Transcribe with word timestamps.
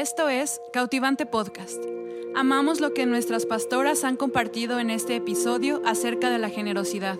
Esto 0.00 0.30
es 0.30 0.62
Cautivante 0.72 1.26
Podcast. 1.26 1.76
Amamos 2.34 2.80
lo 2.80 2.94
que 2.94 3.04
nuestras 3.04 3.44
pastoras 3.44 4.02
han 4.02 4.16
compartido 4.16 4.78
en 4.78 4.88
este 4.88 5.16
episodio 5.16 5.82
acerca 5.84 6.30
de 6.30 6.38
la 6.38 6.48
generosidad. 6.48 7.18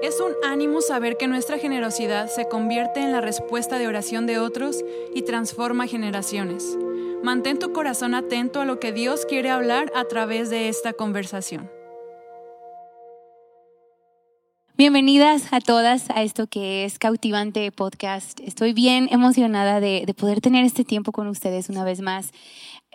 Es 0.00 0.22
un 0.22 0.32
ánimo 0.42 0.80
saber 0.80 1.18
que 1.18 1.28
nuestra 1.28 1.58
generosidad 1.58 2.30
se 2.30 2.48
convierte 2.48 3.00
en 3.00 3.12
la 3.12 3.20
respuesta 3.20 3.76
de 3.76 3.86
oración 3.86 4.24
de 4.24 4.38
otros 4.38 4.82
y 5.14 5.20
transforma 5.20 5.86
generaciones. 5.86 6.78
Mantén 7.22 7.58
tu 7.58 7.74
corazón 7.74 8.14
atento 8.14 8.62
a 8.62 8.64
lo 8.64 8.80
que 8.80 8.92
Dios 8.92 9.26
quiere 9.26 9.50
hablar 9.50 9.92
a 9.94 10.06
través 10.06 10.48
de 10.48 10.70
esta 10.70 10.94
conversación. 10.94 11.73
Bienvenidas 14.76 15.52
a 15.52 15.60
todas 15.60 16.10
a 16.10 16.24
esto 16.24 16.48
que 16.48 16.84
es 16.84 16.98
Cautivante 16.98 17.70
Podcast. 17.70 18.40
Estoy 18.40 18.72
bien 18.72 19.08
emocionada 19.12 19.78
de, 19.78 20.02
de, 20.04 20.14
poder 20.14 20.40
tener 20.40 20.64
este 20.64 20.82
tiempo 20.82 21.12
con 21.12 21.28
ustedes 21.28 21.68
una 21.68 21.84
vez 21.84 22.00
más. 22.00 22.32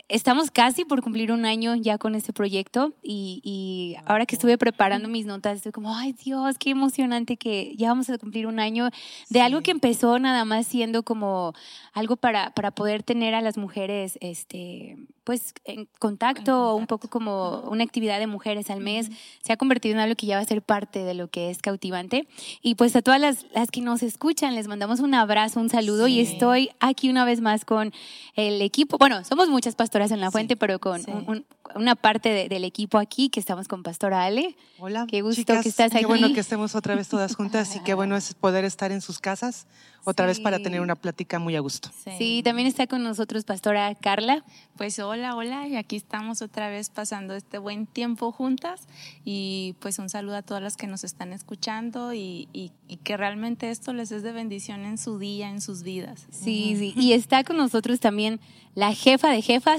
Estamos 0.08 0.52
casi 0.52 0.86
por 0.86 1.02
cumplir 1.02 1.32
un 1.32 1.46
año 1.46 1.76
ya 1.76 1.98
con 1.98 2.16
este 2.16 2.34
proyecto 2.34 2.94
y, 3.04 3.42
y, 3.44 3.96
ahora 4.06 4.26
que 4.26 4.36
estuve 4.36 4.58
preparando 4.58 5.10
mis 5.10 5.26
notas, 5.26 5.58
estoy 5.58 5.72
como, 5.72 5.96
ay 5.96 6.14
Dios, 6.14 6.58
qué 6.58 6.72
emocionante 6.72 7.38
que 7.38 7.76
ya 7.76 7.90
vamos 7.90 8.10
a 8.10 8.18
cumplir 8.18 8.48
un 8.48 8.60
año 8.60 8.86
de 8.86 8.92
sí. 9.30 9.40
algo 9.40 9.62
que 9.62 9.72
empezó 9.72 10.18
nada 10.20 10.46
más 10.46 10.68
siendo 10.68 11.04
como 11.04 11.54
algo 11.94 12.16
para, 12.16 12.52
para 12.52 12.72
poder 12.72 13.04
tener 13.04 13.36
a 13.36 13.42
las 13.42 13.58
mujeres, 13.58 14.18
este, 14.22 14.98
pues 15.30 15.54
en 15.66 15.88
contacto, 16.00 16.76
un 16.76 16.88
poco 16.88 17.08
como 17.08 17.60
una 17.70 17.84
actividad 17.84 18.18
de 18.18 18.26
mujeres 18.26 18.72
al 18.72 18.80
mes, 18.80 19.12
se 19.42 19.54
ha 19.54 19.58
convertido 19.58 19.94
en 19.94 20.00
algo 20.00 20.16
que 20.16 20.26
ya 20.26 20.38
va 20.38 20.42
a 20.42 20.46
ser 20.46 20.64
parte 20.64 21.04
de 21.04 21.14
lo 21.14 21.28
que 21.28 21.52
es 21.52 21.62
cautivante. 21.62 22.28
Y 22.64 22.74
pues 22.74 22.96
a 22.96 23.04
todas 23.04 23.22
las, 23.22 23.46
las 23.54 23.70
que 23.70 23.82
nos 23.82 24.02
escuchan, 24.02 24.56
les 24.56 24.68
mandamos 24.68 25.02
un 25.02 25.14
abrazo, 25.14 25.60
un 25.60 25.70
saludo 25.70 26.08
sí. 26.08 26.14
y 26.14 26.22
estoy 26.22 26.72
aquí 26.80 27.10
una 27.10 27.26
vez 27.26 27.42
más 27.42 27.64
con 27.64 27.94
el 28.36 28.60
equipo. 28.64 28.98
Bueno, 28.98 29.24
somos 29.24 29.50
muchas 29.50 29.76
pastoras 29.90 30.12
en 30.12 30.20
la 30.22 30.30
fuente, 30.30 30.54
sí. 30.54 30.58
pero 30.60 30.78
con 30.78 31.02
sí. 31.02 31.10
un, 31.10 31.28
un, 31.28 31.46
una 31.76 31.96
parte 31.96 32.30
de, 32.30 32.48
del 32.48 32.64
equipo 32.64 33.00
aquí, 33.00 33.30
que 33.30 33.40
estamos 33.40 33.68
con 33.68 33.82
Pastora 33.82 34.24
Ale. 34.24 34.56
Hola. 34.78 35.08
Qué 35.10 35.22
gusto 35.24 35.42
chicas, 35.42 35.64
que 35.64 35.70
estás 35.70 35.92
aquí. 35.92 36.02
Qué 36.02 36.06
bueno 36.06 36.32
que 36.32 36.40
estemos 36.40 36.76
otra 36.76 36.94
vez 36.94 37.10
todas 37.10 37.36
juntas 37.36 37.76
y 37.76 37.80
qué 37.80 37.96
bueno 37.96 38.16
es 38.16 38.36
poder 38.36 38.66
estar 38.66 38.92
en 38.92 39.02
sus 39.02 39.18
casas 39.18 39.66
otra 40.06 40.26
vez 40.26 40.40
para 40.40 40.60
tener 40.60 40.82
una 40.82 40.96
plática 40.96 41.40
muy 41.40 41.56
a 41.56 41.60
gusto. 41.60 41.90
Sí. 42.18 42.42
también 42.44 42.68
está 42.68 42.88
con 42.88 43.04
nosotros 43.04 43.44
Pastora 43.44 43.94
Carla. 43.96 44.44
Pues 44.78 44.98
hola, 45.00 45.36
hola, 45.36 45.68
y 45.68 45.76
aquí 45.76 45.96
estamos 45.96 46.42
otra 46.42 46.70
vez 46.70 46.90
pasando 46.90 47.36
este 47.36 47.58
buen 47.58 47.86
tiempo 47.86 48.32
juntas 48.32 48.88
y 49.26 49.76
pues 49.80 50.00
un 50.00 50.10
saludo 50.10 50.38
a 50.38 50.42
todas 50.42 50.64
las 50.64 50.78
que 50.78 50.88
nos 50.88 51.04
están 51.04 51.34
escuchando 51.34 52.14
y, 52.14 52.48
y, 52.54 52.72
y 52.88 52.98
que 52.98 53.18
realmente 53.18 53.72
esto 53.72 53.92
les 53.94 54.12
es 54.12 54.24
de 54.24 54.32
bendición 54.32 54.86
en 54.86 54.98
su 54.98 55.20
día, 55.20 55.50
en 55.50 55.62
sus 55.62 55.84
vidas. 55.84 56.28
Sí, 56.32 56.76
sí, 56.78 56.94
y 56.96 57.14
está 57.14 57.44
con 57.44 57.58
nosotros 57.58 58.00
también 58.00 58.40
la 58.76 58.94
jefa 58.94 59.30
de 59.30 59.42
jefas, 59.42 59.79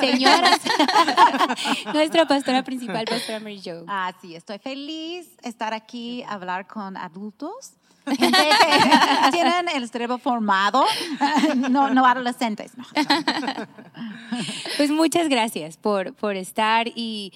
señoras, 0.00 0.60
nuestra 1.92 2.26
pastora 2.26 2.62
principal, 2.62 3.04
Pastora 3.04 3.40
Mary 3.40 3.60
Jo. 3.64 3.84
Ah, 3.88 4.12
sí, 4.20 4.34
estoy 4.34 4.58
feliz 4.58 5.28
estar 5.42 5.74
aquí 5.74 6.22
a 6.22 6.32
hablar 6.32 6.66
con 6.66 6.96
adultos. 6.96 7.72
tienen 9.32 9.68
el 9.74 9.88
cerebro 9.90 10.18
formado, 10.18 10.84
no, 11.56 11.92
no 11.92 12.06
adolescentes. 12.06 12.72
No. 12.78 12.84
Pues 14.76 14.92
muchas 14.92 15.28
gracias 15.28 15.76
por, 15.76 16.14
por 16.14 16.36
estar 16.36 16.86
y 16.86 17.32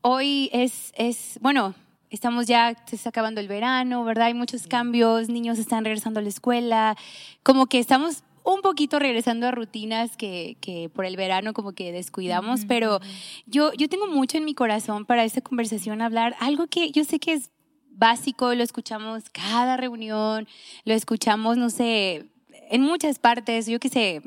hoy 0.00 0.48
es, 0.54 0.94
es, 0.96 1.38
bueno, 1.42 1.74
estamos 2.10 2.46
ya, 2.46 2.74
se 2.86 2.96
está 2.96 3.10
acabando 3.10 3.40
el 3.40 3.48
verano, 3.48 4.04
¿verdad? 4.04 4.26
Hay 4.26 4.34
muchos 4.34 4.66
cambios, 4.66 5.28
niños 5.28 5.58
están 5.58 5.84
regresando 5.84 6.20
a 6.20 6.22
la 6.22 6.28
escuela, 6.28 6.96
como 7.42 7.66
que 7.66 7.78
estamos 7.78 8.22
un 8.46 8.62
poquito 8.62 8.98
regresando 9.00 9.48
a 9.48 9.50
rutinas 9.50 10.16
que, 10.16 10.56
que 10.60 10.88
por 10.88 11.04
el 11.04 11.16
verano 11.16 11.52
como 11.52 11.72
que 11.72 11.90
descuidamos, 11.90 12.64
pero 12.64 13.00
yo, 13.46 13.72
yo 13.72 13.88
tengo 13.88 14.06
mucho 14.06 14.38
en 14.38 14.44
mi 14.44 14.54
corazón 14.54 15.04
para 15.04 15.24
esta 15.24 15.40
conversación 15.40 16.00
hablar 16.00 16.36
algo 16.38 16.68
que 16.68 16.92
yo 16.92 17.02
sé 17.02 17.18
que 17.18 17.32
es 17.32 17.50
básico, 17.90 18.54
lo 18.54 18.62
escuchamos 18.62 19.24
cada 19.30 19.76
reunión, 19.76 20.46
lo 20.84 20.94
escuchamos, 20.94 21.56
no 21.56 21.70
sé, 21.70 22.26
en 22.70 22.82
muchas 22.82 23.18
partes, 23.18 23.66
yo 23.66 23.80
qué 23.80 23.88
sé, 23.88 24.22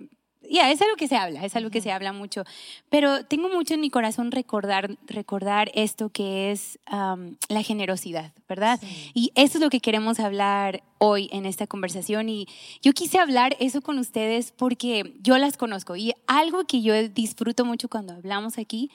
yeah, 0.49 0.71
es 0.71 0.81
algo 0.81 0.95
que 0.95 1.07
se 1.07 1.15
habla, 1.15 1.45
es 1.45 1.55
algo 1.55 1.69
que 1.69 1.81
se 1.81 1.91
habla 1.91 2.13
mucho, 2.13 2.43
pero 2.89 3.25
tengo 3.25 3.49
mucho 3.49 3.73
en 3.73 3.81
mi 3.81 3.89
corazón 3.89 4.31
recordar, 4.31 4.97
recordar 5.07 5.71
esto 5.73 6.09
que 6.09 6.51
es 6.51 6.79
um, 6.91 7.35
la 7.47 7.63
generosidad, 7.63 8.33
¿verdad? 8.47 8.79
Sí. 8.81 9.11
Y 9.13 9.31
eso 9.35 9.57
es 9.57 9.63
lo 9.63 9.69
que 9.69 9.79
queremos 9.79 10.19
hablar 10.19 10.83
hoy 10.97 11.29
en 11.31 11.45
esta 11.45 11.67
conversación 11.67 12.29
y 12.29 12.47
yo 12.81 12.93
quise 12.93 13.19
hablar 13.19 13.55
eso 13.59 13.81
con 13.81 13.99
ustedes 13.99 14.51
porque 14.51 15.13
yo 15.21 15.37
las 15.37 15.55
conozco 15.55 15.95
y 15.95 16.13
algo 16.27 16.65
que 16.65 16.81
yo 16.81 16.93
disfruto 17.09 17.63
mucho 17.63 17.87
cuando 17.87 18.13
hablamos 18.13 18.57
aquí 18.57 18.89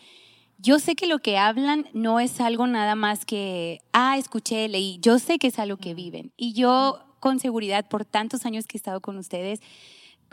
yo 0.58 0.78
sé 0.78 0.94
que 0.94 1.06
lo 1.06 1.18
que 1.18 1.36
hablan 1.36 1.86
no 1.92 2.20
es 2.20 2.40
algo 2.40 2.66
nada 2.66 2.94
más 2.94 3.26
que, 3.26 3.80
ah, 3.92 4.16
escuché, 4.16 4.68
leí, 4.68 4.98
yo 5.00 5.18
sé 5.18 5.38
que 5.38 5.48
es 5.48 5.58
algo 5.58 5.76
que 5.76 5.94
viven. 5.94 6.32
Y 6.36 6.52
yo 6.52 7.00
con 7.20 7.38
seguridad, 7.38 7.88
por 7.88 8.04
tantos 8.04 8.46
años 8.46 8.66
que 8.66 8.76
he 8.76 8.78
estado 8.78 9.00
con 9.00 9.16
ustedes, 9.18 9.60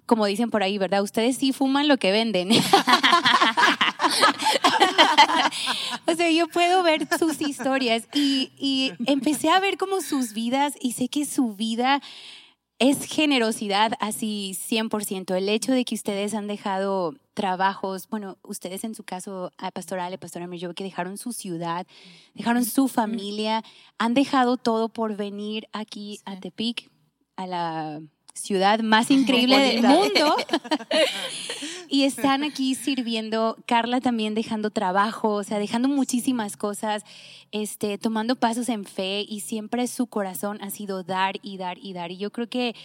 como 0.06 0.26
dicen 0.26 0.50
por 0.50 0.64
ahí, 0.64 0.78
¿verdad? 0.78 1.02
Ustedes 1.04 1.38
sí 1.38 1.54
fuman 1.54 1.88
lo 1.88 1.98
que 1.98 2.12
venden. 2.12 2.50
o 6.08 6.16
sea, 6.16 6.30
yo 6.32 6.48
puedo 6.48 6.84
ver 6.84 7.08
sus 7.18 7.42
historias 7.42 8.08
y, 8.14 8.52
y 8.58 8.94
empecé 9.06 9.50
a 9.50 9.60
ver 9.60 9.78
como 9.78 10.02
sus 10.02 10.34
vidas 10.34 10.74
y 10.80 10.94
sé 10.94 11.08
que 11.08 11.26
su 11.26 11.56
vida 11.56 12.02
es 12.82 13.06
generosidad 13.06 13.94
así 14.00 14.58
100%. 14.60 15.36
El 15.36 15.50
hecho 15.50 15.72
de 15.72 15.86
que 15.86 15.94
ustedes 15.94 16.34
han 16.34 16.48
dejado 16.48 17.14
trabajos, 17.36 18.10
bueno, 18.10 18.40
ustedes 18.42 18.84
en 18.84 18.96
su 18.96 19.04
caso, 19.04 19.52
a 19.60 19.70
Pastoral, 19.70 20.12
a 20.12 20.18
Pastora 20.18 20.48
Mirjo, 20.48 20.74
que 20.74 20.84
dejaron 20.84 21.20
su 21.20 21.32
ciudad, 21.32 21.86
dejaron 22.34 22.66
su 22.66 22.88
familia, 22.88 23.64
han 24.00 24.16
dejado 24.16 24.58
todo 24.58 24.90
por 24.90 25.16
venir 25.16 25.68
aquí 25.74 26.18
sí. 26.18 26.24
a 26.26 26.40
Tepic, 26.40 26.90
a 27.36 27.46
la 27.46 28.02
ciudad 28.34 28.80
más 28.80 29.12
increíble 29.12 29.58
del 29.58 29.84
mundo. 29.84 30.36
y 31.90 32.04
están 32.04 32.44
aquí 32.44 32.76
sirviendo, 32.76 33.58
Carla 33.66 34.02
también 34.02 34.34
dejando 34.34 34.70
trabajo, 34.70 35.34
o 35.34 35.44
sea, 35.44 35.60
dejando 35.60 35.88
muchísimas 35.88 36.58
cosas, 36.58 37.04
este, 37.52 37.98
tomando 37.98 38.36
pasos 38.36 38.70
en 38.70 38.86
fe 38.86 39.26
y 39.28 39.42
siempre 39.42 39.88
su 39.88 40.08
corazón 40.08 40.60
ha 40.62 40.70
sido 40.70 41.04
dar 41.04 41.36
y 41.42 41.58
dar 41.58 41.78
y 41.78 41.94
dar. 41.94 42.12
Y 42.12 42.18
yo 42.18 42.32
creo 42.32 42.48
que 42.48 42.76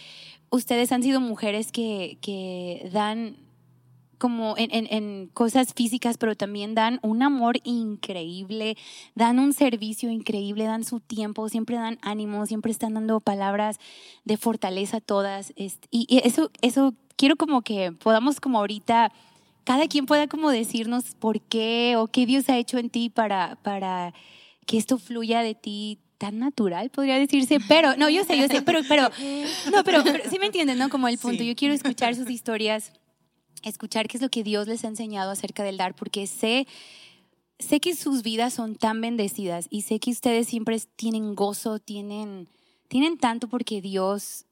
ustedes 0.49 0.91
han 0.91 1.03
sido 1.03 1.21
mujeres 1.21 1.71
que, 1.71 2.17
que 2.21 2.89
dan 2.91 3.46
como 4.17 4.55
en, 4.57 4.73
en, 4.73 4.87
en, 4.89 5.27
cosas 5.33 5.73
físicas, 5.73 6.17
pero 6.17 6.35
también 6.35 6.75
dan 6.75 6.99
un 7.01 7.23
amor 7.23 7.57
increíble, 7.63 8.77
dan 9.15 9.39
un 9.39 9.53
servicio 9.53 10.09
increíble, 10.09 10.65
dan 10.65 10.83
su 10.83 10.99
tiempo, 10.99 11.49
siempre 11.49 11.75
dan 11.75 11.99
ánimo, 12.01 12.45
siempre 12.45 12.71
están 12.71 12.95
dando 12.95 13.19
palabras 13.19 13.79
de 14.25 14.37
fortaleza 14.37 15.01
todas. 15.01 15.53
Y 15.91 16.07
eso, 16.23 16.51
eso 16.61 16.93
quiero 17.15 17.35
como 17.35 17.61
que 17.61 17.91
podamos 17.91 18.39
como 18.39 18.59
ahorita, 18.59 19.11
cada 19.63 19.87
quien 19.87 20.05
pueda 20.05 20.27
como 20.27 20.49
decirnos 20.49 21.15
por 21.19 21.41
qué 21.41 21.95
o 21.97 22.07
qué 22.07 22.25
Dios 22.25 22.49
ha 22.49 22.57
hecho 22.57 22.77
en 22.77 22.89
ti 22.89 23.09
para, 23.09 23.57
para 23.63 24.13
que 24.65 24.77
esto 24.77 24.97
fluya 24.97 25.41
de 25.41 25.55
ti 25.55 25.99
tan 26.17 26.39
natural, 26.39 26.89
podría 26.89 27.19
decirse, 27.19 27.59
pero, 27.67 27.95
no, 27.95 28.09
yo 28.09 28.23
sé, 28.23 28.37
yo 28.37 28.47
sé, 28.47 28.61
pero, 28.63 28.79
pero, 28.87 29.09
no, 29.71 29.83
pero, 29.83 30.03
pero 30.03 30.23
sí 30.29 30.39
me 30.39 30.47
entienden, 30.47 30.79
¿no? 30.79 30.89
Como 30.89 31.07
el 31.07 31.17
punto, 31.17 31.39
sí. 31.39 31.47
yo 31.47 31.55
quiero 31.55 31.75
escuchar 31.75 32.15
sus 32.15 32.29
historias 32.29 32.91
escuchar 33.63 34.07
qué 34.07 34.17
es 34.17 34.23
lo 34.23 34.29
que 34.29 34.43
Dios 34.43 34.67
les 34.67 34.83
ha 34.83 34.87
enseñado 34.87 35.31
acerca 35.31 35.63
del 35.63 35.77
dar, 35.77 35.95
porque 35.95 36.27
sé, 36.27 36.67
sé 37.59 37.79
que 37.79 37.95
sus 37.95 38.23
vidas 38.23 38.53
son 38.53 38.75
tan 38.75 39.01
bendecidas 39.01 39.67
y 39.69 39.81
sé 39.81 39.99
que 39.99 40.11
ustedes 40.11 40.47
siempre 40.47 40.79
tienen 40.95 41.35
gozo, 41.35 41.79
tienen, 41.79 42.47
tienen 42.87 43.17
tanto 43.17 43.47
porque 43.47 43.81
Dios 43.81 44.45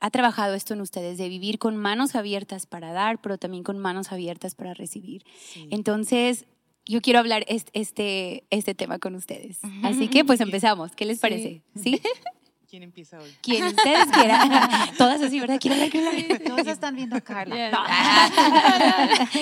ha 0.00 0.10
trabajado 0.10 0.54
esto 0.54 0.74
en 0.74 0.80
ustedes, 0.80 1.18
de 1.18 1.28
vivir 1.28 1.58
con 1.58 1.76
manos 1.76 2.14
abiertas 2.14 2.66
para 2.66 2.92
dar, 2.92 3.20
pero 3.20 3.36
también 3.36 3.64
con 3.64 3.78
manos 3.78 4.12
abiertas 4.12 4.54
para 4.54 4.74
recibir. 4.74 5.24
Sí. 5.52 5.66
Entonces, 5.70 6.46
yo 6.88 7.02
quiero 7.02 7.18
hablar 7.18 7.44
este, 7.48 8.44
este 8.50 8.74
tema 8.74 8.98
con 8.98 9.14
ustedes. 9.14 9.58
Así 9.82 10.08
que 10.08 10.24
pues 10.24 10.40
empezamos. 10.40 10.92
¿Qué 10.96 11.04
les 11.04 11.18
parece? 11.18 11.62
¿Sí? 11.80 12.00
¿Quién 12.68 12.82
empieza 12.82 13.18
hoy? 13.18 13.34
Quien 13.40 13.64
ustedes 13.74 14.06
quieran. 14.12 14.50
Todas 14.98 15.22
así, 15.22 15.40
¿verdad? 15.40 15.58
¿Quién 15.58 15.72
hablar? 15.72 15.90
¿Quién 15.90 16.44
Todos 16.44 16.66
están 16.66 16.96
viendo 16.96 17.16
a 17.16 17.20
Carla. 17.22 17.56
Yeah. 17.56 18.30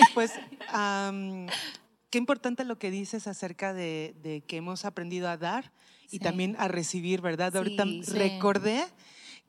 pues, 0.15 0.33
um, 0.73 1.47
qué 2.11 2.19
importante 2.19 2.65
lo 2.65 2.79
que 2.79 2.93
dices 2.93 3.27
acerca 3.27 3.75
de, 3.75 4.15
de 4.23 4.43
que 4.43 4.59
hemos 4.59 4.85
aprendido 4.85 5.29
a 5.29 5.37
dar 5.37 5.73
y 6.07 6.11
sí. 6.11 6.19
también 6.21 6.55
a 6.61 6.69
recibir, 6.69 7.21
¿verdad? 7.21 7.51
Sí, 7.51 7.59
Ahorita 7.59 7.85
sí. 7.85 8.13
recordé 8.13 8.85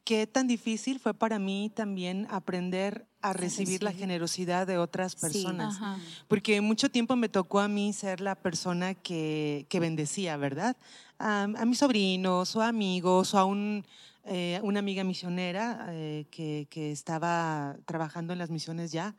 qué 0.03 0.25
tan 0.25 0.47
difícil 0.47 0.99
fue 0.99 1.13
para 1.13 1.37
mí 1.37 1.71
también 1.75 2.25
aprender 2.31 3.05
a 3.29 3.33
recibir 3.33 3.83
la 3.83 3.91
generosidad 3.91 4.67
de 4.67 4.77
otras 4.77 5.15
personas. 5.15 5.75
Sí, 5.77 5.83
porque 6.27 6.61
mucho 6.61 6.89
tiempo 6.89 7.15
me 7.15 7.29
tocó 7.29 7.59
a 7.59 7.67
mí 7.67 7.93
ser 7.93 8.21
la 8.21 8.35
persona 8.35 8.93
que, 8.93 9.65
que 9.69 9.79
bendecía, 9.79 10.37
¿verdad? 10.37 10.75
A, 11.19 11.43
a, 11.43 11.65
mis 11.65 11.79
sobrinos 11.79 12.55
o 12.55 12.61
amigos 12.61 13.33
o 13.33 13.39
a 13.39 13.45
un 13.45 13.83
eh, 14.29 14.59
una 14.61 14.79
amiga 14.79 15.05
misionera 15.05 15.87
eh, 15.89 16.25
que, 16.29 16.67
que, 16.69 16.91
estaba 16.91 17.77
trabajando 17.85 18.33
en 18.33 18.39
las 18.39 18.49
misiones 18.49 18.91
ya. 18.91 19.15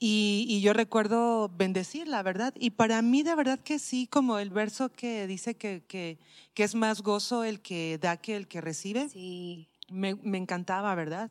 Y, 0.00 0.46
y, 0.48 0.60
yo 0.62 0.72
recuerdo 0.72 1.48
bendecirla, 1.48 2.24
¿verdad? 2.24 2.52
Y 2.58 2.70
para 2.70 3.00
mí 3.02 3.22
de 3.22 3.36
verdad 3.36 3.60
que 3.60 3.78
sí, 3.78 4.08
como 4.08 4.40
el 4.40 4.50
verso 4.50 4.88
que 4.88 5.28
dice 5.28 5.54
que, 5.54 5.84
que, 5.86 6.18
que 6.54 6.64
es 6.64 6.74
más 6.74 7.02
gozo 7.02 7.44
el 7.44 7.60
que 7.60 7.98
da 8.02 8.16
que 8.16 8.34
el 8.34 8.48
que 8.48 8.60
recibe. 8.60 9.08
Sí. 9.10 9.68
Me, 9.90 10.16
me 10.16 10.38
encantaba, 10.38 10.92
¿verdad? 10.96 11.30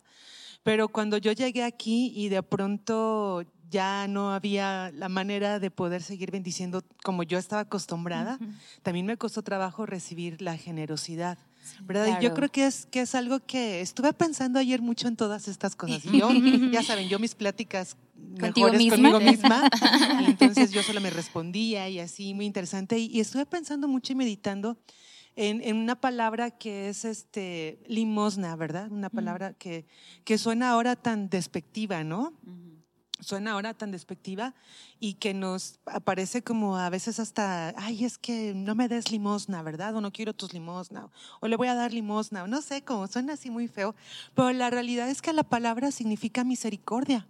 Pero 0.64 0.90
cuando 0.90 1.18
yo 1.18 1.32
llegué 1.32 1.64
aquí 1.64 2.14
y 2.16 2.30
de 2.30 2.44
pronto 2.44 3.44
ya 3.70 4.08
no 4.08 4.34
había 4.34 4.92
la 4.94 5.10
manera 5.10 5.60
de 5.60 5.72
poder 5.72 6.04
seguir 6.04 6.30
bendiciendo 6.30 6.84
como 7.04 7.24
yo 7.24 7.38
estaba 7.38 7.64
acostumbrada, 7.64 8.38
uh 8.40 8.44
-huh. 8.44 8.54
también 8.84 9.06
me 9.06 9.18
costó 9.18 9.42
trabajo 9.42 9.86
recibir 9.86 10.42
la 10.42 10.58
generosidad. 10.58 11.38
¿verdad? 11.84 12.06
Claro. 12.06 12.22
Y 12.22 12.24
yo 12.24 12.34
creo 12.34 12.50
que 12.50 12.66
es, 12.66 12.86
que 12.88 13.02
es 13.02 13.16
algo 13.16 13.40
que 13.40 13.82
estuve 13.82 14.14
pensando 14.14 14.60
ayer 14.60 14.82
mucho 14.82 15.08
en 15.08 15.16
todas 15.16 15.48
estas 15.48 15.76
cosas. 15.76 16.04
Y 16.06 16.20
yo, 16.20 16.30
ya 16.72 16.84
saben, 16.84 17.08
yo 17.08 17.20
mis 17.20 17.36
pláticas 17.36 17.98
mejores 18.16 18.78
misma? 18.78 18.96
conmigo 18.96 19.20
misma, 19.20 19.70
y 20.22 20.26
entonces 20.32 20.72
yo 20.72 20.84
solo 20.84 21.02
me 21.02 21.10
respondía 21.10 21.90
y 21.90 22.00
así, 22.00 22.34
muy 22.34 22.46
interesante. 22.46 22.98
Y, 22.98 23.08
y 23.08 23.20
estuve 23.20 23.46
pensando 23.46 23.88
mucho 23.88 24.14
y 24.14 24.16
meditando 24.16 24.78
en, 25.36 25.62
en, 25.62 25.78
una 25.78 26.00
palabra 26.00 26.52
que 26.52 26.90
es 26.90 27.06
este, 27.06 27.80
limosna, 27.88 28.56
¿verdad? 28.56 28.92
Una 28.92 29.10
palabra 29.10 29.54
que, 29.54 29.86
que 30.24 30.38
suena 30.38 30.72
ahora 30.72 30.96
tan 30.96 31.30
despectiva, 31.30 32.04
¿no? 32.04 32.34
suena 33.22 33.52
ahora 33.52 33.74
tan 33.74 33.92
despectiva 33.92 34.54
y 35.00 35.14
que 35.14 35.34
nos 35.34 35.80
aparece 35.86 36.44
como 36.44 36.78
a 36.78 36.90
veces 36.90 37.20
hasta, 37.20 37.70
ay, 37.78 38.04
es 38.04 38.18
que 38.18 38.54
no 38.54 38.76
me 38.76 38.88
des 38.88 39.12
limosna, 39.12 39.62
¿verdad? 39.62 39.96
O 39.96 40.02
no 40.02 40.12
quiero 40.12 40.34
tus 40.34 40.54
limosna, 40.54 41.10
o 41.40 41.48
le 41.48 41.56
voy 41.56 41.68
a 41.68 41.76
dar 41.76 41.94
limosna, 41.94 42.44
o 42.44 42.48
no 42.48 42.62
sé, 42.62 42.84
como 42.84 43.08
suena 43.08 43.34
así 43.34 43.50
muy 43.50 43.68
feo, 43.68 43.96
pero 44.36 44.52
la 44.52 44.70
realidad 44.70 45.10
es 45.10 45.22
que 45.22 45.34
la 45.34 45.44
palabra 45.44 45.92
significa 45.92 46.44
misericordia. 46.44 47.28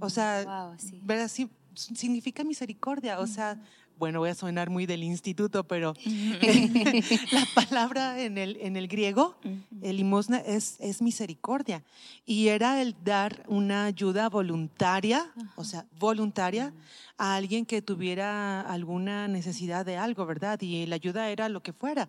O 0.00 0.10
sea, 0.10 0.44
wow, 0.44 0.78
sí. 0.78 1.00
¿verdad? 1.04 1.28
Sí, 1.28 1.50
significa 1.74 2.42
misericordia, 2.42 3.20
o 3.20 3.26
sea, 3.26 3.60
bueno, 3.98 4.20
voy 4.20 4.30
a 4.30 4.34
sonar 4.34 4.70
muy 4.70 4.86
del 4.86 5.02
instituto, 5.02 5.64
pero 5.64 5.94
la 7.32 7.46
palabra 7.54 8.20
en 8.20 8.38
el, 8.38 8.56
en 8.60 8.76
el 8.76 8.88
griego, 8.88 9.36
el 9.82 9.96
limosna, 9.96 10.38
es, 10.38 10.76
es 10.80 11.02
misericordia. 11.02 11.82
Y 12.24 12.48
era 12.48 12.82
el 12.82 12.94
dar 13.04 13.44
una 13.48 13.84
ayuda 13.84 14.28
voluntaria, 14.28 15.32
o 15.56 15.64
sea, 15.64 15.86
voluntaria, 15.98 16.72
a 17.18 17.36
alguien 17.36 17.64
que 17.64 17.80
tuviera 17.80 18.60
alguna 18.60 19.26
necesidad 19.28 19.86
de 19.86 19.96
algo, 19.96 20.26
¿verdad? 20.26 20.60
Y 20.60 20.84
la 20.86 20.96
ayuda 20.96 21.30
era 21.30 21.48
lo 21.48 21.62
que 21.62 21.72
fuera. 21.72 22.08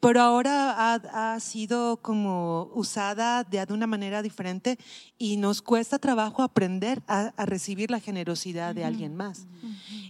Pero 0.00 0.20
ahora 0.20 0.94
ha, 0.94 1.34
ha 1.34 1.40
sido 1.40 1.96
como 1.96 2.70
usada 2.74 3.42
de, 3.42 3.64
de, 3.64 3.72
una 3.72 3.86
manera 3.86 4.22
diferente 4.22 4.78
y 5.18 5.36
nos 5.36 5.62
cuesta 5.62 5.98
trabajo 5.98 6.42
aprender 6.42 7.02
a, 7.08 7.32
a 7.36 7.46
recibir 7.46 7.90
la 7.90 8.00
generosidad 8.00 8.74
de 8.74 8.84
alguien 8.84 9.16
más. 9.16 9.46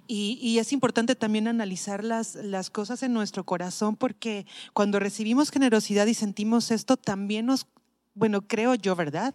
Y, 0.06 0.38
y, 0.40 0.58
es 0.58 0.72
importante 0.72 1.05
también 1.14 1.48
analizar 1.48 2.02
las, 2.02 2.34
las 2.34 2.70
cosas 2.70 3.02
en 3.02 3.12
nuestro 3.12 3.44
corazón 3.44 3.96
porque 3.96 4.46
cuando 4.72 4.98
recibimos 4.98 5.50
generosidad 5.50 6.06
y 6.06 6.14
sentimos 6.14 6.70
esto, 6.70 6.96
también 6.96 7.46
nos, 7.46 7.66
bueno, 8.14 8.42
creo 8.42 8.74
yo, 8.74 8.96
¿verdad? 8.96 9.34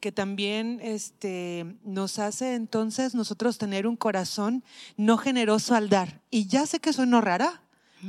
Que 0.00 0.12
también 0.12 0.80
este, 0.82 1.76
nos 1.84 2.18
hace 2.18 2.54
entonces 2.54 3.14
nosotros 3.14 3.58
tener 3.58 3.86
un 3.86 3.96
corazón 3.96 4.64
no 4.96 5.16
generoso 5.16 5.74
al 5.74 5.88
dar. 5.88 6.20
Y 6.30 6.46
ya 6.46 6.66
sé 6.66 6.80
que 6.80 6.92
suena 6.92 7.20
rara, 7.20 7.62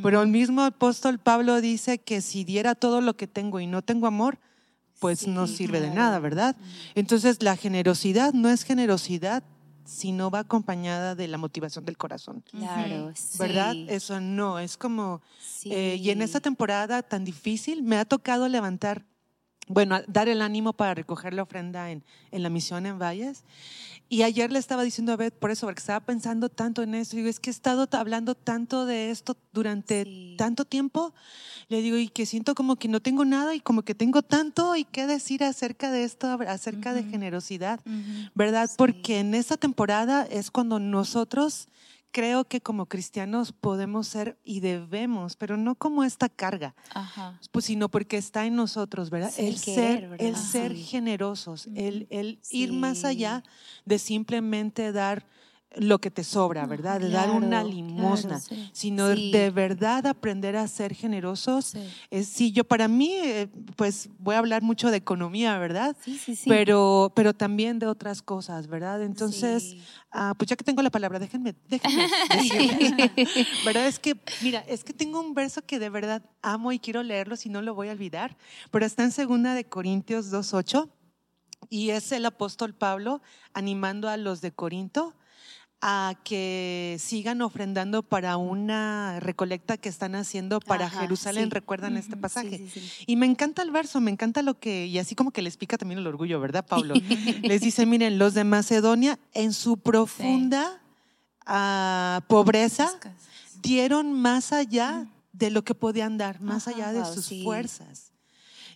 pero 0.04 0.22
el 0.22 0.28
mismo 0.28 0.64
apóstol 0.64 1.18
Pablo 1.18 1.62
dice 1.62 1.98
que 2.00 2.22
si 2.22 2.44
diera 2.44 2.76
todo 2.76 3.02
lo 3.02 3.16
que 3.16 3.28
tengo 3.28 3.60
y 3.60 3.68
no 3.68 3.82
tengo 3.82 4.08
amor, 4.08 4.40
pues 5.00 5.20
sí, 5.20 5.30
no 5.30 5.48
sirve 5.48 5.78
claro. 5.78 5.94
de 5.94 5.96
nada, 5.96 6.20
¿verdad? 6.20 6.56
Entonces 6.96 7.42
la 7.42 7.56
generosidad 7.56 8.34
no 8.34 8.50
es 8.50 8.64
generosidad 8.64 9.44
si 9.88 10.12
no 10.12 10.30
va 10.30 10.40
acompañada 10.40 11.16
de 11.16 11.28
la 11.30 11.38
motivación 11.38 11.86
del 11.86 11.98
corazón. 11.98 12.44
Claro, 12.52 13.14
¿verdad? 13.40 13.72
sí. 13.72 13.88
Eso 13.90 14.20
no, 14.20 14.60
es 14.60 14.76
como... 14.76 15.22
Sí. 15.40 15.74
Eh, 15.74 15.96
y 15.96 16.10
en 16.10 16.22
esta 16.22 16.42
temporada 16.42 17.02
tan 17.04 17.24
difícil 17.24 17.84
me 17.84 17.98
ha 17.98 18.04
tocado 18.04 18.50
levantar, 18.50 19.06
bueno, 19.68 20.02
dar 20.08 20.28
el 20.28 20.42
ánimo 20.42 20.74
para 20.74 20.94
recoger 20.94 21.34
la 21.34 21.44
ofrenda 21.44 21.90
en, 21.90 22.04
en 22.32 22.44
la 22.44 22.50
misión 22.50 22.86
en 22.86 23.00
Valles. 23.00 23.46
Y 24.10 24.24
ayer 24.24 24.52
le 24.52 24.60
estaba 24.60 24.84
diciendo 24.84 25.12
a 25.12 25.18
Beth 25.18 25.34
por 25.34 25.52
eso, 25.52 25.68
porque 25.68 25.80
estaba 25.80 26.00
pensando 26.00 26.48
tanto 26.48 26.82
en 26.82 26.96
esto. 26.96 27.18
Digo, 27.18 27.28
es 27.28 27.40
que 27.40 27.50
he 27.50 27.52
estado 27.52 27.88
hablando 27.92 28.36
tanto 28.36 28.86
de 28.86 29.12
esto 29.12 29.36
durante 29.52 30.06
sí. 30.06 30.36
tanto 30.38 30.64
tiempo. 30.64 31.14
Le 31.68 31.82
digo, 31.82 31.98
y 31.98 32.08
que 32.08 32.26
siento 32.26 32.56
como 32.56 32.78
que 32.78 32.88
no 32.88 33.02
tengo 33.02 33.26
nada 33.26 33.54
y 33.54 33.60
como 33.60 33.82
que 33.82 33.96
tengo 33.96 34.22
tanto 34.22 34.78
y 34.78 34.86
qué 34.86 35.08
decir 35.08 35.44
acerca 35.44 35.92
de 35.92 36.06
esto, 36.06 36.40
acerca 36.48 36.92
uh 36.92 36.94
-huh. 36.94 37.04
de 37.04 37.04
generosidad, 37.04 37.82
uh 37.86 37.90
-huh. 37.90 38.32
¿verdad? 38.34 38.70
Sí. 38.70 38.76
Porque 38.78 39.20
en 39.20 39.36
esta 39.36 39.58
temporada 39.58 40.26
es 40.30 40.52
cuando 40.52 40.80
nosotros 40.80 41.68
creo 42.12 42.46
que 42.46 42.62
como 42.62 42.88
cristianos 42.88 43.52
podemos 43.52 44.08
ser 44.08 44.40
y 44.44 44.60
debemos, 44.60 45.36
pero 45.36 45.58
no 45.58 45.76
como 45.76 46.04
esta 46.04 46.30
carga, 46.30 46.76
Ajá. 46.94 47.40
pues 47.52 47.66
sino 47.66 47.90
porque 47.90 48.18
está 48.18 48.46
en 48.46 48.56
nosotros, 48.56 49.10
¿verdad? 49.10 49.32
Sí, 49.34 49.42
el, 49.42 49.48
el, 49.48 49.58
ser, 49.58 50.16
el 50.20 50.36
ser 50.36 50.72
sí. 50.74 50.84
generosos, 50.84 51.68
el, 51.76 52.08
el 52.10 52.40
sí. 52.42 52.60
ir 52.60 52.74
más 52.74 53.06
allá 53.06 53.44
de 53.86 54.00
simplemente 54.00 54.92
dar 54.92 55.26
lo 55.76 56.00
que 56.00 56.10
te 56.10 56.24
sobra, 56.24 56.66
¿verdad? 56.66 57.00
De 57.00 57.10
claro, 57.10 57.34
dar 57.34 57.44
una 57.44 57.64
limosna, 57.64 58.40
claro, 58.40 58.44
sí. 58.44 58.70
sino 58.74 59.14
sí. 59.14 59.32
de 59.32 59.52
verdad 59.52 60.08
aprender 60.08 60.56
a 60.56 60.68
ser 60.68 60.94
generosos. 60.94 61.66
Sí. 61.66 61.80
Es, 62.10 62.28
sí, 62.28 62.52
yo 62.52 62.64
para 62.64 62.88
mí, 62.88 63.12
eh, 63.14 63.48
pues 63.76 64.10
voy 64.18 64.36
a 64.36 64.40
hablar 64.40 64.62
mucho 64.62 64.90
de 64.90 64.98
economía, 64.98 65.58
¿verdad? 65.58 65.96
Sí, 66.04 66.18
sí, 66.18 66.36
sí. 66.36 66.50
Pero, 66.50 67.12
pero 67.16 67.34
también 67.34 67.80
de 67.80 67.88
otras 67.88 68.22
cosas, 68.22 68.68
¿verdad? 68.68 69.04
Entonces, 69.04 69.76
ah, 70.12 70.34
pues 70.38 70.50
ya 70.50 70.56
que 70.56 70.64
tengo 70.64 70.82
la 70.82 70.90
palabra, 70.90 71.20
déjenme, 71.20 71.54
déjenme 71.68 72.08
decirle, 72.34 73.12
¿verdad? 73.66 73.88
Es 73.88 74.00
que, 74.00 74.16
mira, 74.42 74.60
es 74.68 74.84
que 74.84 74.94
tengo 74.94 75.20
un 75.20 75.34
verso 75.34 75.62
que 75.64 75.80
de 75.80 75.90
verdad 75.90 76.24
amo 76.42 76.72
y 76.72 76.80
quiero 76.80 77.04
leerlo, 77.04 77.36
si 77.36 77.50
no 77.50 77.62
lo 77.62 77.76
voy 77.76 77.90
a 77.90 77.92
olvidar, 77.92 78.38
pero 78.72 78.86
está 78.86 79.04
en 79.04 79.12
segunda 79.12 79.54
de 79.54 79.66
Corintios 79.66 80.32
2.8 80.32 80.90
y 81.70 81.90
es 81.90 82.12
el 82.12 82.26
apóstol 82.26 82.74
Pablo 82.74 83.22
animando 83.54 84.10
a 84.10 84.18
los 84.18 84.42
de 84.42 84.52
Corinto 84.52 85.16
a 85.90 86.16
que 86.26 86.98
sigan 87.00 87.42
ofrendando 87.42 88.04
para 88.04 88.36
una 88.36 89.22
recolecta 89.22 89.78
que 89.78 89.88
están 89.88 90.16
haciendo 90.16 90.60
para 90.60 90.88
Ajá, 90.88 91.00
Jerusalén, 91.00 91.46
sí. 91.46 91.50
recuerdan 91.52 91.94
uh 91.94 91.96
-huh, 91.96 92.00
este 92.00 92.18
pasaje. 92.18 92.58
Sí, 92.58 92.70
sí, 92.82 93.04
y 93.08 93.16
me 93.16 93.26
encanta 93.26 93.62
el 93.62 93.72
verso, 93.72 94.02
me 94.02 94.12
encanta 94.12 94.42
lo 94.42 94.60
que, 94.60 94.88
y 94.88 95.00
así 95.00 95.16
como 95.16 95.32
que 95.32 95.42
les 95.42 95.56
pica 95.56 95.78
también 95.78 96.00
el 96.00 96.08
orgullo, 96.08 96.42
¿verdad, 96.42 96.66
Pablo? 96.68 96.94
les 97.42 97.62
dice, 97.62 97.86
miren, 97.86 98.20
los 98.20 98.34
de 98.34 98.44
Macedonia 98.44 99.18
en 99.34 99.54
su 99.54 99.78
profunda 99.78 100.82
uh, 101.48 102.20
pobreza 102.28 102.92
dieron 103.62 104.12
más 104.12 104.52
allá 104.52 105.08
de 105.32 105.52
lo 105.52 105.64
que 105.64 105.74
podían 105.74 106.18
dar, 106.18 106.42
más 106.42 106.68
Ajá, 106.68 106.76
allá 106.76 106.92
de 106.92 107.00
wow, 107.00 107.14
sus 107.14 107.32
fuerzas. 107.44 108.12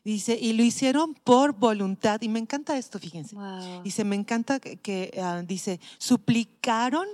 Dice, 0.04 0.38
y 0.40 0.54
lo 0.54 0.64
hicieron 0.64 1.14
por 1.14 1.54
voluntad. 1.54 2.22
Y 2.22 2.30
me 2.30 2.40
encanta 2.40 2.78
esto, 2.78 3.00
fíjense. 3.00 3.36
Wow. 3.36 3.84
Dice, 3.84 4.04
me 4.04 4.16
encanta 4.16 4.60
que, 4.60 4.78
que 4.78 5.12
uh, 5.18 5.46
dice, 5.46 5.80
suplicaron 5.98 7.08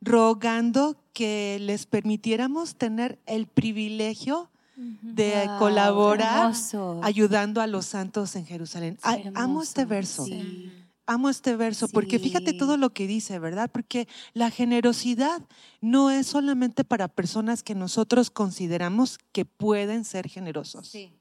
rogando 0.00 0.96
que 1.12 1.58
les 1.60 1.86
permitiéramos 1.86 2.76
tener 2.76 3.18
el 3.26 3.46
privilegio 3.46 4.50
de 4.76 5.46
wow, 5.46 5.58
colaborar 5.58 6.50
hermoso. 6.50 7.00
ayudando 7.02 7.60
a 7.60 7.66
los 7.66 7.86
santos 7.86 8.34
en 8.36 8.44
Jerusalén. 8.44 8.98
Ay, 9.02 9.30
amo 9.34 9.62
este 9.62 9.84
verso. 9.84 10.24
Sí. 10.24 10.72
Amo 11.06 11.28
este 11.28 11.54
verso 11.54 11.86
sí. 11.86 11.92
porque 11.92 12.18
fíjate 12.18 12.54
todo 12.54 12.76
lo 12.76 12.90
que 12.90 13.06
dice, 13.06 13.38
¿verdad? 13.38 13.70
Porque 13.70 14.08
la 14.32 14.50
generosidad 14.50 15.42
no 15.80 16.10
es 16.10 16.26
solamente 16.26 16.82
para 16.82 17.08
personas 17.08 17.62
que 17.62 17.74
nosotros 17.74 18.30
consideramos 18.30 19.18
que 19.32 19.44
pueden 19.44 20.04
ser 20.04 20.28
generosos. 20.28 20.88
Sí. 20.88 21.12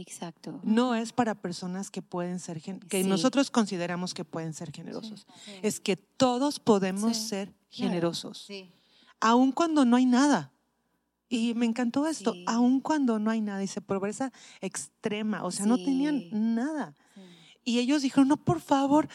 Exacto. 0.00 0.60
No 0.62 0.94
es 0.94 1.12
para 1.12 1.34
personas 1.34 1.90
que 1.90 2.02
pueden 2.02 2.38
ser 2.38 2.60
que 2.60 3.02
sí. 3.02 3.08
nosotros 3.08 3.50
consideramos 3.50 4.12
que 4.12 4.24
pueden 4.24 4.52
ser 4.52 4.70
generosos. 4.70 5.26
Sí. 5.44 5.52
Es 5.62 5.80
que 5.80 5.96
todos 5.96 6.60
podemos 6.60 7.16
ser 7.16 7.54
generosos. 7.70 8.46
Aun 9.20 9.52
cuando 9.52 9.84
no 9.84 9.96
hay 9.96 10.04
nada. 10.04 10.52
Y 11.28 11.54
me 11.54 11.66
encantó 11.66 12.06
esto, 12.06 12.34
aun 12.46 12.80
cuando 12.80 13.18
no 13.18 13.30
hay 13.30 13.40
nada, 13.40 13.58
dice 13.58 13.80
pobreza 13.80 14.32
extrema, 14.60 15.42
o 15.42 15.50
sea, 15.50 15.66
no 15.66 15.76
tenían 15.76 16.28
nada. 16.30 16.94
Y 17.64 17.80
ellos 17.80 18.02
dijeron, 18.02 18.28
no, 18.28 18.36
por 18.36 18.60
favor, 18.60 19.08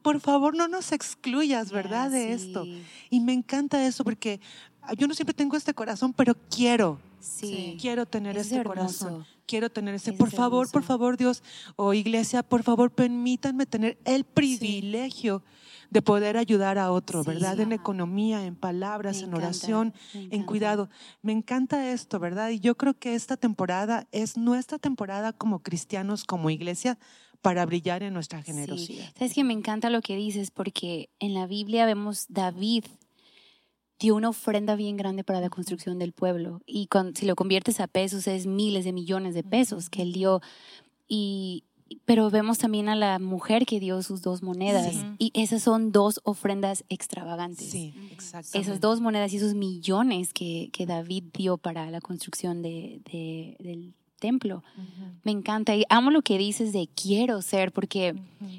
por 0.00 0.20
favor, 0.20 0.54
no 0.54 0.68
nos 0.68 0.92
excluyas, 0.92 1.72
¿verdad? 1.72 2.10
De 2.10 2.32
esto. 2.34 2.64
Y 3.10 3.18
me 3.18 3.32
encanta 3.32 3.84
eso 3.84 4.04
porque 4.04 4.40
yo 4.96 5.08
no 5.08 5.14
siempre 5.14 5.34
tengo 5.34 5.56
este 5.56 5.74
corazón, 5.74 6.12
pero 6.12 6.36
quiero, 6.50 7.00
quiero 7.80 8.06
tener 8.06 8.36
es 8.36 8.44
este 8.44 8.58
hermoso. 8.58 9.06
corazón 9.08 9.35
quiero 9.46 9.70
tener 9.70 9.94
ese, 9.94 10.12
por 10.12 10.30
favor, 10.30 10.70
por 10.70 10.82
favor, 10.82 11.16
Dios, 11.16 11.42
o 11.76 11.94
iglesia, 11.94 12.42
por 12.42 12.62
favor, 12.62 12.90
permítanme 12.90 13.66
tener 13.66 13.98
el 14.04 14.24
privilegio 14.24 15.42
de 15.90 16.02
poder 16.02 16.36
ayudar 16.36 16.78
a 16.78 16.90
otro, 16.90 17.22
¿verdad? 17.24 17.60
En 17.60 17.72
economía, 17.72 18.44
en 18.44 18.56
palabras, 18.56 19.22
en 19.22 19.34
oración, 19.34 19.94
en 20.14 20.42
cuidado. 20.44 20.88
Me 21.22 21.32
encanta 21.32 21.92
esto, 21.92 22.18
¿verdad? 22.18 22.50
Y 22.50 22.60
yo 22.60 22.76
creo 22.76 22.94
que 22.94 23.14
esta 23.14 23.36
temporada 23.36 24.06
es 24.12 24.36
nuestra 24.36 24.78
temporada 24.78 25.32
como 25.32 25.62
cristianos, 25.62 26.24
como 26.24 26.50
iglesia, 26.50 26.98
para 27.40 27.64
brillar 27.64 28.02
en 28.02 28.12
nuestra 28.12 28.42
generosidad. 28.42 29.04
Sí. 29.04 29.12
Sabes 29.16 29.34
que 29.34 29.44
me 29.44 29.52
encanta 29.52 29.90
lo 29.90 30.02
que 30.02 30.16
dices 30.16 30.50
porque 30.50 31.10
en 31.20 31.34
la 31.34 31.46
Biblia 31.46 31.86
vemos 31.86 32.26
David 32.28 32.84
dio 33.98 34.14
una 34.14 34.28
ofrenda 34.28 34.76
bien 34.76 34.96
grande 34.96 35.24
para 35.24 35.40
la 35.40 35.50
construcción 35.50 35.98
del 35.98 36.12
pueblo. 36.12 36.60
Y 36.66 36.86
cuando, 36.86 37.18
si 37.18 37.26
lo 37.26 37.36
conviertes 37.36 37.80
a 37.80 37.86
pesos 37.86 38.26
es 38.26 38.46
miles 38.46 38.84
de 38.84 38.92
millones 38.92 39.34
de 39.34 39.42
pesos 39.42 39.90
que 39.90 40.02
él 40.02 40.12
dio. 40.12 40.40
Y 41.08 41.64
pero 42.04 42.30
vemos 42.30 42.58
también 42.58 42.88
a 42.88 42.96
la 42.96 43.18
mujer 43.18 43.64
que 43.64 43.78
dio 43.78 44.02
sus 44.02 44.20
dos 44.20 44.42
monedas. 44.42 44.94
Y 45.18 45.30
esas 45.34 45.62
son 45.62 45.92
dos 45.92 46.20
ofrendas 46.24 46.84
extravagantes. 46.88 47.70
Sí, 47.70 47.94
exactamente. 48.10 48.58
Esas 48.58 48.80
dos 48.80 49.00
monedas 49.00 49.32
y 49.32 49.36
esos 49.36 49.54
millones 49.54 50.32
que, 50.32 50.70
que 50.72 50.84
David 50.86 51.24
dio 51.32 51.58
para 51.58 51.90
la 51.90 52.00
construcción 52.00 52.60
de, 52.62 53.00
del 53.60 53.94
templo. 54.18 54.62
Me 55.24 55.32
encanta 55.32 55.74
y 55.74 55.84
amo 55.88 56.10
lo 56.10 56.22
que 56.22 56.38
dices 56.38 56.72
de 56.72 56.88
quiero 56.94 57.42
ser, 57.42 57.72
porque 57.72 58.14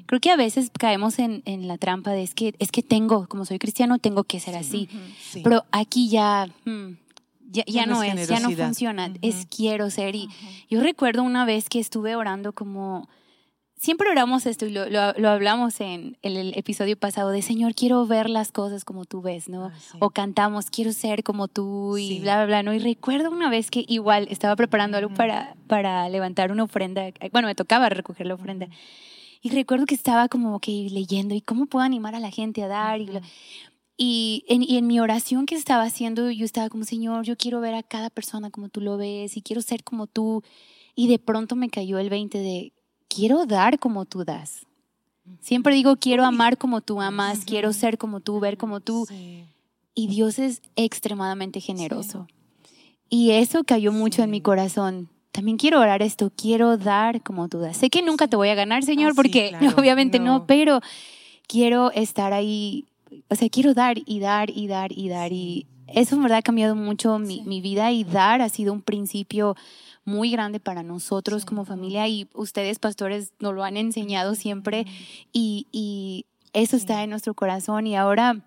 creo 0.06 0.20
que 0.20 0.30
a 0.30 0.36
veces 0.36 0.70
caemos 0.78 1.18
en, 1.18 1.42
en, 1.44 1.68
la 1.68 1.78
trampa 1.78 2.12
de 2.12 2.22
es 2.22 2.34
que, 2.34 2.54
es 2.58 2.70
que 2.70 2.82
tengo, 2.82 3.26
como 3.28 3.44
soy 3.44 3.58
cristiano, 3.58 3.98
tengo 3.98 4.24
que 4.24 4.40
ser 4.40 4.56
así. 4.56 4.88
Pero 5.42 5.64
aquí 5.72 6.08
ya, 6.08 6.48
hmm, 6.64 6.92
ya, 7.50 7.64
ya, 7.66 7.86
no 7.86 8.02
es, 8.02 8.28
ya 8.28 8.40
no 8.40 8.50
funciona, 8.50 9.12
es 9.22 9.46
quiero 9.46 9.90
ser. 9.90 10.14
Y 10.14 10.28
yo 10.68 10.80
recuerdo 10.80 11.22
una 11.22 11.44
vez 11.44 11.68
que 11.68 11.80
estuve 11.80 12.16
orando 12.16 12.52
como 12.52 13.08
siempre 13.78 14.10
oramos 14.10 14.46
esto 14.46 14.66
y 14.66 14.70
lo, 14.70 14.88
lo, 14.88 15.28
hablamos 15.28 15.80
en 15.80 16.16
el, 16.22 16.56
episodio 16.56 16.96
pasado 16.98 17.30
de 17.30 17.42
Señor, 17.42 17.74
quiero 17.74 18.06
ver 18.06 18.28
las 18.28 18.52
cosas 18.52 18.84
como 18.84 19.04
tú 19.04 19.22
ves, 19.22 19.48
¿no? 19.48 19.66
Ah, 19.66 19.72
o 20.00 20.10
cantamos, 20.10 20.70
quiero 20.70 20.92
ser 20.92 21.22
como 21.22 21.48
tú 21.48 21.96
y 21.96 22.20
bla, 22.20 22.36
bla, 22.36 22.46
bla, 22.46 22.62
¿no? 22.62 22.74
Y 22.74 22.78
recuerdo 22.78 23.30
una 23.30 23.48
vez 23.48 23.70
que 23.70 23.84
igual 23.88 24.26
estaba 24.30 24.56
preparando 24.56 24.98
algo 24.98 25.14
para, 25.14 25.56
para 25.66 26.08
levantar 26.08 26.52
una 26.52 26.64
ofrenda, 26.64 27.10
bueno, 27.32 27.48
me 27.48 27.54
tocaba 27.54 27.88
recoger 27.88 28.26
la 28.26 28.34
ofrenda. 28.34 28.68
Y 29.40 29.50
recuerdo 29.50 29.86
que 29.86 29.94
estaba 29.94 30.28
como 30.28 30.58
que 30.58 30.88
leyendo 30.90 31.34
y 31.34 31.40
cómo 31.40 31.66
puedo 31.66 31.84
animar 31.84 32.16
a 32.16 32.20
la 32.20 32.30
gente 32.30 32.62
a 32.64 32.68
dar. 32.68 33.00
Y, 33.00 33.08
y, 33.96 34.44
en, 34.48 34.64
y 34.64 34.76
en 34.78 34.86
mi 34.88 34.98
oración 34.98 35.46
que 35.46 35.54
estaba 35.54 35.84
haciendo, 35.84 36.28
yo 36.32 36.44
estaba 36.44 36.68
como, 36.68 36.84
Señor, 36.84 37.24
yo 37.24 37.36
quiero 37.36 37.60
ver 37.60 37.74
a 37.74 37.84
cada 37.84 38.10
persona 38.10 38.50
como 38.50 38.68
tú 38.68 38.80
lo 38.80 38.96
ves 38.96 39.36
y 39.36 39.42
quiero 39.42 39.62
ser 39.62 39.84
como 39.84 40.08
tú. 40.08 40.42
Y 40.96 41.06
de 41.06 41.20
pronto 41.20 41.54
me 41.54 41.70
cayó 41.70 42.00
el 42.00 42.10
20 42.10 42.38
de, 42.38 42.72
quiero 43.08 43.46
dar 43.46 43.78
como 43.78 44.04
tú 44.04 44.24
das. 44.24 44.66
Siempre 45.40 45.74
digo, 45.74 45.96
quiero 45.96 46.24
amar 46.24 46.56
como 46.56 46.80
tú 46.80 47.00
amas, 47.00 47.44
quiero 47.44 47.72
ser 47.72 47.98
como 47.98 48.20
tú, 48.20 48.40
ver 48.40 48.56
como 48.56 48.80
tú. 48.80 49.06
Y 49.94 50.06
Dios 50.06 50.38
es 50.38 50.62
extremadamente 50.76 51.60
generoso. 51.60 52.26
Y 53.10 53.32
eso 53.32 53.64
cayó 53.64 53.92
mucho 53.92 54.22
en 54.22 54.30
mi 54.30 54.40
corazón. 54.40 55.08
También 55.32 55.56
quiero 55.56 55.80
orar 55.80 56.02
esto, 56.02 56.32
quiero 56.34 56.76
dar 56.76 57.22
como 57.22 57.48
tú 57.48 57.58
das. 57.58 57.76
Sé 57.76 57.90
que 57.90 58.02
nunca 58.02 58.28
te 58.28 58.36
voy 58.36 58.48
a 58.48 58.54
ganar, 58.54 58.82
Señor, 58.82 59.14
porque 59.14 59.54
obviamente 59.76 60.18
no. 60.18 60.46
pero 60.46 60.80
quiero 61.46 61.90
estar 61.92 62.32
ahí, 62.32 62.86
o 63.28 63.34
sea, 63.34 63.48
quiero 63.48 63.74
dar 63.74 63.98
y 64.04 64.20
dar 64.20 64.50
y 64.50 64.66
dar 64.66 64.92
y 64.92 65.08
dar. 65.08 65.32
Y 65.32 65.66
eso 65.94 66.16
en 66.16 66.22
verdad 66.22 66.38
ha 66.38 66.42
cambiado 66.42 66.74
mucho 66.76 67.18
mi, 67.18 67.42
mi 67.42 67.60
vida 67.60 67.90
y 67.92 68.04
dar 68.04 68.42
ha 68.42 68.48
sido 68.48 68.72
un 68.72 68.82
principio 68.82 69.56
muy 70.04 70.30
grande 70.30 70.58
para 70.58 70.82
nosotros 70.82 71.44
como 71.44 71.64
familia 71.64 72.08
y 72.08 72.28
ustedes 72.32 72.78
pastores 72.78 73.32
nos 73.38 73.54
lo 73.54 73.62
han 73.62 73.76
enseñado 73.76 74.34
siempre 74.34 74.86
y, 75.32 75.66
y 75.70 76.26
eso 76.52 76.76
está 76.76 77.02
en 77.04 77.10
nuestro 77.10 77.34
corazón 77.34 77.86
y 77.86 77.96
ahora 77.96 78.42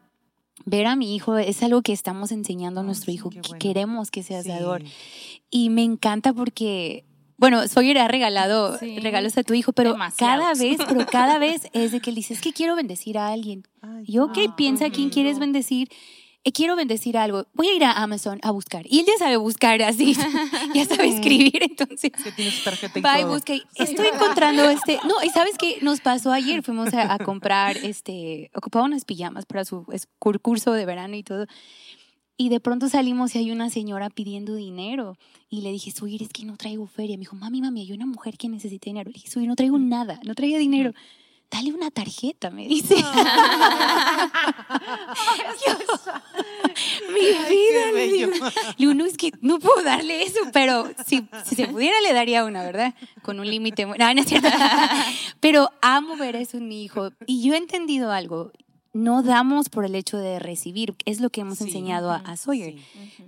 ver 0.66 0.88
a 0.88 0.96
mi 0.96 1.16
hijo 1.16 1.38
es 1.38 1.62
algo 1.64 1.82
que 1.82 1.94
estamos 1.94 2.32
enseñando 2.32 2.82
a 2.82 2.84
nuestro 2.84 3.12
hijo, 3.12 3.30
que 3.30 3.42
queremos 3.60 4.12
que 4.12 4.24
seas 4.24 4.46
dador. 4.46 4.84
Y 5.50 5.70
me 5.70 5.84
encanta 5.84 6.34
porque, 6.34 7.06
bueno, 7.38 7.68
Soy 7.68 7.92
ha 7.98 8.08
regalado 8.08 8.78
regalos 8.78 9.38
a 9.38 9.44
tu 9.44 9.54
hijo, 9.54 9.74
pero 9.74 9.96
cada 10.18 10.54
vez, 10.54 10.78
pero 10.88 11.06
cada 11.06 11.38
vez 11.40 11.68
es 11.74 11.92
de 11.92 12.00
que 12.00 12.10
él 12.12 12.16
dice, 12.16 12.34
es 12.34 12.42
que 12.42 12.54
quiero 12.54 12.76
bendecir 12.76 13.18
a 13.18 13.30
alguien. 13.30 13.64
y 14.06 14.20
ok, 14.20 14.56
piensa 14.56 14.88
a 14.88 14.90
quién 14.90 15.10
quieres 15.10 15.40
bendecir 15.40 15.90
eh, 16.44 16.52
quiero 16.52 16.76
bendecir 16.76 17.18
algo, 17.18 17.46
voy 17.54 17.68
a 17.68 17.76
ir 17.76 17.84
a 17.84 17.92
Amazon 17.92 18.40
a 18.42 18.52
buscar. 18.52 18.86
Y 18.90 19.00
él 19.00 19.06
ya 19.06 19.14
sabe 19.20 19.38
buscar 19.38 19.82
así, 19.84 20.16
ya 20.74 20.86
sabe 20.86 21.08
escribir, 21.16 21.62
entonces. 21.62 22.12
Que 22.12 22.32
tiene 22.32 22.52
su 22.52 22.64
tarjeta 22.64 23.20
y 23.20 23.22
y 23.22 23.26
busca. 23.26 23.54
estoy 23.76 24.08
encontrando 24.08 24.70
este. 24.70 25.00
No, 25.08 25.24
y 25.24 25.30
sabes 25.30 25.58
qué 25.58 25.78
nos 25.82 26.02
pasó 26.02 26.32
ayer, 26.32 26.64
fuimos 26.64 26.94
a, 26.94 27.18
comprar, 27.20 27.78
este, 27.78 28.50
ocupaba 28.56 28.86
unas 28.86 29.06
pijamas 29.06 29.46
para 29.46 29.66
su 29.66 29.86
curso 30.42 30.74
de 30.74 30.86
verano 30.86 31.16
y 31.16 31.24
todo. 31.24 31.46
Y 32.38 32.50
de 32.50 32.60
pronto 32.60 32.90
salimos 32.90 33.36
y 33.36 33.38
hay 33.38 33.52
una 33.52 33.70
señora 33.70 34.10
pidiendo 34.10 34.56
dinero. 34.56 35.16
Y 35.48 35.62
le 35.62 35.72
dije, 35.72 35.92
Suir, 35.92 36.24
es 36.24 36.30
que 36.30 36.44
no 36.44 36.58
traigo 36.58 36.88
feria. 36.88 37.16
Me 37.18 37.22
dijo, 37.22 37.36
mami, 37.36 37.62
mami, 37.62 37.82
hay 37.82 37.92
una 37.92 38.08
mujer 38.08 38.38
que 38.40 38.50
necesita 38.50 38.86
dinero. 38.86 39.12
Le 39.12 39.14
dije, 39.14 39.30
Suir, 39.30 39.48
no 39.48 39.56
traigo 39.56 39.78
nada, 39.78 40.20
no 40.24 40.34
traía 40.34 40.58
dinero 40.58 40.94
dale 41.52 41.72
una 41.74 41.92
tarjeta, 41.92 42.50
me 42.50 42.66
dice. 42.68 42.96
mi 47.10 47.22
vida. 47.50 47.92
Le 48.78 49.06
es 49.06 49.18
que 49.18 49.34
no 49.42 49.60
puedo 49.60 49.84
darle 49.84 50.24
eso, 50.24 50.40
pero 50.54 50.90
si, 51.06 51.28
si, 51.46 51.56
se 51.56 51.68
pudiera 51.68 52.00
le 52.02 52.14
daría 52.14 52.46
una, 52.46 52.64
¿verdad? 52.64 52.96
Con 53.22 53.40
un 53.40 53.48
límite. 53.48 53.86
No, 53.86 53.96
no 53.96 54.22
es 54.22 54.26
cierto. 54.26 54.48
pero 55.42 55.70
amo 55.82 56.16
ver 56.16 56.38
eso 56.38 56.58
en 56.58 56.70
mi 56.70 56.84
hijo. 56.84 57.12
Y 57.26 57.44
yo 57.44 57.54
he 57.54 57.58
entendido 57.58 58.12
algo 58.12 58.52
no 58.94 59.24
damos 59.24 59.70
por 59.70 59.86
el 59.86 59.96
hecho 59.96 60.18
de 60.18 60.40
recibir, 60.40 60.96
es 61.06 61.22
lo 61.22 61.30
que 61.30 61.42
hemos 61.42 61.62
enseñado 61.62 62.12
a, 62.12 62.36
Sawyer. 62.36 62.76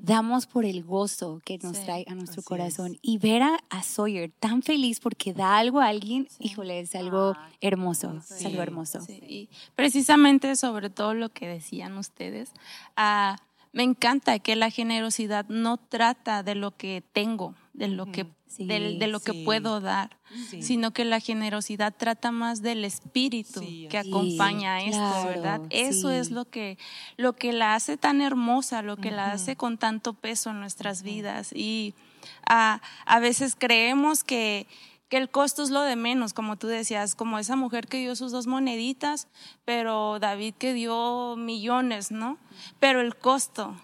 Damos 0.01 0.46
por 0.46 0.65
el 0.65 0.84
gozo 0.84 1.41
que 1.46 1.58
nos 1.58 1.79
trae 1.84 2.05
a 2.10 2.15
nuestro 2.15 2.43
corazón. 2.43 2.98
Y 3.01 3.17
ver 3.17 3.41
a, 3.43 3.84
Sawyer 3.84 4.32
tan 4.39 4.62
feliz 4.62 5.00
porque 5.00 5.34
da 5.34 5.58
algo 5.58 5.79
a 5.79 5.88
alguien, 5.88 6.27
híjole, 6.39 6.79
es 6.82 6.96
algo 6.96 7.36
hermoso, 7.62 8.17
es 8.17 8.46
algo 8.46 8.62
hermoso. 8.62 9.00
Y 9.10 9.50
precisamente 9.75 10.55
sobre 10.55 10.89
todo 10.89 11.13
lo 11.13 11.29
que 11.29 11.48
decían 11.48 11.98
ustedes, 11.98 12.51
uh, 12.98 13.36
me 13.72 13.84
encanta 13.84 14.39
que 14.39 14.55
la 14.55 14.70
generosidad 14.70 15.48
no 15.48 15.77
trata 15.77 16.43
de 16.43 16.55
lo 16.55 16.77
que 16.77 17.03
tengo, 17.13 17.55
de 17.74 17.88
lo 17.88 18.06
que 18.06 18.27
de, 18.60 19.08
lo 19.08 19.20
que 19.20 19.34
puedo 19.34 19.82
dar, 19.82 20.20
sino 20.62 20.92
que 20.92 21.06
la 21.06 21.20
generosidad 21.20 21.94
trata 21.96 22.32
más 22.32 22.62
del 22.62 22.86
espíritu 22.86 23.62
que 23.89 23.98
acompaña 23.98 24.75
a 24.75 24.82
esto, 24.84 25.27
¿verdad? 25.27 25.62
Eso 25.70 26.12
es 26.12 26.30
lo 26.30 26.46
que, 26.46 26.77
lo 27.18 27.34
que 27.34 27.51
la 27.51 27.74
hace 27.74 27.98
tan 27.98 28.22
hermosa, 28.22 28.82
lo 28.82 28.98
que 28.98 29.12
la 29.12 29.32
hace 29.32 29.56
con 29.56 29.77
tanto 29.77 30.13
peso 30.13 30.51
en 30.51 30.60
nuestras 30.60 31.01
vidas. 31.01 31.51
Y 31.53 31.96
a, 32.48 32.82
a 33.06 33.20
veces 33.20 33.56
creemos 33.58 34.24
que, 34.24 34.68
que 35.10 35.18
el 35.18 35.30
costo 35.30 35.63
es 35.63 35.70
lo 35.70 35.82
de 35.82 35.96
menos, 35.96 36.34
como 36.34 36.56
tú 36.56 36.68
decías, 36.68 37.15
como 37.15 37.39
esa 37.39 37.56
mujer 37.56 37.88
que 37.88 37.98
dio 37.98 38.15
sus 38.15 38.32
dos 38.32 38.46
moneditas, 38.46 39.27
pero 39.65 40.20
David 40.20 40.56
que 40.56 40.74
dio 40.74 41.36
millones, 41.38 42.12
¿no? 42.12 42.38
Pero 42.80 43.01
el 43.01 43.15
costo, 43.15 43.75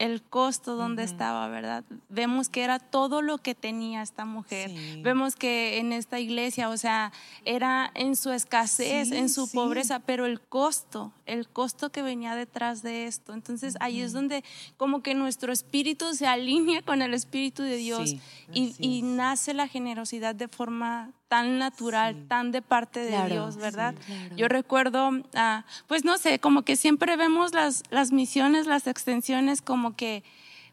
el 0.00 0.22
costo 0.22 0.76
donde 0.76 1.04
estaba, 1.04 1.46
¿verdad? 1.48 1.84
Vemos 2.08 2.48
que 2.48 2.62
era 2.62 2.78
todo 2.78 3.20
lo 3.20 3.36
que 3.36 3.54
tenía 3.54 4.00
esta 4.00 4.24
mujer. 4.24 4.70
Vemos 5.02 5.36
que 5.36 5.78
en 5.78 5.92
esta 5.92 6.18
iglesia, 6.18 6.70
o 6.70 6.76
sea, 6.78 7.12
era 7.44 7.90
en 7.94 8.16
su 8.16 8.32
escasez, 8.32 9.12
en 9.12 9.28
su 9.28 9.50
pobreza, 9.52 10.00
pero 10.00 10.24
el 10.24 10.40
costo, 10.40 11.12
el 11.26 11.46
costo 11.48 11.92
que 11.92 12.00
venía 12.00 12.34
detrás 12.34 12.82
de 12.82 13.06
esto. 13.06 13.34
Entonces 13.34 13.76
ahí 13.78 14.00
es 14.00 14.14
donde 14.14 14.42
como 14.78 15.02
que 15.02 15.12
nuestro 15.12 15.52
espíritu 15.52 16.14
se 16.14 16.26
alinea 16.26 16.80
con 16.80 17.02
el 17.02 17.12
espíritu 17.12 17.62
de 17.62 17.76
Dios 17.76 18.14
y, 18.54 18.74
y 18.78 19.02
nace 19.02 19.52
la 19.52 19.68
generosidad 19.68 20.34
de 20.34 20.48
forma 20.48 21.12
tan 21.30 21.60
natural, 21.60 22.26
tan 22.26 22.50
de 22.50 22.60
parte 22.60 22.98
de 22.98 23.28
Dios, 23.28 23.56
¿verdad? 23.56 23.94
Yo 24.36 24.48
recuerdo, 24.48 25.12
ah, 25.36 25.64
pues 25.86 26.04
no 26.04 26.18
sé, 26.18 26.40
como 26.40 26.62
que 26.62 26.74
siempre 26.74 27.16
vemos 27.16 27.54
las, 27.54 27.84
las 27.90 28.10
misiones, 28.10 28.66
las 28.66 28.88
extensiones 28.88 29.62
como 29.62 29.94
que, 29.94 30.24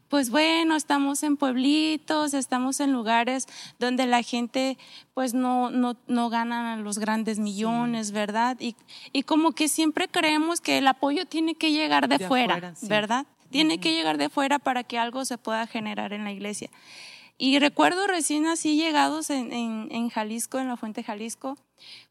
pues 0.10 0.32
bueno, 0.32 0.76
estamos 0.76 1.22
en 1.22 1.38
pueblitos, 1.38 2.34
estamos 2.34 2.80
en 2.80 2.92
lugares 2.92 3.46
donde 3.78 4.08
la 4.08 4.24
gente 4.24 4.80
pues 5.14 5.36
no, 5.36 5.70
no, 5.70 5.96
no 6.08 6.32
gana 6.32 6.76
los 6.78 6.98
grandes 6.98 7.38
millones, 7.38 8.10
¿verdad? 8.10 8.58
Y, 8.60 8.76
y, 9.14 9.22
como 9.22 9.52
que 9.52 9.68
siempre 9.68 10.08
creemos 10.08 10.60
que 10.60 10.80
el 10.80 10.88
apoyo 10.88 11.28
tiene 11.28 11.54
que 11.54 11.72
llegar 11.72 12.10
de, 12.10 12.18
fuera, 12.18 12.74
¿verdad? 12.82 13.28
Tiene 13.52 13.78
que 13.78 13.94
llegar 13.94 14.18
de 14.18 14.30
fuera 14.30 14.58
para 14.58 14.84
que 14.84 14.98
algo 14.98 15.24
se 15.24 15.38
pueda 15.38 15.68
generar 15.68 16.14
en 16.14 16.24
la 16.24 16.32
iglesia. 16.32 16.72
Y 17.38 17.60
recuerdo 17.60 18.08
recién 18.08 18.48
así 18.48 18.76
llegados 18.76 19.30
en, 19.30 19.52
en, 19.54 20.10
Jalisco, 20.10 20.58
en 20.58 20.68
la 20.68 20.78
Fuente 20.78 21.04
Jalisco, 21.04 21.58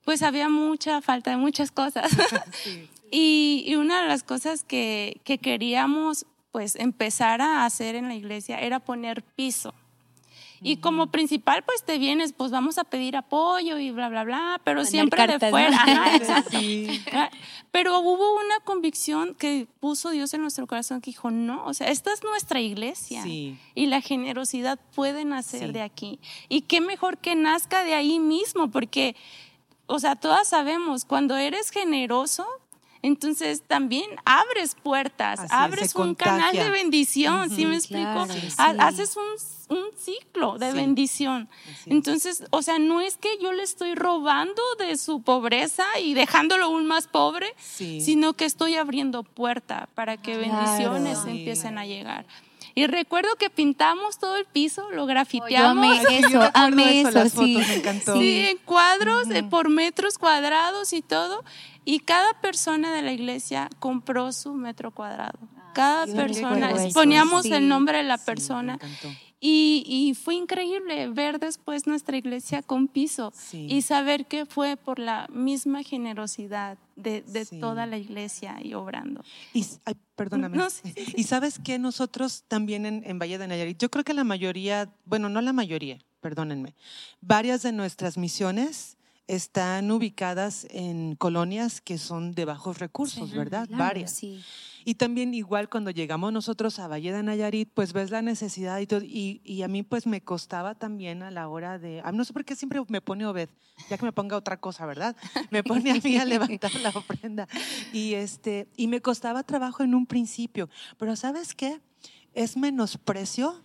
pues 0.04 0.22
había 0.22 0.48
mucha 0.48 1.02
falta 1.02 1.32
de 1.32 1.36
muchas 1.36 1.72
cosas. 1.72 2.10
y, 3.10 3.64
y, 3.66 3.74
una 3.74 4.02
de 4.02 4.08
las 4.08 4.22
cosas 4.22 4.62
que, 4.62 5.20
que 5.24 5.38
queríamos 5.38 6.26
pues 6.52 6.76
empezar 6.76 7.42
a 7.42 7.64
hacer 7.64 7.96
en 7.96 8.08
la 8.08 8.14
iglesia 8.14 8.60
era 8.60 8.80
poner 8.80 9.22
piso. 9.22 9.74
Y 10.62 10.78
como 10.78 11.08
principal, 11.08 11.62
pues 11.64 11.84
te 11.84 11.98
vienes, 11.98 12.32
pues 12.32 12.50
vamos 12.50 12.78
a 12.78 12.84
pedir 12.84 13.16
apoyo 13.16 13.78
y 13.78 13.90
bla, 13.90 14.08
bla, 14.08 14.24
bla, 14.24 14.60
pero 14.64 14.84
siempre 14.84 15.18
cartas, 15.18 15.40
de 15.40 15.46
¿no? 15.46 15.50
fuera. 15.50 15.76
Ajá, 15.76 16.16
exacto. 16.16 16.58
Sí. 16.58 17.02
Pero 17.70 17.98
hubo 18.00 18.34
una 18.36 18.60
convicción 18.64 19.34
que 19.34 19.66
puso 19.80 20.10
Dios 20.10 20.32
en 20.34 20.40
nuestro 20.42 20.66
corazón 20.66 21.00
que 21.00 21.10
dijo, 21.10 21.30
no, 21.30 21.64
o 21.66 21.74
sea, 21.74 21.88
esta 21.90 22.12
es 22.12 22.22
nuestra 22.24 22.60
iglesia 22.60 23.22
Sí. 23.22 23.58
y 23.74 23.86
la 23.86 24.00
generosidad 24.00 24.78
puede 24.94 25.24
nacer 25.24 25.66
Sí. 25.68 25.72
de 25.72 25.82
aquí. 25.82 26.20
Y 26.48 26.62
qué 26.62 26.80
mejor 26.80 27.18
que 27.18 27.34
nazca 27.34 27.84
de 27.84 27.94
ahí 27.94 28.18
mismo, 28.18 28.70
porque, 28.70 29.14
o 29.86 29.98
sea, 29.98 30.16
todas 30.16 30.48
sabemos, 30.48 31.04
cuando 31.04 31.36
eres 31.36 31.70
generoso, 31.70 32.46
entonces 33.06 33.62
también 33.66 34.04
abres 34.24 34.74
puertas, 34.74 35.40
Así 35.40 35.48
abres 35.50 35.94
un 35.94 36.14
canal 36.14 36.54
de 36.56 36.70
bendición, 36.70 37.50
¿sí 37.50 37.64
me 37.66 37.76
explico? 37.76 38.02
claro, 38.26 38.32
Ha- 38.58 38.72
sí. 38.72 38.78
Haces 38.78 39.16
un, 39.16 39.76
un 39.76 39.84
ciclo 39.96 40.58
de 40.58 40.70
Sí. 40.70 40.76
bendición. 40.76 41.48
Entonces, 41.86 42.44
o 42.50 42.62
sea, 42.62 42.78
no 42.78 43.00
es 43.00 43.16
que 43.16 43.28
yo 43.40 43.52
le 43.52 43.62
estoy 43.62 43.94
robando 43.94 44.62
de 44.78 44.96
su 44.96 45.22
pobreza 45.22 45.84
y 46.02 46.14
dejándolo 46.14 46.66
aún 46.66 46.86
más 46.86 47.06
pobre, 47.08 47.52
Sí. 47.58 48.00
sino 48.00 48.32
que 48.34 48.44
estoy 48.44 48.74
abriendo 48.74 49.22
puerta 49.22 49.88
para 49.94 50.16
que 50.16 50.34
Claro. 50.38 50.52
bendiciones 50.56 51.18
Sí. 51.24 51.30
empiecen 51.30 51.78
a 51.78 51.86
llegar. 51.86 52.26
Y 52.78 52.86
recuerdo 52.86 53.34
que 53.36 53.48
pintamos 53.48 54.18
todo 54.18 54.36
el 54.36 54.44
piso, 54.44 54.90
lo 54.90 55.06
grafiteamos. 55.06 55.82
amé 55.86 56.06
sí, 56.08 56.20
yo 56.30 56.42
eso, 56.42 56.50
amé 56.52 57.00
eso, 57.00 57.08
eso, 57.08 57.18
las 57.18 57.32
sí. 57.32 57.54
fotos, 57.54 57.68
me 57.68 57.74
encantó. 57.76 58.18
Sí, 58.18 58.46
en 58.50 58.58
cuadros 58.58 59.30
eh, 59.30 59.42
por 59.42 59.70
metros 59.70 60.18
cuadrados 60.18 60.92
y 60.92 61.00
todo. 61.00 61.42
Y 61.86 62.00
cada 62.00 62.38
persona 62.42 62.92
de 62.92 63.00
la 63.00 63.12
iglesia 63.12 63.70
compró 63.78 64.30
su 64.30 64.52
metro 64.52 64.90
cuadrado. 64.90 65.38
Cada 65.72 66.04
yo 66.04 66.16
persona, 66.16 66.70
poníamos 66.92 67.44
sí. 67.44 67.52
el 67.54 67.66
nombre 67.66 67.96
de 67.96 68.04
la 68.04 68.18
Sí, 68.18 68.26
persona. 68.26 68.78
Y, 69.48 69.84
y 69.86 70.14
fue 70.14 70.34
increíble 70.34 71.08
ver 71.10 71.38
después 71.38 71.86
nuestra 71.86 72.16
iglesia 72.16 72.62
con 72.62 72.88
piso 72.88 73.32
Sí. 73.32 73.68
y 73.70 73.82
saber 73.82 74.26
que 74.26 74.44
fue 74.44 74.76
por 74.76 74.98
la 74.98 75.28
misma 75.32 75.84
generosidad 75.84 76.78
de, 76.96 77.22
de 77.22 77.44
Sí. 77.44 77.60
toda 77.60 77.86
la 77.86 77.96
iglesia 77.96 78.58
y 78.60 78.74
obrando. 78.74 79.22
Y, 79.54 79.64
ay, 79.84 79.94
perdóname. 80.16 80.56
No, 80.56 80.68
sí, 80.68 80.92
sí, 80.96 81.14
Y 81.16 81.22
sabes 81.24 81.60
que 81.60 81.78
nosotros 81.78 82.42
también 82.48 82.86
en, 82.86 83.04
en 83.06 83.20
Valle 83.20 83.38
de 83.38 83.46
Nayarit, 83.46 83.78
yo 83.80 83.88
creo 83.88 84.02
que 84.02 84.14
la 84.14 84.24
mayoría, 84.24 84.92
bueno, 85.04 85.28
no 85.28 85.40
la 85.40 85.52
mayoría, 85.52 85.98
perdónenme, 86.20 86.74
varias 87.20 87.62
de 87.62 87.70
nuestras 87.70 88.18
misiones 88.18 88.95
están 89.26 89.90
ubicadas 89.90 90.66
en 90.70 91.16
colonias 91.16 91.80
que 91.80 91.98
son 91.98 92.32
de 92.32 92.44
bajos 92.44 92.78
recursos, 92.78 93.32
¿verdad? 93.32 93.66
Claro, 93.66 93.84
varias. 93.84 94.12
sí. 94.12 94.42
Y 94.88 94.94
también 94.94 95.34
igual 95.34 95.68
cuando 95.68 95.90
llegamos 95.90 96.32
nosotros 96.32 96.78
a 96.78 96.86
Valle 96.86 97.12
de 97.12 97.20
Nayarit, 97.24 97.68
pues 97.74 97.92
ves 97.92 98.12
la 98.12 98.22
necesidad 98.22 98.78
y 98.78 98.86
todo. 98.86 99.00
Y, 99.02 99.40
y 99.42 99.62
a 99.62 99.68
mí 99.68 99.82
pues 99.82 100.06
me 100.06 100.20
costaba 100.20 100.76
también 100.76 101.24
a 101.24 101.32
la 101.32 101.48
hora 101.48 101.80
de... 101.80 102.02
ah, 102.04 102.12
No 102.12 102.24
sé 102.24 102.32
por 102.32 102.44
qué 102.44 102.54
siempre 102.54 102.80
me 102.86 103.00
pone 103.00 103.26
Obed, 103.26 103.48
ya 103.90 103.98
que 103.98 104.04
me 104.04 104.12
ponga 104.12 104.36
otra 104.36 104.60
cosa, 104.60 104.86
¿verdad? 104.86 105.16
Me 105.50 105.64
pone 105.64 105.90
a 105.90 105.94
mí 105.96 106.16
a 106.18 106.24
levantar 106.24 106.72
la 106.76 106.90
ofrenda. 106.90 107.48
Y, 107.92 108.14
este, 108.14 108.68
y 108.76 108.86
me 108.86 109.00
costaba 109.00 109.42
trabajo 109.42 109.82
en 109.82 109.92
un 109.92 110.06
principio. 110.06 110.68
Pero 110.98 111.16
¿sabes 111.16 111.56
qué? 111.56 111.80
Es 112.32 112.56
menosprecio 112.56 113.60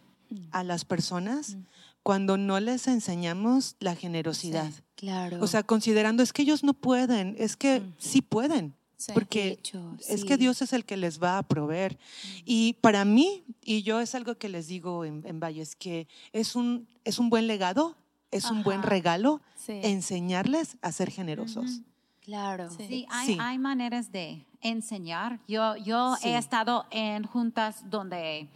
a 0.51 0.63
las 0.63 0.86
personas 0.86 1.58
cuando 2.01 2.36
no 2.38 2.60
les 2.60 2.88
enseñamos 2.88 3.75
la 3.80 3.96
generosidad. 3.96 4.72
Claro. 5.01 5.39
O 5.41 5.48
sea, 5.48 5.63
considerando, 5.63 6.22
es 6.24 6.31
que 6.31 6.43
ellos 6.43 6.63
no 6.63 6.74
pueden, 6.74 7.36
es 7.38 7.58
que 7.58 7.81
sí 7.98 8.22
pueden. 8.22 8.74
Porque 9.15 9.60
es 10.08 10.24
que 10.25 10.38
Dios 10.38 10.62
es 10.62 10.74
el 10.74 10.86
que 10.86 10.96
les 10.96 11.20
va 11.22 11.39
a 11.39 11.43
proveer. 11.43 11.98
Y 12.46 12.74
para 12.81 13.03
mí, 13.03 13.43
y 13.63 13.81
yo 13.81 14.00
es 14.00 14.13
algo 14.13 14.36
que 14.36 14.48
les 14.48 14.67
digo 14.67 15.03
en, 15.05 15.24
en 15.25 15.39
Valles, 15.39 15.75
que 15.75 16.08
es 16.34 16.55
un, 16.55 16.88
es 17.03 17.17
un 17.17 17.31
buen 17.31 17.48
legado, 17.48 17.98
es 18.29 18.46
un 18.51 18.62
buen 18.62 18.84
regalo 18.84 19.41
Sí. 19.55 19.79
enseñarles 19.84 20.77
a 20.84 20.91
ser 20.91 21.10
generosos. 21.10 21.81
Claro. 22.22 22.70
Sí. 22.70 22.86
Sí, 22.88 23.05
hay, 23.10 23.25
Sí. 23.27 23.38
hay 23.41 23.58
maneras 23.58 24.12
de 24.12 24.46
enseñar. 24.62 25.39
Yo, 25.48 25.75
yo 25.77 26.15
Sí. 26.22 26.29
he 26.29 26.38
estado 26.38 26.86
en 26.91 27.24
juntas 27.24 27.89
donde 27.89 28.50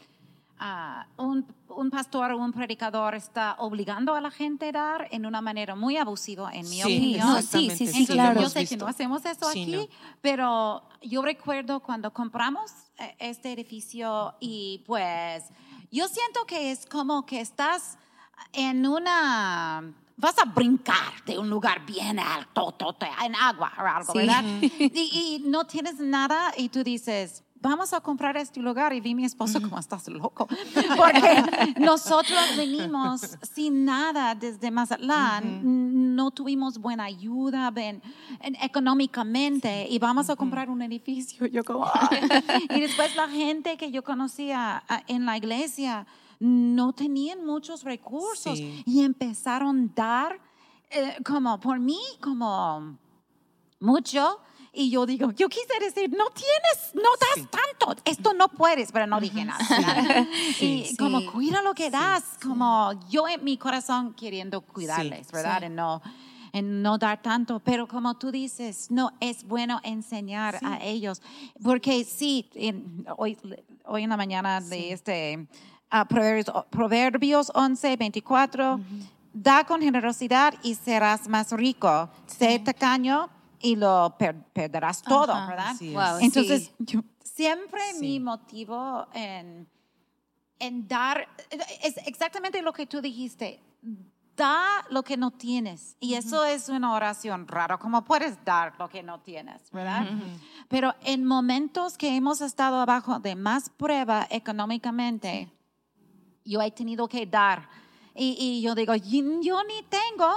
ah, 0.60 1.08
un, 1.18 1.46
un 1.70 1.90
pastor 1.90 2.32
o 2.32 2.38
un 2.38 2.52
predicador 2.54 3.16
está 3.16 3.56
obligando 3.60 4.16
a 4.16 4.22
la 4.22 4.32
gente 4.32 4.70
a 4.70 4.72
dar 4.72 5.08
en 5.12 5.26
una 5.26 5.42
manera 5.42 5.76
muy 5.76 5.98
abusiva, 5.98 6.52
en 6.54 6.70
mi 6.70 6.78
Sí, 6.78 6.84
opinión. 6.84 7.28
no, 7.28 7.42
sí, 7.42 7.70
sí, 7.72 7.88
sí, 7.88 8.06
claro. 8.08 8.42
Yo 8.42 8.50
sé 8.50 8.66
que 8.66 8.78
no 8.78 8.88
hacemos 8.88 9.26
eso 9.26 9.50
Sí, 9.52 9.64
aquí, 9.64 9.76
no. 9.76 9.88
pero 10.22 10.84
yo 11.02 11.22
recuerdo 11.22 11.80
cuando 11.82 12.12
compramos 12.14 12.72
eh, 12.98 13.15
este 13.20 13.52
edificio 13.52 14.36
y 14.39 14.84
pues 14.86 15.44
yo 15.91 16.08
siento 16.08 16.46
que 16.46 16.72
es 16.72 16.86
como 16.86 17.26
que 17.26 17.39
estás 17.41 17.98
en 18.54 18.86
una... 18.88 19.94
Vas 20.18 20.38
a 20.39 20.46
brincar 20.46 21.24
de 21.26 21.38
un 21.38 21.50
lugar 21.50 21.86
bien 21.86 22.20
alto, 22.20 22.72
tote, 22.72 23.06
en 23.26 23.36
agua 23.36 23.74
o 23.78 23.82
algo, 23.82 24.13
Sí. 24.13 24.20
¿verdad? 24.20 24.44
Y, 24.80 25.41
y 25.44 25.44
no 25.50 25.65
tienes 25.68 26.00
nada 26.00 26.54
y 26.58 26.70
tú 26.70 26.84
dices, 26.86 27.44
vamos 27.65 27.93
a 27.93 27.99
comprar 28.01 28.38
este 28.38 28.60
lugar. 28.60 28.93
Y 28.93 29.01
vi 29.01 29.12
a 29.12 29.15
mi 29.15 29.25
esposo 29.25 29.62
como 29.62 29.78
estás 29.80 30.08
loco. 30.08 30.47
Porque 30.97 31.73
nosotros 31.80 32.39
venimos 32.58 33.38
sin 33.41 33.86
nada 33.86 34.36
desde 34.36 34.69
Mazatlán. 34.71 35.62
No 36.15 36.32
tuvimos 36.32 36.78
buena 36.78 37.06
ayuda 37.06 37.71
ven, 37.71 38.01
en- 38.41 38.56
económicamente 38.62 39.88
y 39.89 39.99
vamos 39.99 40.30
a 40.30 40.36
comprar 40.36 40.69
un 40.69 40.82
edificio. 40.82 41.45
Yo 41.56 41.63
como, 41.63 41.86
"Ay". 41.93 42.19
y 42.75 42.82
después 42.82 43.15
la 43.15 43.28
gente 43.28 43.78
que 43.78 43.91
yo 43.91 44.04
conocía 44.04 44.84
ah, 44.88 45.01
en 45.08 45.25
la 45.25 45.36
iglesia 45.38 46.06
no 46.39 46.93
tenían 46.93 47.45
muchos 47.45 47.84
recursos 47.84 48.58
Sí. 48.58 48.84
y 48.86 49.01
empezaron 49.04 49.89
a 49.91 49.93
dar 49.95 50.39
eh, 50.91 51.17
como 51.25 51.60
por 51.60 51.80
mí 51.80 51.99
como 52.21 52.97
mucho. 53.80 54.39
Y 54.76 54.90
yo 54.90 55.06
digo, 55.06 55.32
yo 55.32 55.48
quise 55.48 55.80
decir, 55.80 56.10
no 56.12 56.26
tienes, 56.32 56.94
no 56.94 57.10
das 57.20 57.36
Sí. 57.36 57.48
tanto, 57.50 58.02
esto 58.06 58.34
no 58.34 58.50
puedes, 58.50 58.92
pero 58.92 59.08
no 59.08 59.20
dije 59.22 59.46
nada. 59.46 59.64
Sí. 60.58 60.86
Y 60.92 60.98
como 60.98 61.20
Sí. 61.22 61.26
cuida 61.28 61.62
lo 61.62 61.74
que 61.74 61.90
das, 61.90 62.24
como 62.44 62.92
yo 63.10 63.28
en 63.28 63.44
mi 63.44 63.58
corazón 63.58 64.14
queriendo 64.14 64.62
cuidarles, 64.62 65.32
¿verdad? 65.32 65.64
En 65.64 65.76
no, 65.76 66.02
en 66.52 66.82
no 66.82 66.98
dar 66.98 67.22
tanto, 67.22 67.60
pero 67.60 67.88
como 67.88 68.16
tú 68.16 68.32
dices, 68.32 68.92
no, 68.92 69.12
es 69.20 69.46
bueno 69.46 69.80
enseñar 69.84 70.60
a 70.64 70.84
ellos, 70.84 71.22
porque 71.64 72.04
sí, 72.04 72.50
en- 72.54 73.06
hoy, 73.18 73.38
hoy 73.86 74.04
en 74.04 74.10
la 74.10 74.18
mañana 74.18 74.60
de 74.62 74.92
este 74.92 75.48
ah, 75.90 76.06
Proverbios, 76.06 76.66
Proverbios 76.70 77.52
11, 77.56 77.96
24, 77.98 78.80
da 79.34 79.66
con 79.66 79.82
generosidad 79.82 80.54
y 80.64 80.76
serás 80.76 81.28
más 81.28 81.52
rico, 81.52 82.10
sé 82.26 82.60
tacaño 82.60 83.30
y 83.65 83.75
lo 83.75 84.15
per- 84.17 84.43
perderás 84.54 85.01
todo, 85.01 85.34
Ajá. 85.34 85.47
¿verdad? 85.47 85.75
Wow, 85.82 86.19
Entonces, 86.21 86.65
sí. 86.65 86.73
yo- 86.80 87.01
siempre 87.23 87.82
Sí. 87.93 87.99
mi 87.99 88.19
motivo 88.19 89.08
en, 89.13 89.67
en 90.60 90.88
dar, 90.88 91.28
es 91.84 91.97
exactamente 92.06 92.62
lo 92.62 92.71
que 92.73 92.86
tú 92.86 93.01
dijiste, 93.01 93.60
da 94.38 94.86
lo 94.89 95.01
que 95.04 95.15
no 95.17 95.32
tienes. 95.32 95.95
Y 95.99 96.13
eso 96.15 96.43
es 96.45 96.69
una 96.69 96.93
oración 96.93 97.47
rara, 97.47 97.78
¿cómo 97.78 98.04
puedes 98.04 98.38
dar 98.45 98.73
lo 98.78 98.88
que 98.89 99.01
no 99.01 99.19
tienes, 99.21 99.69
verdad? 99.71 100.06
Pero 100.67 100.93
en 101.04 101.23
momentos 101.25 101.97
que 101.97 102.15
hemos 102.15 102.41
estado 102.41 102.78
abajo 102.82 103.19
de 103.19 103.36
más 103.36 103.69
prueba 103.69 104.28
económicamente, 104.30 105.49
yo 106.43 106.62
he 106.62 106.71
tenido 106.71 107.08
que 107.08 107.25
dar. 107.25 107.67
Y, 108.13 108.36
y 108.39 108.62
yo 108.62 108.75
digo, 108.75 108.93
"Y- 108.95 109.39
yo 109.41 109.62
ni 109.63 109.84
tengo, 109.89 110.30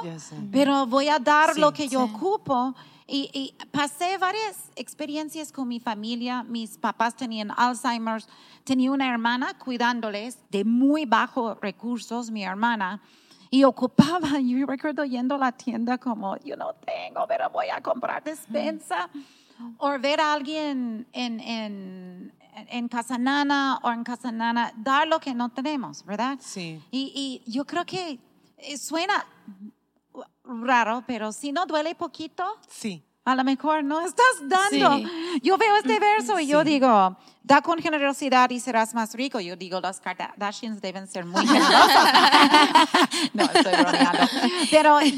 pero 0.50 0.86
voy 0.86 1.08
a 1.08 1.18
dar 1.18 1.54
Sí. 1.54 1.60
lo 1.60 1.72
que 1.72 1.86
yo 1.88 2.06
Sí. 2.06 2.12
ocupo. 2.14 2.74
Y, 3.10 3.30
y 3.32 3.64
pasé 3.68 4.18
varias 4.18 4.70
experiencias 4.76 5.50
con 5.50 5.66
mi 5.66 5.80
familia. 5.80 6.42
Mis 6.42 6.76
papás 6.76 7.16
tenían 7.16 7.50
Alzheimer's. 7.56 8.28
Tenía 8.64 8.92
una 8.92 9.08
hermana 9.08 9.56
cuidándoles 9.56 10.38
de 10.50 10.62
muy 10.64 11.06
bajos 11.06 11.58
recursos, 11.62 12.30
mi 12.30 12.44
hermana. 12.44 13.00
Y 13.50 13.64
ocupaba, 13.64 14.38
yo 14.44 14.66
recuerdo 14.66 15.06
yendo 15.06 15.36
a 15.36 15.38
la 15.38 15.52
tienda 15.52 15.96
como, 15.96 16.36
yo 16.44 16.54
no 16.56 16.74
tengo, 16.74 17.26
pero 17.26 17.48
voy 17.48 17.68
a 17.70 17.80
comprar 17.80 18.22
despensa. 18.22 19.08
O 19.78 19.98
ver 19.98 20.20
a 20.20 20.34
alguien 20.34 21.06
en, 21.12 21.40
en, 21.40 22.32
en 22.68 22.88
Casa 22.88 23.18
Nana 23.18 23.80
o 23.82 23.90
en 23.90 24.04
Casa 24.04 24.30
Nana 24.30 24.72
dar 24.76 25.08
lo 25.08 25.18
que 25.18 25.34
no 25.34 25.48
tenemos, 25.48 26.04
¿verdad? 26.04 26.38
Sí. 26.40 26.80
Y, 26.90 27.42
y 27.46 27.50
yo 27.50 27.64
creo 27.64 27.84
que 27.84 28.20
eh, 28.58 28.76
suena 28.76 29.24
raro, 30.48 31.04
pero 31.06 31.32
si 31.32 31.52
no 31.52 31.66
duele 31.66 31.94
poquito, 31.94 32.44
Sí. 32.68 33.02
a 33.24 33.34
lo 33.34 33.44
mejor 33.44 33.84
no 33.84 34.00
estás 34.00 34.24
dando. 34.42 34.96
Sí. 34.98 35.40
Yo 35.42 35.56
veo 35.58 35.76
este 35.76 36.00
verso 36.00 36.40
y 36.40 36.46
yo 36.46 36.64
digo, 36.64 37.16
da 37.42 37.61
con 37.62 37.78
generosidad 37.78 38.48
y 38.50 38.58
serás 38.61 38.94
más 38.94 39.14
rico. 39.14 39.38
Yo 39.40 39.54
digo, 39.56 39.80
los 39.80 40.00
Kardashians 40.00 40.80
deben 40.80 41.06
ser 41.06 41.24
muy 41.26 41.46
generosos. 41.46 41.78
no, 43.34 43.44
estoy 43.44 43.72
bromeando. 43.82 44.28
Pero 44.70 45.00
eh, 45.00 45.14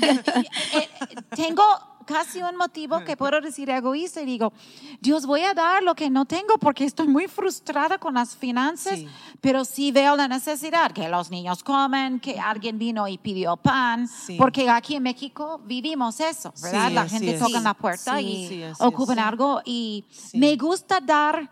eh, 0.72 0.88
tengo 1.36 1.62
casi 2.06 2.42
un 2.42 2.56
motivo 2.56 3.04
que 3.04 3.16
puedo 3.16 3.40
decir 3.40 3.70
egoísta 3.70 4.20
y 4.22 4.26
digo, 4.26 4.52
Dios, 5.00 5.26
voy 5.26 5.42
a 5.42 5.54
dar 5.54 5.82
lo 5.82 5.94
que 5.94 6.10
no 6.10 6.24
tengo 6.24 6.58
porque 6.58 6.84
estoy 6.84 7.08
muy 7.08 7.26
frustrada 7.28 7.98
con 7.98 8.14
las 8.14 8.36
finanzas, 8.36 8.98
Sí. 8.98 9.08
pero 9.40 9.64
sí 9.64 9.92
veo 9.92 10.16
la 10.16 10.28
necesidad, 10.28 10.92
que 10.92 11.08
los 11.08 11.30
niños 11.30 11.62
comen, 11.62 12.20
que 12.20 12.38
alguien 12.40 12.78
vino 12.78 13.06
y 13.08 13.18
pidió 13.18 13.56
pan, 13.56 14.08
Sí. 14.08 14.36
porque 14.38 14.68
aquí 14.68 14.96
en 14.96 15.02
México 15.02 15.60
vivimos 15.64 16.20
eso, 16.20 16.52
¿verdad? 16.62 16.88
Sí, 16.88 16.94
la 16.94 17.08
gente 17.08 17.38
toca 17.38 17.58
en 17.58 17.64
la 17.64 17.74
puerta 17.74 18.18
Sí. 18.18 18.24
y 18.24 18.64
ocupan 18.82 19.18
es. 19.18 19.24
algo 19.24 19.60
y 19.64 20.04
Sí. 20.10 20.38
me 20.38 20.56
gusta 20.56 21.00
dar 21.00 21.50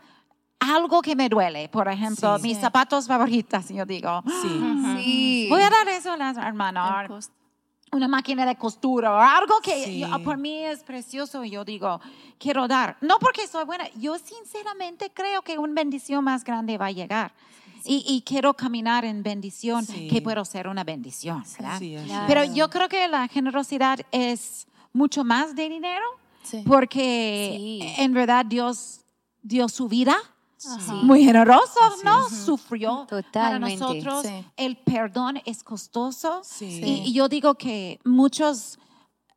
algo 0.61 1.01
que 1.03 1.15
me 1.15 1.29
duele, 1.29 1.69
por 1.69 1.87
ejemplo, 1.89 2.37
Sí. 2.39 2.43
mis 2.43 2.57
Sí. 2.57 2.61
zapatos 2.63 3.07
favoritas, 3.07 3.69
yo 3.69 3.87
digo, 3.87 4.23
Sí. 4.43 4.61
Sí. 4.97 5.47
voy 5.49 5.63
a 5.63 5.71
dar 5.71 5.89
eso 5.89 6.13
a 6.13 6.17
las 6.17 6.37
hermanas. 6.37 7.31
Una 7.93 8.09
máquina 8.09 8.45
de 8.47 8.57
costura 8.57 9.13
o 9.13 9.19
algo 9.19 9.61
que 9.63 9.85
Sí. 9.85 10.01
yo- 10.01 10.23
por 10.23 10.37
mí 10.37 10.65
es 10.65 10.83
precioso 10.83 11.45
y 11.45 11.51
yo 11.51 11.65
digo, 11.65 12.01
quiero 12.39 12.69
dar. 12.69 12.97
No 13.01 13.19
porque 13.19 13.47
soy 13.47 13.65
buena, 13.65 13.89
yo 13.97 14.19
sinceramente 14.19 15.11
creo 15.13 15.43
que 15.43 15.59
una 15.59 15.73
bendición 15.75 16.25
más 16.25 16.45
grande 16.45 16.77
va 16.79 16.87
a 16.87 16.93
llegar. 16.93 17.33
Y, 17.85 18.05
y 18.09 18.23
quiero 18.23 18.55
caminar 18.55 19.05
en 19.05 19.23
bendición, 19.23 19.87
Sí. 19.87 20.09
que 20.09 20.21
puedo 20.21 20.45
ser 20.45 20.67
una 20.69 20.83
bendición. 20.85 21.45
¿verdad? 21.59 21.79
Claro. 21.79 22.25
Pero 22.27 22.45
yo 22.45 22.69
creo 22.71 22.89
que 22.89 23.07
la 23.09 23.29
generosidad 23.29 24.01
es 24.11 24.67
mucho 24.93 25.23
más 25.25 25.55
de 25.55 25.69
dinero, 25.69 26.05
porque 26.67 27.95
en 27.99 28.13
verdad 28.13 28.45
Dios 28.45 29.01
dio 29.43 29.69
su 29.69 29.89
vida. 29.89 30.17
Sí. 30.59 30.93
Muy 31.03 31.25
generoso, 31.25 31.79
Así 31.83 32.01
¿no? 32.05 32.27
es. 32.27 32.37
Sufrió 32.45 33.07
para 33.09 33.23
Totalmente. 33.23 33.77
nosotros. 33.77 34.27
Sí. 34.27 34.45
El 34.57 34.77
perdón 34.79 35.41
es 35.45 35.63
costoso. 35.63 36.41
Sí. 36.43 36.81
Y, 36.85 37.09
y 37.09 37.13
yo 37.13 37.29
digo 37.29 37.55
que 37.55 38.01
muchos 38.05 38.79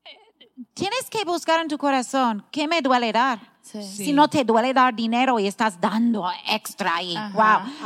eh, 0.03 0.63
tienes 0.73 1.09
que 1.09 1.23
buscar 1.23 1.59
en 1.61 1.67
tu 1.67 1.77
corazón 1.77 2.43
qué 2.51 2.67
me 2.67 2.81
duele 2.81 3.11
dar. 3.13 3.51
Sí. 3.61 3.83
Si 3.83 4.11
no 4.11 4.27
te 4.27 4.43
duele 4.43 4.73
dar 4.73 4.95
dinero 4.95 5.39
y 5.39 5.45
estás 5.45 5.79
dando 5.79 6.25
extra 6.49 7.01
y 7.03 7.15
Ajá, 7.15 7.29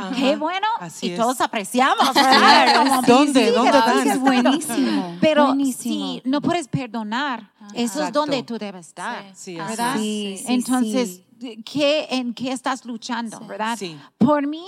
wow, 0.08 0.10
qué 0.16 0.30
ajá. 0.30 0.38
bueno 0.38 0.66
Así 0.80 1.08
y 1.08 1.10
es. 1.10 1.18
todos 1.18 1.38
apreciamos. 1.42 2.08
Como 2.08 3.02
¿Dónde? 3.02 3.52
¿Dónde 3.52 3.70
dan? 3.72 4.08
Es 4.08 4.18
buenísimo. 4.18 5.16
Pero 5.20 5.48
buenísimo. 5.48 5.94
si 5.94 6.22
no 6.24 6.40
puedes 6.40 6.66
perdonar, 6.68 7.52
eso 7.74 7.74
es 7.74 7.96
Exacto. 7.96 8.20
donde 8.20 8.42
tú 8.42 8.56
debes 8.58 8.86
estar. 8.88 9.22
¿verdad? 9.46 9.96
es. 9.96 10.00
Sí, 10.00 10.38
sí, 10.38 10.44
Entonces, 10.48 11.08
sí. 11.16 11.25
¿Qué, 11.64 12.06
¿en 12.10 12.34
qué 12.34 12.52
estás 12.52 12.84
luchando? 12.84 13.38
Sí. 13.38 13.44
¿Verdad? 13.46 13.76
Sí. 13.78 13.98
Por 14.18 14.46
mí, 14.46 14.66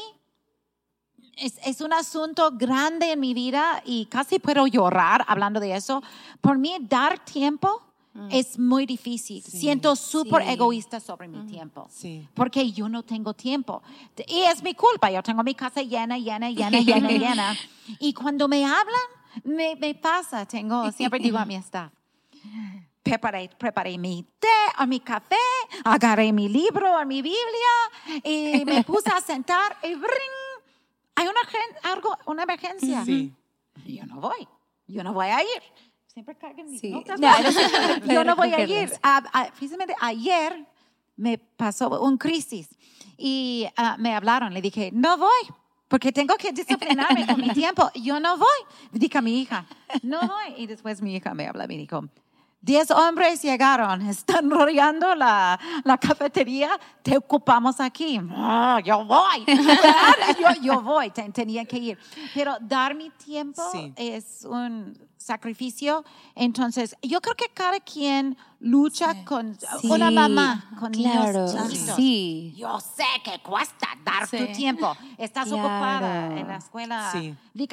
es, 1.37 1.59
es 1.65 1.81
un 1.81 1.93
asunto 1.93 2.51
grande 2.53 3.13
en 3.13 3.21
mi 3.21 3.33
vida 3.35 3.83
y 3.85 4.07
casi 4.07 4.39
puedo 4.39 4.67
llorar 4.67 5.25
hablando 5.29 5.61
de 5.61 5.75
eso. 5.77 6.03
Por 6.41 6.59
mí, 6.59 6.77
dar 6.81 7.25
tiempo 7.25 7.83
es 8.31 8.59
muy 8.59 8.85
difícil. 8.85 9.41
Sí. 9.45 9.59
Siento 9.61 9.95
súper 9.95 10.43
Sí. 10.43 10.49
egoísta 10.51 10.99
sobre 10.99 11.29
mi 11.29 11.47
tiempo. 11.47 11.87
Sí. 11.89 12.27
Porque 12.35 12.73
yo 12.73 12.89
no 12.89 13.05
tengo 13.05 13.33
tiempo. 13.33 13.81
Y 14.27 14.41
es 14.41 14.61
mi 14.65 14.75
culpa. 14.75 15.09
Yo 15.13 15.23
tengo 15.23 15.45
mi 15.45 15.55
casa 15.55 15.83
llena, 15.83 16.19
llena, 16.19 16.51
llena, 16.51 16.81
llena, 16.81 17.09
llena. 17.11 17.57
Y 18.01 18.13
cuando 18.15 18.49
me 18.49 18.65
hablan, 18.65 19.07
me, 19.45 19.77
me 19.77 19.95
pasa. 19.95 20.45
Tengo, 20.47 20.91
siempre 20.91 21.21
digo 21.21 21.39
a 21.39 21.45
mi 21.45 21.55
staff, 21.67 21.93
preparé, 23.09 23.51
preparé 23.59 23.99
mi 23.99 24.23
té 24.39 24.49
o 24.81 24.87
mi 24.87 25.01
café, 25.01 25.37
agarré 25.85 26.33
mi 26.33 26.49
libro 26.49 27.01
o 27.01 27.05
mi 27.07 27.23
Biblia 27.23 28.21
y 28.25 28.65
me 28.65 28.83
puse 28.85 29.11
a 29.11 29.21
sentar 29.21 29.77
y 29.83 29.95
¡bring! 29.95 30.35
hay 31.17 31.27
una, 31.27 31.41
algo, 31.93 32.17
una 32.27 32.43
emergencia. 32.45 33.05
Sí. 33.05 33.33
Yo 33.85 34.05
no 34.07 34.21
voy, 34.21 34.47
yo 34.87 35.03
no 35.03 35.13
voy 35.13 35.27
a 35.29 35.43
ir. 35.43 35.63
Siempre 36.07 36.37
carguen 36.37 36.69
mis 36.71 36.81
Sí. 36.81 36.91
notas. 36.91 37.19
No, 37.21 37.31
no 37.39 38.07
yo 38.13 38.25
no 38.25 38.37
voy 38.37 38.53
a 38.55 38.65
ir. 38.65 38.93
Ah, 39.03 39.23
ah, 39.33 39.49
precisamente 39.51 39.95
ayer 40.01 40.67
me 41.17 41.39
pasó 41.39 42.01
un 42.03 42.17
crisis 42.19 42.69
y 43.17 43.67
ah, 43.77 43.97
me 43.99 44.15
hablaron. 44.15 44.53
Le 44.55 44.61
dije, 44.61 44.91
no 44.93 45.17
voy. 45.17 45.43
Porque 45.89 46.13
tengo 46.13 46.37
que 46.37 46.53
disciplinarme 46.53 47.27
con 47.27 47.41
mi 47.41 47.49
tiempo. 47.51 47.91
Yo 47.95 48.21
no 48.21 48.37
voy. 48.37 48.59
Dije 48.93 49.17
a 49.19 49.23
mi 49.23 49.41
hija, 49.41 49.65
no 50.03 50.21
voy. 50.21 50.55
Y 50.59 50.67
después 50.67 51.01
mi 51.01 51.17
hija 51.17 51.33
me 51.35 51.47
habla 51.49 51.65
y 51.65 51.69
me 51.69 51.77
dijo, 51.79 52.05
diez 52.61 52.91
hombres 52.91 53.43
llegaron, 53.43 54.03
están 54.09 54.51
rodeando 54.51 55.15
la, 55.15 55.59
la 55.85 55.99
cafetería, 55.99 56.71
te 57.03 57.17
ocupamos 57.17 57.81
aquí. 57.81 58.21
"Ah, 58.31 58.81
yo 58.85 59.05
voy. 59.05 59.45
yo, 60.41 60.63
yo 60.63 60.81
voy, 60.83 61.11
Ten- 61.11 61.33
tenía 61.33 61.65
que 61.65 61.79
ir. 61.79 61.99
Pero 62.35 62.57
dar 62.61 62.95
mi 62.95 63.11
tiempo 63.11 63.63
Sí. 63.73 63.93
es 63.97 64.45
un 64.45 64.99
sacrificio. 65.29 66.05
Entonces, 66.35 66.97
yo 67.03 67.21
creo 67.21 67.37
que 67.37 67.49
cada 67.55 67.79
quien 67.81 68.37
lucha 68.61 69.13
Sí. 69.15 69.25
con 69.25 69.57
Sí, 69.81 69.89
una 69.89 70.11
mamá, 70.11 70.69
con 70.81 70.91
claro, 70.93 71.47
niños 71.47 71.71
chiquitos. 71.71 71.97
sí. 71.97 72.55
Yo 72.57 72.81
sé 72.81 73.05
que 73.23 73.39
cuesta 73.41 73.87
dar 74.05 74.27
Sí. 74.27 74.37
tu 74.39 74.47
tiempo. 74.53 74.97
Estás 75.17 75.47
Claro. 75.47 75.63
ocupada 75.63 76.37
en 76.37 76.49
la 76.49 76.57
escuela 76.57 77.13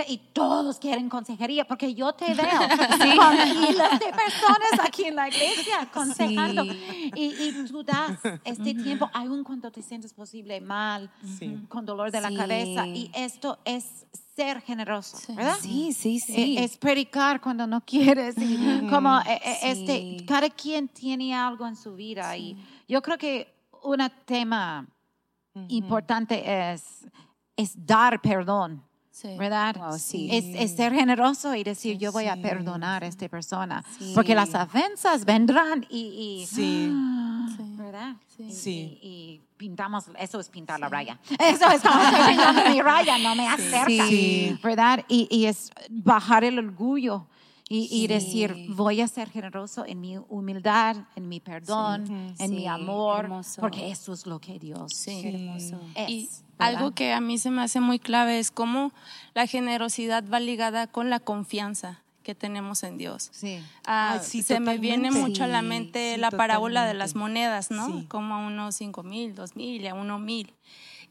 y 0.07 0.17
todos 0.33 0.77
quieren 0.77 1.09
consejería 1.09 1.65
porque 1.65 1.95
yo 1.95 2.13
te 2.13 2.33
veo 2.35 2.45
con 3.19 3.35
miles 3.61 3.91
de 3.99 4.11
personas 4.23 4.73
aquí 4.83 5.05
en 5.05 5.15
la 5.15 5.27
iglesia 5.29 5.81
aconsejando. 5.81 6.63
Sí. 6.65 7.11
Y, 7.15 7.25
y 7.45 7.65
tú 7.67 7.81
das 7.83 8.19
este 8.43 8.75
tiempo, 8.75 9.09
aun 9.13 9.43
cuando 9.43 9.71
te 9.71 9.81
sientes 9.81 10.13
posible 10.13 10.61
mal, 10.61 11.09
Sí. 11.39 11.65
con 11.69 11.85
dolor 11.85 12.11
de 12.11 12.21
la 12.21 12.31
cabeza. 12.31 12.85
Y 12.85 13.09
esto 13.15 13.57
es 13.65 14.05
ser 14.35 14.61
generoso, 14.61 15.17
¿verdad? 15.33 15.55
Sí, 15.61 15.93
sí, 15.93 16.19
sí. 16.19 16.57
Eh, 16.57 16.63
Es 16.65 16.77
predicar 16.77 17.39
cuando 17.39 17.65
no 17.65 17.79
quieres 17.81 18.35
y 18.37 18.85
como 18.89 19.17
eh, 19.21 19.39
Sí. 19.61 19.67
este, 19.69 20.25
cada 20.25 20.49
quien 20.49 20.87
tiene 20.89 21.33
algo 21.33 21.65
en 21.65 21.75
su 21.75 21.95
vida 21.95 22.35
y 22.35 22.57
yo 22.87 23.01
creo 23.01 23.17
que 23.17 23.53
un 23.83 23.99
tema 24.25 24.85
importante 25.69 26.43
es, 26.73 27.07
es 27.55 27.73
dar 27.85 28.21
perdón, 28.21 28.83
Sí. 29.17 29.29
¿verdad? 29.37 29.77
Wow, 29.77 29.97
sí. 29.97 30.27
Es, 30.29 30.43
es 30.43 30.75
ser 30.75 30.93
generoso 30.93 31.55
y 31.55 31.63
decir 31.63 31.97
yo 31.97 32.11
voy 32.11 32.25
a 32.27 32.35
perdonar 32.35 33.01
a 33.01 33.07
esta 33.07 33.29
persona 33.29 33.81
Sí. 33.97 34.11
porque 34.13 34.35
las 34.35 34.53
ofensas 34.53 35.23
vendrán 35.23 35.85
y, 35.89 36.41
y- 36.41 36.45
Sí. 36.45 36.91
¿verdad? 37.77 38.15
Sí. 38.35 38.51
Sí. 38.51 38.99
Y, 39.01 39.07
y 39.07 39.41
pintamos, 39.55 40.05
eso 40.19 40.37
es 40.41 40.49
pintar 40.49 40.81
la 40.81 40.89
raya. 40.89 41.17
Eso 41.39 41.65
es 41.71 41.81
como 41.81 42.01
estoy 42.01 42.27
pintando 42.27 42.61
mi 42.69 42.81
raya, 42.81 43.17
no 43.17 43.35
me 43.35 43.47
acerca. 43.47 43.85
Sí. 44.07 44.59
¿Verdad? 44.61 45.05
Y, 45.07 45.29
y 45.31 45.45
es 45.45 45.71
bajar 45.89 46.43
el 46.43 46.59
orgullo 46.59 47.25
y, 47.69 47.87
y 47.89 48.07
decir, 48.07 48.67
voy 48.75 48.99
a 49.01 49.07
ser 49.07 49.29
generoso 49.29 49.85
en 49.85 50.01
mi 50.01 50.17
humildad, 50.17 50.97
en 51.15 51.29
mi 51.29 51.39
perdón, 51.39 52.33
en 52.37 52.51
mi 52.51 52.67
amor, 52.67 53.21
hermoso. 53.25 53.61
porque 53.61 53.89
eso 53.89 54.11
es 54.13 54.25
lo 54.27 54.39
que 54.39 54.59
Dios 54.59 54.91
es. 55.07 55.73
Y 56.09 56.29
¿verdad? 56.57 56.75
algo 56.75 56.91
que 56.91 57.13
a 57.13 57.21
mí 57.21 57.37
se 57.37 57.51
me 57.51 57.61
hace 57.61 57.79
muy 57.79 57.99
clave 57.99 58.39
es 58.39 58.51
cómo 58.51 58.91
la 59.33 59.47
generosidad 59.47 60.23
va 60.31 60.39
ligada 60.39 60.87
con 60.87 61.09
la 61.09 61.19
confianza 61.19 62.01
que 62.23 62.33
tenemos 62.33 62.81
en 62.83 62.97
Dios. 62.97 63.29
Sí. 63.31 63.61
Ah, 63.85 64.19
sí, 64.23 64.41
se 64.41 64.59
me 64.59 64.79
viene 64.79 65.11
mucho 65.11 65.43
a 65.43 65.47
la 65.47 65.61
mente 65.61 66.15
sí, 66.15 66.19
la 66.19 66.31
parábola 66.31 66.85
de 66.87 66.95
las 66.95 67.13
monedas, 67.13 67.69
¿no? 67.69 67.85
Sí. 67.87 68.05
Como 68.07 68.33
a 68.33 68.39
unos 68.39 68.75
cinco 68.75 69.03
mil, 69.03 69.35
dos 69.35 69.55
mil 69.55 69.81
y 69.81 69.87
a 69.87 69.93
uno 69.93 70.17
mil. 70.17 70.51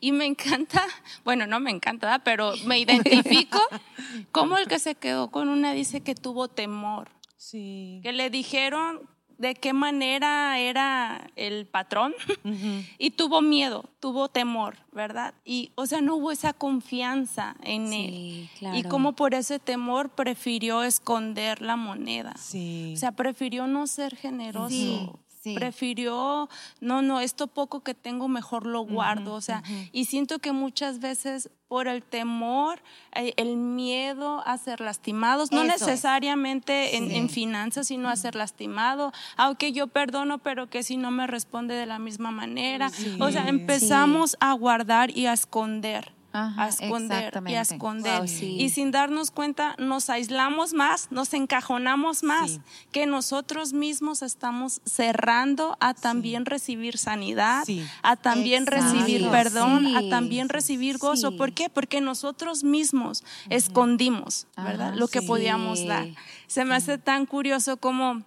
Y 0.01 0.11
me 0.11 0.27
encanta, 0.27 0.83
bueno, 1.25 1.47
no 1.47 1.61
me 1.61 1.71
encanta, 1.71 2.09
¿verdad? 2.09 2.23
pero 2.25 2.53
me 2.67 2.79
identifico 2.81 3.61
como 4.33 4.59
el 4.59 4.67
que 4.67 4.81
se 4.81 4.97
quedó 4.97 5.31
con 5.31 5.49
una 5.49 5.73
dice 5.73 6.01
que 6.01 6.15
tuvo 6.17 6.49
temor, 6.49 7.09
Sí. 7.37 8.01
que 8.03 8.13
le 8.13 8.29
dijeron 8.29 9.01
de 9.39 9.55
qué 9.55 9.73
manera 9.73 10.59
era 10.59 11.31
el 11.37 11.67
patrón 11.67 12.15
y 12.99 13.11
tuvo 13.13 13.41
miedo, 13.43 13.85
tuvo 14.01 14.29
temor, 14.29 14.77
¿verdad? 14.93 15.35
Y, 15.45 15.71
o 15.75 15.87
sea, 15.87 16.01
no 16.01 16.17
hubo 16.17 16.31
esa 16.31 16.53
confianza 16.53 17.57
en 17.63 17.89
Sí, 17.89 17.95
él. 17.95 18.15
Y 18.15 18.49
claro. 18.59 18.89
como 18.89 19.13
por 19.15 19.35
ese 19.35 19.59
temor 19.59 20.11
prefirió 20.11 20.83
esconder 20.83 21.61
la 21.63 21.77
moneda. 21.77 22.35
Sí. 22.37 22.93
O 22.95 22.97
sea, 22.99 23.13
prefirió 23.13 23.67
no 23.67 23.87
ser 23.87 24.17
generoso. 24.17 24.69
Sí, 24.71 25.11
sí. 25.45 25.55
Prefirió, 25.55 26.49
no, 26.81 27.03
no, 27.03 27.21
esto 27.21 27.47
poco 27.47 27.81
que 27.85 27.95
tengo 27.95 28.27
mejor 28.29 28.67
lo 28.67 28.81
guardo. 28.83 29.35
o 29.35 29.41
sea, 29.41 29.63
y 29.93 30.07
siento 30.07 30.39
que 30.41 30.53
muchas 30.53 30.99
veces 30.99 31.51
por 31.69 31.87
el 31.89 32.03
temor, 32.03 32.81
eh, 33.15 33.33
el 33.37 33.57
miedo 33.57 34.43
a 34.47 34.57
ser 34.59 34.81
lastimados, 34.81 35.51
no 35.53 35.63
Eso 35.63 35.73
necesariamente 35.73 36.97
en, 36.97 37.09
Sí. 37.11 37.17
en 37.17 37.29
finanzas, 37.29 37.87
sino 37.89 38.09
a 38.09 38.17
ser 38.17 38.35
lastimado. 38.37 39.13
Aunque 39.37 39.73
yo 39.73 39.87
perdono, 39.89 40.39
pero 40.39 40.69
que 40.71 40.83
si 40.83 40.97
no 40.97 41.11
me 41.11 41.27
responde 41.27 41.75
de 41.75 41.87
la 41.87 41.99
misma 41.99 42.31
manera. 42.31 42.91
O 43.21 43.31
sea, 43.31 43.43
Sí. 43.43 43.49
empezamos 43.49 44.37
a 44.41 44.53
guardar 44.53 45.17
y 45.17 45.27
a 45.27 45.33
esconder. 45.33 46.13
Ajá, 46.37 46.65
a 46.65 46.69
esconder 46.69 47.33
y 47.47 47.55
a 47.55 47.61
esconder. 47.61 48.19
Wow, 48.19 48.29
sí. 48.29 48.57
Y 48.61 48.69
sin 48.71 48.91
darnos 48.91 49.31
cuenta, 49.31 49.77
nos 49.79 50.11
aislamos 50.11 50.73
más, 50.75 51.13
nos 51.13 51.33
encajonamos 51.33 52.25
más, 52.25 52.51
Sí. 52.51 52.61
que 52.91 53.07
nosotros 53.07 53.73
mismos 53.73 54.21
estamos 54.21 54.81
cerrando 54.85 55.77
a 55.79 55.95
también 55.95 56.45
recibir 56.45 56.99
sanidad, 56.99 57.63
Sí. 57.65 57.87
a 58.03 58.17
también 58.17 58.65
Exacto. 58.65 58.95
recibir 58.95 59.31
perdón, 59.31 59.87
Sí. 59.87 59.95
a 59.95 60.11
también 60.11 60.49
recibir 60.49 60.99
gozo. 60.99 61.31
Sí. 61.31 61.37
¿Por 61.37 61.53
qué? 61.53 61.71
Porque 61.71 62.01
nosotros 62.01 62.65
mismos 62.65 63.23
escondimos, 63.49 64.49
¿verdad? 64.57 64.89
Ajá, 64.89 64.97
Lo 64.97 65.07
que 65.07 65.21
sí. 65.21 65.27
podíamos 65.29 65.87
dar. 65.87 66.09
Se 66.49 66.65
me 66.65 66.75
hace 66.75 66.99
tan 66.99 67.27
curioso 67.27 67.77
como 67.77 68.23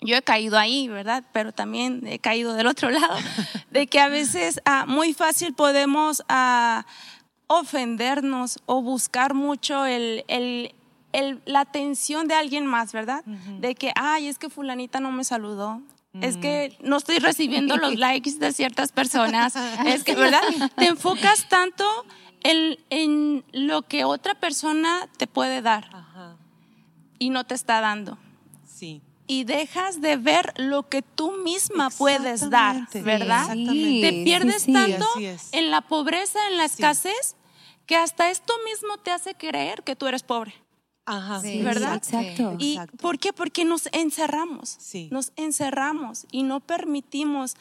yo 0.00 0.16
he 0.16 0.22
caído 0.22 0.58
ahí, 0.58 0.86
¿verdad? 0.88 1.24
Pero 1.32 1.52
también 1.52 2.06
he 2.06 2.18
caído 2.18 2.54
del 2.54 2.66
otro 2.66 2.90
lado, 3.08 3.16
de 3.70 3.86
que 3.86 4.00
a 4.00 4.08
veces 4.08 4.60
ah, 4.64 4.84
muy 4.86 5.14
fácil 5.14 5.54
podemos 5.54 6.22
ah, 6.28 6.84
ofendernos 7.46 8.58
o 8.66 8.82
buscar 8.82 9.34
mucho 9.34 9.86
el, 9.86 10.24
el, 10.28 10.74
el, 11.12 11.40
la 11.44 11.60
atención 11.60 12.28
de 12.28 12.34
alguien 12.34 12.66
más, 12.66 12.92
¿verdad? 12.92 13.24
De 13.24 13.74
que, 13.74 13.92
ay, 13.96 14.28
es 14.28 14.38
que 14.38 14.50
fulanita 14.50 15.00
no 15.00 15.12
me 15.12 15.24
saludó. 15.24 15.82
Es 16.20 16.36
que 16.36 16.76
no 16.80 16.96
estoy 16.96 17.18
recibiendo 17.18 17.76
los 17.76 17.94
likes 17.98 18.38
de 18.38 18.52
ciertas 18.52 18.92
personas. 18.92 19.54
Es 19.84 20.04
que, 20.04 20.14
¿verdad? 20.14 20.42
Te 20.76 20.86
enfocas 20.86 21.48
tanto 21.48 21.84
en, 22.44 22.78
en 22.90 23.44
lo 23.52 23.82
que 23.82 24.04
otra 24.04 24.34
persona 24.34 25.08
te 25.16 25.26
puede 25.26 25.60
dar 25.60 25.90
y 27.18 27.30
no 27.30 27.44
te 27.44 27.54
está 27.54 27.80
dando. 27.80 28.16
Sí 28.64 29.02
y 29.26 29.44
dejas 29.44 30.00
de 30.00 30.16
ver 30.16 30.52
lo 30.56 30.88
que 30.88 31.02
tú 31.02 31.32
misma 31.32 31.90
puedes 31.90 32.50
dar, 32.50 32.88
¿verdad? 33.02 33.48
Te 33.48 34.22
pierdes 34.24 34.66
tanto 34.66 35.06
en 35.52 35.70
la 35.70 35.80
pobreza, 35.80 36.38
en 36.48 36.56
la 36.56 36.64
escasez, 36.64 37.36
que 37.86 37.96
hasta 37.96 38.30
esto 38.30 38.54
mismo 38.64 38.98
te 38.98 39.10
hace 39.10 39.34
creer 39.34 39.82
que 39.82 39.96
tú 39.96 40.06
eres 40.06 40.22
pobre. 40.22 40.54
Ajá. 41.06 41.40
¿Verdad? 41.42 41.96
Exacto. 41.96 42.56
¿Y 42.58 42.78
por 43.00 43.18
qué? 43.18 43.32
Porque 43.32 43.64
nos 43.64 43.88
encerramos. 43.92 44.78
Nos 45.10 45.32
encerramos 45.36 46.26
y 46.30 46.42
no 46.42 46.60
permitimos 46.60 47.56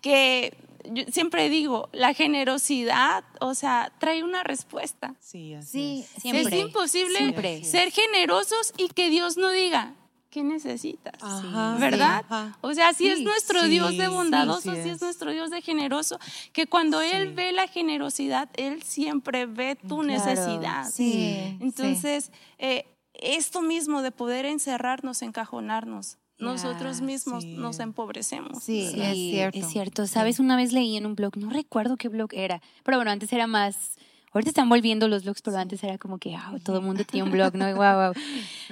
que 0.00 0.56
yo 0.92 1.04
siempre 1.10 1.48
digo, 1.48 1.88
la 1.92 2.14
generosidad, 2.14 3.24
o 3.40 3.54
sea, 3.54 3.92
trae 3.98 4.22
una 4.22 4.44
respuesta. 4.44 5.14
Sí, 5.20 5.54
así 5.54 6.04
es. 6.04 6.22
Siempre. 6.22 6.58
Es 6.58 6.64
imposible 6.66 7.64
ser 7.64 7.90
generosos 7.90 8.72
y 8.76 8.88
que 8.88 9.10
Dios 9.10 9.36
no 9.36 9.50
diga, 9.50 9.94
¿qué 10.30 10.42
necesitas? 10.42 11.14
¿Verdad? 11.78 12.24
O 12.60 12.72
sea, 12.74 12.88
así 12.88 13.08
es 13.08 13.20
nuestro 13.20 13.64
Dios 13.64 13.96
de 13.96 14.08
bondadoso, 14.08 14.70
así 14.70 14.88
es. 14.88 15.00
nuestro 15.00 15.30
Dios 15.30 15.50
de 15.50 15.62
generoso, 15.62 16.18
que 16.52 16.66
cuando 16.66 17.00
Él 17.00 17.32
ve 17.32 17.52
la 17.52 17.68
generosidad, 17.68 18.48
Él 18.56 18.82
siempre 18.82 19.46
ve 19.46 19.76
tu 19.76 20.02
necesidad. 20.02 20.86
Entonces, 20.98 22.32
eh, 22.58 22.86
esto 23.14 23.62
mismo 23.62 24.02
de 24.02 24.10
poder 24.10 24.44
encerrarnos, 24.46 25.22
encajonarnos, 25.22 26.18
nosotros 26.38 27.00
mismos 27.00 27.44
nos 27.44 27.78
empobrecemos. 27.80 28.62
Sí, 28.62 28.82
es 28.94 29.14
cierto. 29.14 29.58
Es 29.58 29.68
cierto. 29.68 30.06
Sabes, 30.06 30.38
una 30.38 30.56
vez 30.56 30.72
leí 30.72 30.96
en 30.96 31.06
un 31.06 31.14
blog, 31.14 31.36
no 31.38 31.50
recuerdo 31.50 31.96
qué 31.96 32.08
blog 32.08 32.28
era, 32.32 32.60
pero 32.84 32.98
bueno, 32.98 33.10
antes 33.10 33.32
era 33.32 33.46
más 33.46 33.96
Ahorita 34.32 34.50
están 34.50 34.68
volviendo 34.68 35.08
los 35.08 35.24
blogs, 35.24 35.42
pero 35.42 35.56
antes 35.56 35.82
era 35.82 35.98
como 35.98 36.18
que 36.18 36.36
todo 36.62 36.78
el 36.78 36.84
mundo 36.84 37.04
tenía 37.04 37.24
un 37.24 37.30
blog, 37.30 37.54
¿no? 37.54 37.64
Wow, 37.74 38.12
wow. 38.12 38.12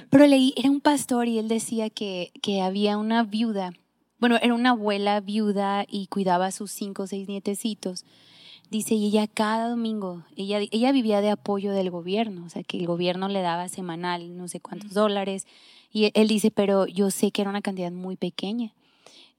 Pero 0.09 0.27
leí, 0.27 0.53
era 0.57 0.69
un 0.69 0.81
pastor 0.81 1.27
y 1.27 1.39
él 1.39 1.47
decía 1.47 1.89
que, 1.89 2.31
que 2.41 2.61
había 2.61 2.97
una 2.97 3.23
viuda, 3.23 3.71
bueno, 4.19 4.37
era 4.41 4.53
una 4.53 4.71
abuela 4.71 5.19
viuda 5.19 5.85
y 5.87 6.07
cuidaba 6.07 6.47
a 6.47 6.51
sus 6.51 6.71
cinco 6.71 7.03
o 7.03 7.07
seis 7.07 7.27
nietecitos. 7.27 8.05
Dice, 8.71 8.95
y 8.95 9.05
ella 9.05 9.27
cada 9.27 9.69
domingo, 9.69 10.23
ella, 10.35 10.59
ella 10.71 10.91
vivía 10.91 11.21
de 11.21 11.29
apoyo 11.29 11.71
del 11.71 11.91
gobierno, 11.91 12.45
o 12.45 12.49
sea, 12.49 12.63
que 12.63 12.79
el 12.79 12.87
gobierno 12.87 13.27
le 13.27 13.41
daba 13.41 13.69
semanal 13.69 14.35
no 14.35 14.47
sé 14.47 14.59
cuántos 14.59 14.93
dólares. 14.93 15.45
Y 15.91 16.11
él 16.13 16.27
dice, 16.27 16.49
pero 16.51 16.87
yo 16.87 17.11
sé 17.11 17.31
que 17.31 17.41
era 17.41 17.51
una 17.51 17.61
cantidad 17.61 17.91
muy 17.91 18.15
pequeña. 18.15 18.73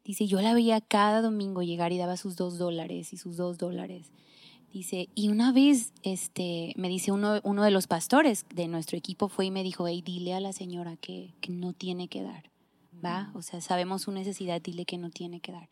Dice, 0.05 0.29
yo 0.29 0.41
la 0.41 0.55
veía 0.55 0.81
cada 0.81 1.21
domingo 1.21 1.63
llegar 1.63 1.93
y 1.93 1.99
daba 1.99 2.17
sus 2.17 2.37
dos 2.37 2.59
dólares 2.59 3.13
y 3.13 3.17
sus 3.17 3.37
dos 3.37 3.59
dólares. 3.59 4.13
Dice, 4.77 5.09
y 5.15 5.29
una 5.29 5.53
vez 5.53 5.95
este, 6.03 6.75
me 6.77 6.91
dice 6.91 7.11
uno, 7.11 7.41
uno 7.45 7.65
de 7.65 7.71
los 7.71 7.87
pastores 7.87 8.45
de 8.55 8.69
nuestro 8.69 8.99
equipo 8.99 9.31
fue 9.31 9.47
y 9.47 9.51
me 9.51 9.63
dijo, 9.63 9.89
hey, 9.89 10.03
dile 10.05 10.35
a 10.35 10.41
la 10.41 10.53
señora 10.53 10.99
que, 10.99 11.33
que 11.41 11.51
no 11.51 11.73
tiene 11.73 12.09
que 12.09 12.23
dar, 12.23 12.51
¿va? 13.03 13.31
O 13.33 13.41
sea, 13.41 13.63
sabemos 13.63 14.03
su 14.03 14.13
necesidad, 14.13 14.61
dile 14.61 14.85
que 14.85 14.99
no 14.99 15.09
tiene 15.09 15.41
que 15.41 15.53
dar. 15.53 15.71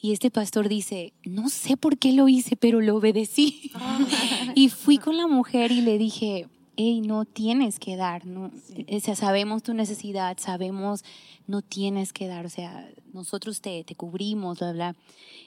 Y 0.00 0.12
este 0.12 0.30
pastor 0.30 0.68
dice, 0.68 1.12
no 1.24 1.48
sé 1.48 1.76
por 1.76 1.98
qué 1.98 2.12
lo 2.12 2.28
hice, 2.28 2.54
pero 2.54 2.80
lo 2.80 2.94
obedecí. 2.94 3.72
y 4.54 4.68
fui 4.68 4.98
con 4.98 5.16
la 5.16 5.26
mujer 5.26 5.72
y 5.72 5.80
le 5.80 5.98
dije, 5.98 6.46
hey, 6.76 7.00
no 7.00 7.24
tienes 7.24 7.78
que 7.78 7.96
dar, 7.96 8.26
no, 8.26 8.50
o 8.50 9.00
sea, 9.00 9.16
sabemos 9.16 9.62
tu 9.62 9.74
necesidad, 9.74 10.36
sabemos, 10.38 11.04
no 11.46 11.62
tienes 11.62 12.12
que 12.12 12.26
dar, 12.28 12.46
o 12.46 12.50
sea, 12.50 12.88
nosotros 13.12 13.60
te, 13.60 13.84
te 13.84 13.94
cubrimos, 13.94 14.58
bla, 14.58 14.72
bla. 14.72 14.96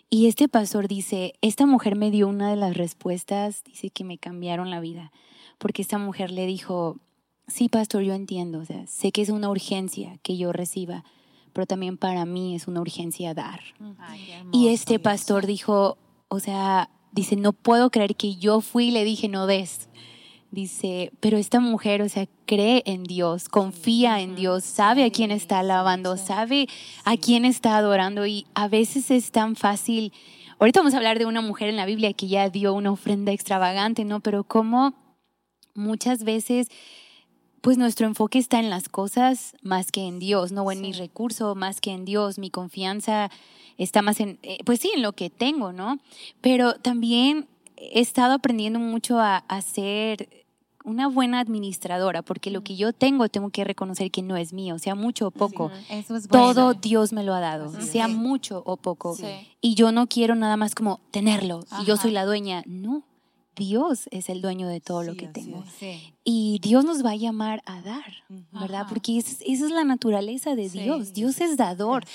Y 0.09 0.27
este 0.27 0.47
pastor 0.47 0.87
dice, 0.87 1.33
esta 1.41 1.65
mujer 1.65 1.95
me 1.95 2.11
dio 2.11 2.27
una 2.27 2.49
de 2.49 2.55
las 2.55 2.75
respuestas, 2.75 3.63
dice 3.63 3.89
que 3.89 4.03
me 4.03 4.17
cambiaron 4.17 4.69
la 4.69 4.79
vida, 4.79 5.11
porque 5.57 5.81
esta 5.81 5.97
mujer 5.97 6.31
le 6.31 6.45
dijo, 6.45 6.97
sí, 7.47 7.69
pastor, 7.69 8.03
yo 8.03 8.13
entiendo, 8.13 8.59
o 8.59 8.65
sea, 8.65 8.87
sé 8.87 9.11
que 9.11 9.21
es 9.21 9.29
una 9.29 9.49
urgencia 9.49 10.17
que 10.23 10.37
yo 10.37 10.51
reciba, 10.51 11.03
pero 11.53 11.67
también 11.67 11.97
para 11.97 12.25
mí 12.25 12.55
es 12.55 12.67
una 12.67 12.81
urgencia 12.81 13.33
dar. 13.33 13.61
y 14.51 14.69
este 14.69 14.99
pastor 14.99 15.45
dijo, 15.45 15.97
o 16.27 16.39
sea, 16.39 16.89
dice, 17.11 17.35
no 17.35 17.53
puedo 17.53 17.89
creer 17.89 18.15
que 18.15 18.35
yo 18.35 18.61
fui 18.61 18.87
y 18.87 18.91
le 18.91 19.03
dije, 19.03 19.27
no 19.27 19.47
des 19.47 19.88
dice, 20.51 21.11
pero 21.19 21.37
esta 21.37 21.59
mujer, 21.59 22.01
o 22.01 22.09
sea, 22.09 22.27
cree 22.45 22.83
en 22.85 23.03
Dios, 23.03 23.49
confía 23.49 24.21
en 24.21 24.35
Dios, 24.35 24.63
sabe 24.63 25.03
a 25.03 25.11
quién 25.11 25.31
está 25.31 25.59
alabando, 25.59 26.17
sabe 26.17 26.67
a 27.05 27.17
quién 27.17 27.45
está 27.45 27.77
adorando 27.77 28.25
y 28.25 28.45
a 28.53 28.67
veces 28.67 29.11
es 29.11 29.31
tan 29.31 29.55
fácil. 29.55 30.11
Ahorita 30.59 30.79
vamos 30.79 30.93
a 30.93 30.97
hablar 30.97 31.19
de 31.19 31.25
una 31.25 31.41
mujer 31.41 31.69
en 31.69 31.75
la 31.75 31.85
Biblia 31.85 32.13
que 32.13 32.27
ya 32.27 32.49
dio 32.49 32.73
una 32.73 32.91
ofrenda 32.91 33.31
extravagante, 33.31 34.05
¿no? 34.05 34.19
Pero 34.19 34.43
como 34.43 34.93
muchas 35.73 36.23
veces 36.23 36.67
pues 37.61 37.77
nuestro 37.77 38.07
enfoque 38.07 38.39
está 38.39 38.59
en 38.59 38.69
las 38.69 38.89
cosas 38.89 39.53
más 39.61 39.91
que 39.91 40.07
en 40.07 40.19
Dios, 40.19 40.51
no 40.51 40.71
en 40.71 40.81
mi 40.81 40.93
recurso, 40.93 41.55
más 41.55 41.81
que 41.81 41.91
en 41.91 42.05
Dios, 42.05 42.39
mi 42.39 42.49
confianza 42.49 43.29
está 43.77 44.01
más 44.01 44.19
en, 44.19 44.39
eh, 44.43 44.59
pues 44.65 44.79
sí, 44.79 44.91
en 44.95 45.01
lo 45.01 45.13
que 45.13 45.29
tengo, 45.29 45.71
¿no? 45.71 45.99
Pero 46.41 46.75
también 46.75 47.47
he 47.77 47.99
estado 47.99 48.33
aprendiendo 48.33 48.79
mucho 48.79 49.19
a, 49.19 49.37
a 49.37 49.61
ser 49.61 50.38
una 50.83 51.07
buena 51.07 51.39
administradora, 51.39 52.21
porque 52.21 52.51
lo 52.51 52.63
que 52.63 52.75
yo 52.75 52.93
tengo 52.93 53.29
tengo 53.29 53.49
que 53.49 53.63
reconocer 53.63 54.11
que 54.11 54.21
no 54.21 54.37
es 54.37 54.53
mío, 54.53 54.79
sea 54.79 54.95
mucho 54.95 55.27
o 55.27 55.31
poco. 55.31 55.71
Todo 56.29 56.73
Dios 56.73 57.13
me 57.13 57.23
lo 57.23 57.33
ha 57.33 57.39
dado, 57.39 57.71
sea 57.81 58.07
mucho 58.07 58.63
o 58.65 58.77
poco. 58.77 59.17
Y 59.61 59.75
yo 59.75 59.91
no 59.91 60.07
quiero 60.07 60.35
nada 60.35 60.57
más 60.57 60.75
como 60.75 60.99
tenerlo 61.11 61.65
y 61.81 61.85
yo 61.85 61.97
soy 61.97 62.11
la 62.11 62.25
dueña. 62.25 62.63
No, 62.65 63.03
Dios 63.59 64.07
es 64.11 64.29
el 64.29 64.41
dueño 64.41 64.69
de 64.69 64.79
todo 64.79 65.03
lo 65.03 65.15
que 65.15 65.27
tengo. 65.27 65.63
Y 66.23 66.59
Dios 66.61 66.85
nos 66.85 67.03
va 67.03 67.11
a 67.11 67.15
llamar 67.15 67.61
a 67.65 67.81
dar, 67.81 68.23
¿verdad? 68.51 68.85
Porque 68.87 69.17
esa 69.17 69.43
es, 69.45 69.59
la 69.71 69.83
naturaleza 69.83 70.55
de 70.55 70.69
Dios. 70.69 71.13
Dios 71.13 71.41
es 71.41 71.57
dador 71.57 72.05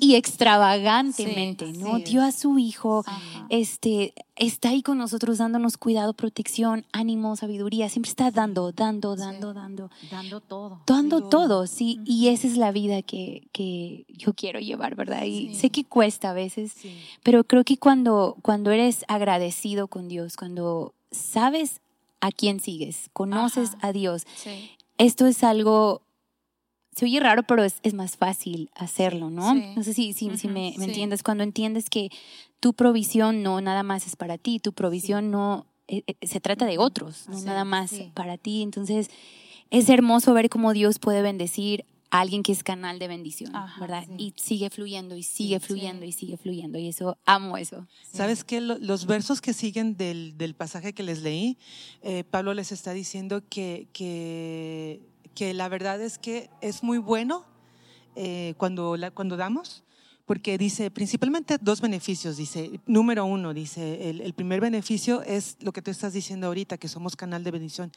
y 0.00 0.14
extravagantemente, 0.14 1.72
¿no? 1.74 1.98
Dio 1.98 2.22
a 2.22 2.32
su 2.32 2.58
hijo, 2.58 3.04
este, 3.50 4.14
está 4.38 4.70
ahí 4.70 4.82
con 4.82 4.98
nosotros 4.98 5.38
dándonos 5.38 5.76
cuidado, 5.76 6.14
protección, 6.14 6.86
ánimo, 6.92 7.36
sabiduría. 7.36 7.88
Siempre 7.88 8.08
está 8.08 8.30
dando, 8.30 8.72
dando, 8.72 9.16
dando, 9.16 9.52
dando. 9.52 9.90
Dando 10.10 10.40
todo. 10.40 10.80
Dando 10.86 11.28
todo, 11.28 11.66
sí. 11.66 12.00
Y 12.04 12.28
esa 12.28 12.46
es 12.46 12.56
la 12.56 12.72
vida 12.72 13.02
que, 13.02 13.48
que 13.52 14.06
yo 14.08 14.32
quiero 14.34 14.60
llevar, 14.60 14.94
¿verdad? 14.94 15.24
Y 15.24 15.54
sé 15.54 15.70
que 15.70 15.84
cuesta 15.84 16.30
a 16.30 16.32
veces, 16.32 16.74
pero 17.22 17.44
creo 17.44 17.64
que 17.64 17.76
cuando, 17.76 18.36
cuando 18.42 18.70
eres 18.70 19.04
agradecido 19.08 19.88
con 19.88 20.08
Dios, 20.08 20.36
cuando 20.36 20.94
sabes 21.10 21.80
a 22.20 22.32
quién 22.32 22.60
sigues, 22.60 23.10
conoces 23.12 23.72
a 23.80 23.92
Dios. 23.92 24.26
Esto 24.98 25.26
es 25.26 25.44
algo, 25.44 26.02
se 26.94 27.04
oye 27.04 27.20
raro, 27.20 27.42
pero 27.44 27.64
es, 27.64 27.76
es 27.82 27.94
más 27.94 28.16
fácil 28.16 28.70
hacerlo, 28.74 29.30
¿no? 29.30 29.54
No 29.54 29.82
sé 29.82 29.94
si, 29.94 30.12
si, 30.12 30.36
si 30.36 30.48
me, 30.48 30.74
entiendes, 30.74 31.22
cuando 31.22 31.44
entiendes 31.44 31.90
que 31.90 32.10
tu 32.60 32.74
provisión 32.74 33.42
no 33.42 33.60
nada 33.60 33.82
más 33.82 34.06
es 34.06 34.16
para 34.16 34.38
ti, 34.38 34.58
tu 34.58 34.72
provisión 34.72 35.30
no 35.30 35.66
eh, 35.86 36.02
eh, 36.06 36.26
se 36.26 36.40
trata 36.40 36.66
de 36.66 36.78
otros, 36.78 37.28
no 37.28 37.40
nada 37.42 37.64
más 37.64 37.92
para 38.14 38.36
ti. 38.36 38.62
Entonces, 38.62 39.08
es 39.70 39.88
hermoso 39.88 40.34
ver 40.34 40.48
cómo 40.48 40.72
Dios 40.72 40.98
puede 40.98 41.22
bendecir 41.22 41.84
alguien 42.10 42.42
que 42.42 42.52
es 42.52 42.62
canal 42.62 42.98
de 42.98 43.08
bendición, 43.08 43.52
¿verdad? 43.78 44.04
Y 44.16 44.32
sigue 44.36 44.70
fluyendo 44.70 45.14
y 45.14 45.22
sigue 45.22 45.60
fluyendo 45.60 46.04
y 46.04 46.12
sigue 46.12 46.36
fluyendo. 46.36 46.78
Y 46.78 46.88
eso, 46.88 47.18
amo 47.26 47.56
eso. 47.56 47.86
¿Sabes 48.10 48.44
qué? 48.44 48.60
Los 48.60 49.06
versos 49.06 49.40
que 49.40 49.52
siguen 49.52 49.96
del, 49.96 50.36
del 50.38 50.54
pasaje 50.54 50.94
que 50.94 51.02
les 51.02 51.22
leí, 51.22 51.58
eh, 52.02 52.24
Pablo 52.24 52.54
les 52.54 52.72
está 52.72 52.92
diciendo 52.92 53.42
que, 53.48 53.88
que, 53.92 55.02
que, 55.34 55.54
la 55.54 55.68
verdad 55.68 56.00
es 56.00 56.18
que 56.18 56.48
es 56.60 56.82
muy 56.82 56.98
bueno 56.98 57.44
eh, 58.16 58.54
cuando, 58.56 58.96
la, 58.96 59.10
cuando 59.10 59.36
damos, 59.36 59.84
porque 60.28 60.58
dice 60.58 60.90
principalmente 60.90 61.56
dos 61.58 61.80
beneficios. 61.80 62.36
Dice, 62.36 62.80
número 62.84 63.24
uno, 63.24 63.54
dice, 63.54 64.10
el, 64.10 64.34
primer 64.34 64.60
beneficio 64.60 65.22
es 65.22 65.56
lo 65.60 65.72
que 65.72 65.80
tú 65.80 65.90
estás 65.90 66.12
diciendo 66.12 66.48
ahorita, 66.48 66.76
que 66.76 66.86
somos 66.86 67.16
canal 67.16 67.42
de 67.44 67.50
bendición. 67.50 67.90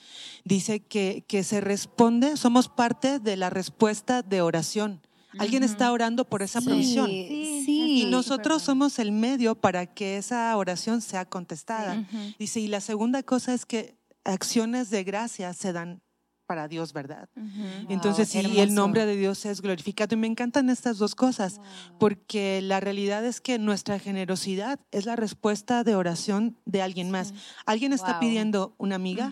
Dice 0.45 0.79
que, 0.79 1.25
que 1.27 1.43
se 1.43 1.59
responde, 1.59 2.37
somos 2.37 2.69
parte 2.69 3.19
de 3.19 3.35
la 3.35 3.49
respuesta 3.49 4.21
de 4.21 4.41
oración. 4.41 5.01
Alguien 5.39 5.63
está 5.63 5.91
orando 5.91 6.23
por 6.23 6.41
esa 6.41 6.61
provisión. 6.61 7.07
Sí, 7.07 8.03
y 8.03 8.05
nosotros 8.05 8.61
somos 8.61 8.97
el 8.97 9.11
medio 9.11 9.55
para 9.55 9.85
que 9.85 10.15
esa 10.17 10.55
oración 10.55 11.01
sea 11.01 11.25
contestada. 11.25 12.07
Dice, 12.39 12.61
y 12.61 12.67
la 12.67 12.79
segunda 12.79 13.23
cosa 13.23 13.53
es 13.53 13.65
que 13.65 13.97
acciones 14.23 14.89
de 14.89 15.03
gracia 15.03 15.53
se 15.53 15.73
dan 15.73 16.01
para 16.51 16.67
Dios, 16.67 16.91
¿verdad? 16.91 17.29
Entonces, 17.87 18.27
sí, 18.27 18.59
el 18.59 18.73
nombre 18.73 19.05
de 19.05 19.15
Dios 19.15 19.45
es 19.45 19.61
glorificado. 19.61 20.15
Y 20.15 20.17
me 20.17 20.27
encantan 20.27 20.69
estas 20.69 20.97
dos 20.97 21.15
cosas, 21.15 21.61
porque 21.97 22.61
la 22.61 22.81
realidad 22.81 23.23
es 23.23 23.39
que 23.39 23.57
nuestra 23.57 23.99
generosidad 23.99 24.77
es 24.91 25.05
la 25.05 25.15
respuesta 25.15 25.85
de 25.85 25.95
oración 25.95 26.57
de 26.65 26.81
alguien 26.81 27.09
más. 27.09 27.33
Alguien 27.65 27.93
está 27.93 28.19
pidiendo 28.19 28.75
una 28.77 28.95
amiga, 28.95 29.31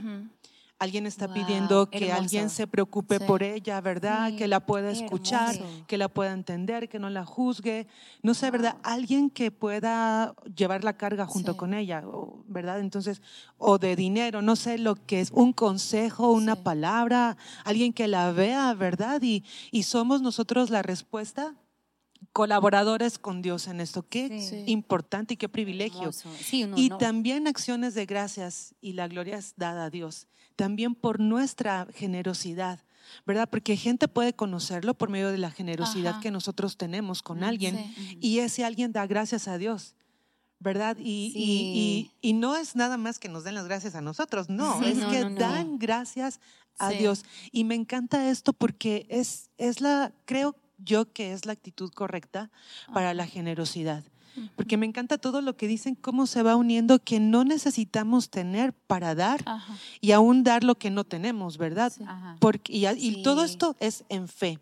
Alguien 0.80 1.06
está 1.06 1.34
pidiendo 1.34 1.90
que 1.90 2.12
alguien 2.12 2.50
se 2.50 2.66
preocupe 2.66 3.20
por 3.20 3.44
ella, 3.44 3.82
¿verdad? 3.82 4.34
que 4.38 4.48
la 4.48 4.66
pueda 4.66 4.92
escuchar, 4.92 5.56
que 5.88 5.98
la 5.98 6.08
pueda 6.08 6.32
entender, 6.32 6.88
que 6.88 7.00
no 7.00 7.10
la 7.10 7.26
juzgue. 7.26 7.88
No 8.24 8.34
sé, 8.34 8.50
¿verdad? 8.50 8.78
Alguien 8.82 9.30
que 9.30 9.52
pueda 9.52 10.34
llevar 10.56 10.86
la 10.86 10.94
carga 10.94 11.26
junto 11.26 11.58
con 11.58 11.74
ella, 11.74 12.04
¿verdad? 12.48 12.80
Entonces, 12.80 13.22
o 13.58 13.78
de 13.78 13.96
dinero, 13.96 14.42
no 14.42 14.56
sé 14.56 14.78
lo 14.78 14.96
que 14.96 15.20
es, 15.20 15.32
un 15.32 15.52
consejo, 15.52 16.32
una 16.32 16.56
palabra, 16.56 17.36
alguien 17.66 17.92
que 17.92 18.08
la 18.08 18.32
vea, 18.32 18.74
¿verdad? 18.74 19.22
Y, 19.22 19.44
y 19.72 19.84
somos 19.84 20.22
nosotros 20.22 20.70
la 20.70 20.82
respuesta 20.82 21.56
colaboradores 22.40 23.20
con 23.20 23.42
Dios 23.42 23.68
en 23.68 23.82
esto. 23.82 24.02
Qué 24.02 24.64
importante 24.66 25.34
y 25.34 25.38
qué 25.38 25.50
privilegio. 25.50 26.12
y 26.54 26.90
también 26.92 27.48
acciones 27.50 27.96
de 27.96 28.06
gracias 28.06 28.76
y 28.80 28.94
la 28.94 29.10
gloria 29.10 29.38
es 29.38 29.56
dada 29.58 29.84
a 29.84 29.90
Dios. 29.90 30.30
También 30.56 30.96
por 30.96 31.20
nuestra 31.20 31.86
generosidad. 31.94 32.80
¿verdad? 33.26 33.50
Porque 33.50 33.76
gente 33.76 34.08
puede 34.08 34.34
conocerlo 34.34 34.94
por 34.94 35.10
medio 35.10 35.32
de 35.32 35.38
la 35.38 35.52
generosidad 35.52 36.22
que 36.22 36.32
nosotros 36.32 36.78
tenemos 36.78 37.22
con 37.22 37.44
alguien 37.44 37.94
y 38.22 38.40
ese 38.40 38.64
alguien 38.64 38.94
da 38.94 39.06
gracias 39.06 39.50
a 39.50 39.58
Dios. 39.58 39.96
¿Verdad? 40.60 40.96
Y, 40.98 42.10
y, 42.22 42.34
no 42.34 42.56
es 42.56 42.78
nada 42.78 42.96
más 42.96 43.20
que 43.20 43.28
nos 43.28 43.44
den 43.44 43.56
las 43.56 43.66
gracias 43.66 43.96
a 43.96 44.02
nosotros, 44.02 44.48
no, 44.48 44.82
es 44.82 45.04
que 45.06 45.26
dan 45.30 45.78
gracias 45.78 46.40
a 46.78 46.92
Dios. 46.92 47.26
Y 47.52 47.66
me 47.66 47.76
encanta 47.76 48.30
esto 48.30 48.54
porque 48.54 49.08
es, 49.10 49.50
es 49.58 49.82
la, 49.82 50.14
creo 50.24 50.56
yo 50.84 51.12
que 51.12 51.34
es 51.34 51.46
la 51.46 51.54
actitud 51.54 51.92
correcta 51.92 52.50
para 52.94 53.14
la 53.14 53.26
generosidad. 53.26 54.04
Porque 54.56 54.78
me 54.78 54.86
encanta 54.86 55.18
todo 55.18 55.42
lo 55.42 55.58
que 55.58 55.68
dicen, 55.68 55.96
cómo 55.96 56.28
se 56.28 56.44
va 56.44 56.56
uniendo, 56.56 57.00
que 57.00 57.20
no 57.20 57.44
necesitamos 57.44 58.30
tener 58.30 58.74
para 58.74 59.16
dar 59.16 59.44
y 60.00 60.12
aún 60.12 60.44
dar 60.44 60.64
lo 60.64 60.76
que 60.76 60.90
no 60.90 61.04
tenemos, 61.04 61.58
¿verdad? 61.58 61.92
Porque, 62.40 62.72
y, 62.74 63.24
todo 63.24 63.44
esto 63.44 63.76
es 63.80 64.06
en 64.10 64.28
fe. 64.28 64.60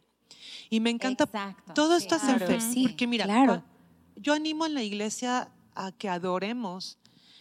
Y 0.69 0.79
me 0.79 0.89
encanta, 0.89 1.27
todo 1.75 1.95
esto 1.95 2.15
es 2.15 2.23
en 2.23 2.39
fe. 2.39 2.59
porque 2.83 3.07
mira, 3.07 3.63
yo 4.15 4.33
animo 4.33 4.65
en 4.65 4.73
la 4.73 4.83
iglesia 4.83 5.51
a 5.75 5.91
que 5.91 6.09
adoremos 6.09 6.97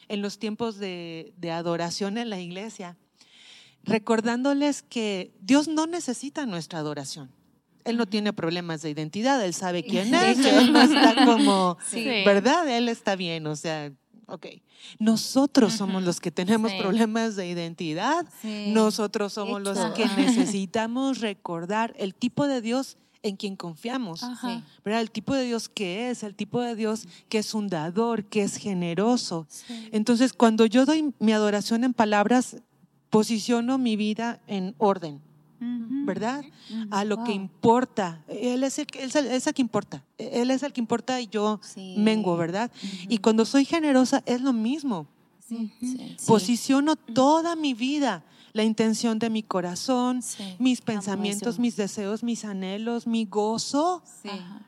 en 0.09 0.21
los 0.21 0.39
tiempos 0.39 0.79
de 0.79 1.51
adoración 1.53 2.19
en 2.19 2.29
la 2.29 2.41
iglesia, 2.41 2.97
recordándoles 3.85 4.83
que 4.83 5.33
Dios 5.41 5.69
no 5.69 5.87
necesita 5.87 6.45
nuestra 6.45 6.81
adoración. 6.81 7.31
Él 7.87 7.97
no 7.97 8.07
tiene 8.07 8.33
problemas 8.33 8.83
de 8.83 8.91
identidad, 8.91 9.45
él 9.45 9.55
sabe 9.55 9.85
quién 9.85 10.15
es, 10.15 10.39
él 10.45 10.73
no 10.73 10.81
está 10.81 11.25
como, 11.25 11.79
¿verdad? 12.25 12.69
Él 12.69 12.89
está 12.89 13.17
bien, 13.17 13.47
o 13.47 13.57
sea, 13.57 13.93
ok. 14.27 14.47
Nosotros 14.99 15.73
somos 15.73 16.03
los 16.03 16.21
que 16.21 16.31
tenemos 16.31 16.73
problemas 16.75 17.37
de 17.37 17.49
identidad, 17.49 18.27
nosotros 18.43 19.33
somos 19.33 19.63
los 19.63 19.79
que 19.95 20.07
necesitamos 20.07 21.21
recordar 21.21 21.95
el 21.97 22.15
tipo 22.15 22.47
de 22.47 22.61
Dios 22.61 22.99
en 23.23 23.37
quien 23.37 23.57
confiamos, 23.57 24.23
¿verdad? 24.85 25.01
El 25.01 25.11
tipo 25.11 25.35
de 25.35 25.45
Dios 25.45 25.69
que 25.69 26.11
es, 26.11 26.23
el 26.23 26.35
tipo 26.35 26.61
de 26.61 26.77
Dios 26.77 27.09
que 27.29 27.39
es 27.39 27.55
un 27.55 27.69
dador, 27.69 28.25
que 28.25 28.43
es 28.43 28.57
generoso. 28.57 29.47
Entonces, 29.93 30.33
cuando 30.33 30.67
yo 30.67 30.87
doy 30.87 31.13
mi 31.19 31.33
adoración 31.33 31.85
en 31.85 31.93
palabras, 31.93 32.57
posiciono 33.11 33.79
mi 33.79 33.97
vida 33.97 34.41
en 34.47 34.75
orden. 34.79 35.21
¿Verdad? 35.61 36.45
A 36.91 37.05
lo 37.05 37.25
que 37.25 37.33
importa. 37.33 38.23
Él 38.29 38.65
es, 38.65 38.79
el, 38.79 38.87
él 38.99 39.11
es 39.27 39.47
el 39.47 39.55
que 39.55 39.63
importa. 39.63 40.05
Él 40.19 40.51
es 40.51 40.63
el 40.63 40.73
que 40.73 40.81
importa 40.81 41.21
y 41.21 41.27
yo 41.27 41.61
mengo, 41.97 42.37
¿verdad? 42.37 42.71
Y 43.09 43.19
cuando 43.19 43.45
soy 43.45 43.65
generosa 43.65 44.23
es 44.27 44.41
lo 44.41 44.53
mismo. 44.53 45.07
Posiciono 46.27 46.97
toda 46.97 47.55
mi 47.55 47.73
vida, 47.75 48.25
la 48.53 48.65
intención 48.65 49.19
de 49.19 49.31
mi 49.31 49.43
corazón, 49.43 50.21
mis 50.59 50.81
pensamientos, 50.81 51.59
mis 51.59 51.77
deseos, 51.77 52.23
mis 52.23 52.45
anhelos, 52.45 53.07
mi 53.07 53.27
gozo, 53.27 54.03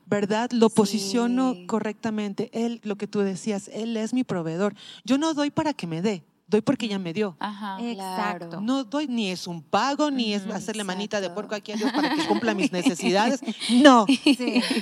¿verdad? 0.06 0.50
Lo 0.52 0.70
posiciono 0.70 1.56
correctamente. 1.66 2.50
Él, 2.52 2.80
lo 2.84 2.96
que 2.96 3.06
tú 3.06 3.20
decías, 3.20 3.68
Él 3.72 3.96
es 3.96 4.14
mi 4.14 4.24
proveedor. 4.24 4.74
Yo 5.04 5.18
no 5.18 5.34
doy 5.34 5.50
para 5.50 5.72
que 5.72 5.86
me 5.86 6.02
dé 6.02 6.22
doy 6.48 6.62
porque 6.62 6.88
ya 6.88 6.98
me 6.98 7.12
dio. 7.12 7.36
Ajá, 7.38 7.78
Exacto. 7.80 8.60
No 8.60 8.82
doy 8.84 9.06
ni 9.06 9.30
es 9.30 9.46
un 9.46 9.62
pago, 9.62 10.10
ni 10.10 10.32
es 10.32 10.46
hacerle 10.46 10.82
manita 10.82 11.20
de 11.20 11.30
puerco 11.30 11.54
aquí 11.54 11.72
a 11.72 11.76
Dios 11.76 11.92
para 11.92 12.14
que 12.14 12.26
cumpla 12.26 12.54
mis 12.54 12.72
necesidades. 12.72 13.40
No. 13.70 14.06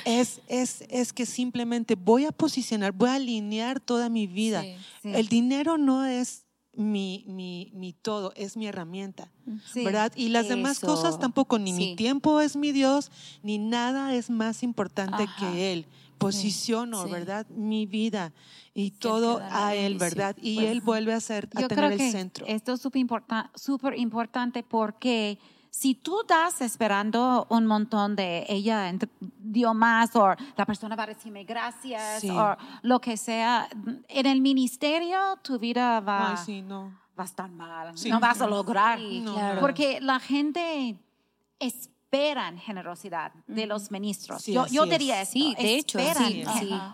Es, 0.05 0.41
es, 0.47 0.85
es 0.89 1.13
que 1.13 1.27
simplemente 1.27 1.97
voy 1.97 2.25
a 2.25 2.33
posicionar, 2.33 2.93
voy 2.93 3.11
a 3.11 3.15
alinear 3.15 3.81
toda 3.81 4.09
mi 4.09 4.27
vida. 4.27 4.65
El 5.03 5.29
dinero 5.29 5.77
no 5.77 6.05
es 6.07 6.45
mi, 6.73 7.25
mi, 7.27 7.73
mi, 7.75 7.95
todo, 7.95 8.33
es 8.37 8.57
mi 8.57 8.67
herramienta, 8.67 9.31
¿verdad? 9.75 10.13
Y 10.15 10.29
las 10.29 10.49
demás 10.49 10.79
cosas 10.79 11.19
tampoco, 11.19 11.59
ni 11.59 11.73
mi 11.73 11.97
tiempo 11.97 12.41
es 12.41 12.55
mi 12.55 12.71
Dios, 12.73 13.11
ni 13.43 13.59
nada 13.59 14.15
es 14.15 14.31
más 14.31 14.63
importante 14.63 15.27
que 15.39 15.73
Él 15.73 15.87
posiciono, 16.19 17.09
¿verdad? 17.09 17.47
Mi 17.49 17.87
vida 17.87 18.33
y 18.75 18.93
todo 18.93 19.41
a 19.43 19.75
Él, 19.75 19.99
¿verdad? 19.99 20.37
Y 20.41 20.57
pues 20.57 20.69
Él 20.69 20.81
vuelve 20.81 21.13
a, 21.13 21.21
ser, 21.21 21.49
a 21.55 21.67
tener 21.69 21.93
el 21.93 22.11
centro. 22.11 22.47
Esto 22.47 22.75
es 22.75 22.81
súper 22.81 23.99
importante 23.99 24.63
porque 24.63 25.39
si 25.71 25.95
tú 25.95 26.23
das 26.27 26.63
esperando 26.63 27.47
un 27.51 27.67
montón 27.67 28.17
de 28.17 28.47
ella 28.49 28.91
dio 29.39 29.75
más 29.75 30.17
o 30.17 30.35
la 30.57 30.65
persona 30.65 30.97
va 30.97 31.03
a 31.03 31.09
decirme 31.09 31.45
gracias 31.45 32.25
o 32.25 32.57
lo 32.81 32.99
que 32.99 33.19
sea, 33.19 33.69
en 34.09 34.27
el 34.27 34.41
ministerio 34.41 35.19
tu 35.43 35.59
vida 35.59 36.01
va, 36.01 36.35
va 37.19 37.23
a 37.23 37.25
estar 37.25 37.51
mal, 37.51 37.95
no 38.09 38.21
vas 38.21 38.41
a 38.41 38.47
lograr. 38.47 38.99
Porque 39.61 40.01
la 40.01 40.19
gente 40.19 40.99
es 41.59 41.91
esperan 42.07 42.57
generosidad 42.59 43.33
de 43.49 43.67
los 43.67 43.91
ministros. 43.91 44.47
yo, 44.47 44.67
yo 44.69 44.87
diría 44.87 45.25
sí, 45.25 45.57
de 45.59 45.77
hecho, 45.77 45.99
sí, 45.99 46.45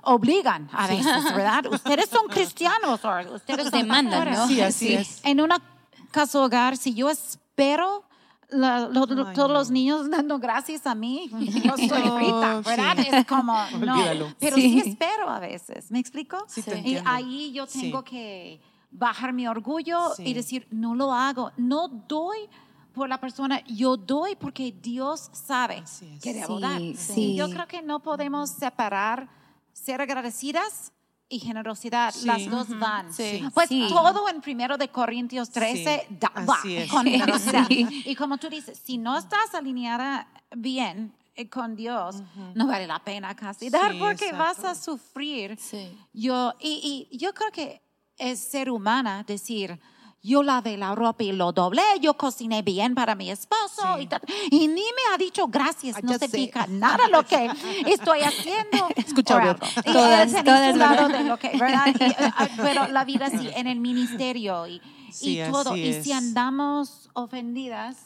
obligan 0.05 0.71
a 0.73 0.87
veces, 0.87 1.25
¿verdad? 1.37 1.67
ustedes 1.71 2.09
son 2.09 2.27
cristianos, 2.31 3.05
o 3.05 3.35
ustedes 3.35 3.71
demandan, 3.71 4.33
¿no? 4.33 4.49
Sí, 4.49 4.61
así 4.63 4.95
es. 4.95 5.21
En 5.25 5.41
un 5.41 5.51
caso 6.11 6.43
hogar, 6.43 6.79
si 6.79 6.95
yo 6.95 7.11
espero 7.11 8.05
todos 8.49 9.51
los 9.51 9.71
niños 9.71 10.11
dando 10.11 10.39
gracias 10.39 10.87
a 10.87 10.95
mí. 10.95 11.31
Yo 11.65 11.75
soy 11.75 11.89
frita, 11.89 12.61
¿verdad? 12.61 12.99
Es 12.99 13.27
como, 13.27 13.55
no. 13.81 14.35
Pero 14.39 14.57
sí. 14.57 14.83
espero 14.85 15.31
a 15.31 15.41
veces, 15.41 15.91
¿me 15.91 15.99
explico? 15.99 16.37
y 16.85 16.99
ahí 17.07 17.51
yo 17.53 17.67
tengo 17.67 18.05
que 18.05 18.61
bajar 18.91 19.33
mi 19.33 19.49
orgullo 19.49 20.11
y 20.19 20.35
decir, 20.35 20.67
no 20.71 20.95
lo 20.95 21.15
hago, 21.15 21.51
no 21.57 21.89
doy 21.89 22.47
por 22.93 23.09
la 23.09 23.19
persona, 23.19 23.65
yo 23.67 23.97
doy 23.97 24.37
porque 24.37 24.73
Dios 24.73 25.31
sabe 25.33 25.83
que 26.23 26.35
debo 26.35 26.61
dar. 26.61 26.81
Yo 26.81 27.51
creo 27.51 27.67
que 27.67 27.83
no 27.83 28.01
podemos 28.01 28.51
separar 28.51 29.29
ser 29.73 30.01
agradecidas 30.01 30.93
y 31.29 31.39
generosidad, 31.41 32.15
las 32.25 32.49
dos 32.51 32.79
van. 32.79 33.07
Pues 33.55 33.69
todo 33.69 34.29
en 34.29 34.41
primero 34.43 34.77
de 34.77 34.89
Corintios 34.89 35.51
13 35.51 36.07
va 36.47 36.59
con 36.91 37.07
generosidad. 37.07 37.67
Y 37.71 38.15
como 38.15 38.37
tú 38.37 38.51
dices, 38.51 38.79
si 38.85 38.99
no 38.99 39.17
estás 39.17 39.55
alineada 39.55 40.29
bien 40.55 41.15
eh, 41.35 41.49
con 41.49 41.75
Dios, 41.75 42.17
no 42.55 42.67
vale 42.67 42.87
la 42.87 43.03
pena 43.03 43.35
casi 43.35 43.71
dar 43.71 43.99
porque 43.99 44.33
vas 44.33 44.63
a 44.65 44.75
sufrir. 44.75 45.59
Yo, 46.13 46.53
y, 46.61 47.09
y 47.11 47.17
yo 47.17 47.33
creo 47.33 47.51
que 47.51 47.81
es 48.19 48.39
ser 48.39 48.71
humana 48.71 49.25
decir, 49.27 49.81
yo 50.23 50.43
lavé 50.43 50.77
la 50.77 50.95
ropa 50.95 51.25
y 51.25 51.33
lo 51.33 51.53
doblé, 51.53 51.83
yo 52.01 52.15
cociné 52.15 52.63
bien 52.63 52.95
para 52.95 53.15
mi 53.17 53.31
esposo 53.31 53.99
y, 54.51 54.69
ni 54.69 54.83
me 54.83 55.15
ha 55.15 55.19
dicho 55.19 55.49
gracias, 55.49 56.03
no 56.03 56.17
se 56.17 56.29
pica 56.29 56.67
nada 56.69 57.09
lo 57.09 57.25
que 57.25 57.51
estoy 57.87 58.21
haciendo. 58.21 58.89
Escucha, 58.97 59.57
todas, 59.85 60.45
todas, 60.45 61.13
de 61.13 61.25
lo 61.25 61.37
que, 61.39 61.57
¿verdad? 61.59 61.89
Eh, 62.01 62.17
ah, 62.19 62.49
pero 62.57 62.87
la 62.89 63.05
vida 63.05 63.31
sí, 63.31 63.51
en 63.55 63.67
el 63.67 63.81
ministerio 63.81 64.67
y, 64.69 64.81
todo. 65.51 65.77
Y 65.77 65.93
si 66.03 66.13
andamos 66.13 67.11
ofendidas, 67.15 67.97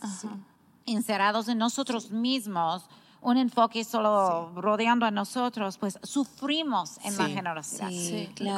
encerrados 0.87 1.48
en 1.48 1.59
nosotros 1.59 2.11
mismos, 2.11 2.88
un 3.27 3.39
enfoque 3.39 3.83
solo 3.83 4.53
rodeando 4.55 5.05
a 5.05 5.11
nosotros, 5.11 5.79
pues 5.79 5.99
sufrimos 6.05 6.97
en 7.03 7.17
la 7.17 7.27
generosidad. 7.27 7.91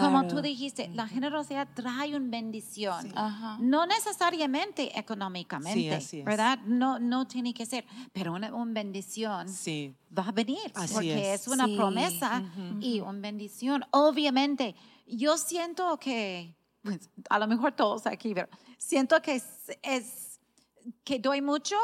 Como 0.02 0.26
tú 0.26 0.42
dijiste, 0.42 0.90
la 0.92 1.08
generosidad 1.08 1.66
trae 1.72 2.14
una 2.14 2.28
bendición, 2.28 3.10
no 3.60 3.86
necesariamente 3.86 4.98
económicamente, 4.98 6.22
¿verdad? 6.22 6.58
No, 6.66 6.98
no 6.98 7.26
tiene 7.26 7.54
que 7.54 7.64
ser, 7.64 7.86
pero 8.12 8.34
una, 8.34 8.50
bendición 8.66 9.46
va 10.16 10.24
a 10.28 10.32
venir, 10.32 10.70
porque 10.92 11.32
es, 11.32 11.48
una 11.48 11.66
promesa 11.66 12.42
y 12.78 13.00
una 13.00 13.20
bendición. 13.20 13.86
Obviamente, 13.92 14.74
yo 15.06 15.38
siento 15.38 15.98
que, 15.98 16.54
pues, 16.82 17.08
a 17.30 17.38
lo 17.38 17.46
mejor 17.46 17.72
todos 17.72 18.06
aquí, 18.06 18.34
pero 18.34 18.50
siento 18.76 19.22
que 19.22 19.42
es 19.82 20.40
que 21.04 21.18
doy 21.18 21.40
mucho 21.40 21.76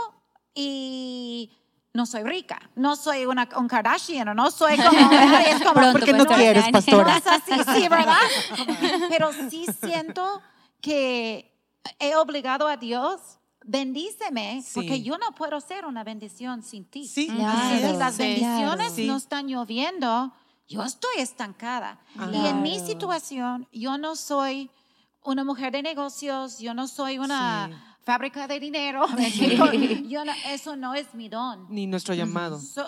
y 0.54 1.50
no 1.94 2.06
soy 2.06 2.24
rica, 2.24 2.60
no 2.74 2.96
soy 2.96 3.24
una 3.24 3.48
un 3.56 3.68
Kardashian, 3.68 4.34
no 4.34 4.50
soy 4.50 4.76
como, 4.76 4.88
es 5.46 5.58
como 5.62 5.74
Pronto, 5.74 5.92
Porque 5.92 6.12
no 6.12 6.18
pastora. 6.24 6.36
quieres, 6.36 6.64
no 6.66 6.72
pastora. 6.72 7.16
es 7.16 7.26
así, 7.26 7.52
sí, 7.52 7.88
¿verdad? 7.88 8.18
Pero 9.08 9.30
sí 9.48 9.64
siento 9.80 10.42
que 10.80 11.56
he 12.00 12.16
obligado 12.16 12.66
a 12.66 12.76
Dios, 12.76 13.20
bendíceme, 13.64 14.60
Sí. 14.62 14.72
porque 14.74 15.02
yo 15.02 15.18
no 15.18 15.36
puedo 15.36 15.60
ser 15.60 15.86
una 15.86 16.02
bendición 16.02 16.62
sin 16.64 16.84
ti. 16.84 17.06
Sí, 17.06 17.28
Claro. 17.28 17.58
así 17.58 17.86
Si 17.86 17.96
las 17.96 18.18
bendiciones 18.18 18.92
Sí. 18.94 19.06
no 19.06 19.16
están 19.16 19.46
lloviendo, 19.46 20.32
yo 20.66 20.82
estoy 20.82 21.18
estancada. 21.18 22.00
Y 22.32 22.44
en 22.46 22.60
mi 22.60 22.80
situación, 22.80 23.68
yo 23.72 23.98
no 23.98 24.16
soy 24.16 24.68
una 25.22 25.44
mujer 25.44 25.70
de 25.72 25.82
negocios, 25.82 26.58
yo 26.58 26.74
no 26.74 26.88
soy 26.88 27.18
una 27.20 27.68
Sí. 27.68 27.74
Fábrica 28.04 28.46
de 28.46 28.60
dinero. 28.60 29.06
Yo 30.08 30.24
no- 30.24 30.32
eso 30.48 30.76
no 30.76 30.94
es 30.94 31.12
mi 31.14 31.28
don. 31.28 31.66
Ni 31.70 31.86
nuestro 31.86 32.14
llamado. 32.14 32.60
So- 32.60 32.86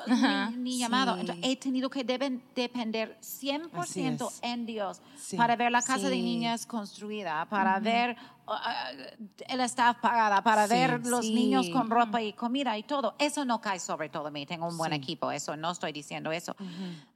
ni, 0.50 0.56
ni 0.56 0.78
llamado. 0.78 1.14
Sí. 1.14 1.20
Entonces, 1.20 1.44
he 1.48 1.56
tenido 1.56 1.88
que 1.90 2.04
deben 2.04 2.42
depender 2.54 3.18
100% 3.20 3.70
Así 3.80 4.02
es. 4.06 4.20
en 4.42 4.66
Dios 4.66 5.00
Sí. 5.16 5.36
para 5.36 5.56
ver 5.56 5.72
la 5.72 5.82
casa 5.82 6.08
de 6.08 6.16
Sí. 6.16 6.22
niñas 6.22 6.66
construida, 6.66 7.46
para 7.48 7.80
ver 7.80 8.16
uh, 8.46 8.52
uh, 8.52 9.16
el 9.48 9.60
staff 9.62 9.96
pagada, 10.00 10.42
para 10.42 10.68
Sí. 10.68 10.74
ver 10.74 11.06
los 11.06 11.24
Sí. 11.24 11.34
niños 11.34 11.68
con 11.70 11.90
ropa 11.90 12.22
y 12.22 12.32
comida 12.34 12.76
y 12.78 12.82
todo. 12.84 13.14
Eso 13.18 13.44
no 13.44 13.60
cae 13.60 13.80
sobre 13.80 14.08
todo 14.08 14.30
mí. 14.30 14.46
Tengo 14.46 14.68
un 14.68 14.76
buen 14.78 14.92
Sí. 14.92 14.98
equipo, 14.98 15.30
eso 15.32 15.56
no 15.56 15.70
estoy 15.72 15.92
diciendo 15.92 16.30
eso. 16.30 16.54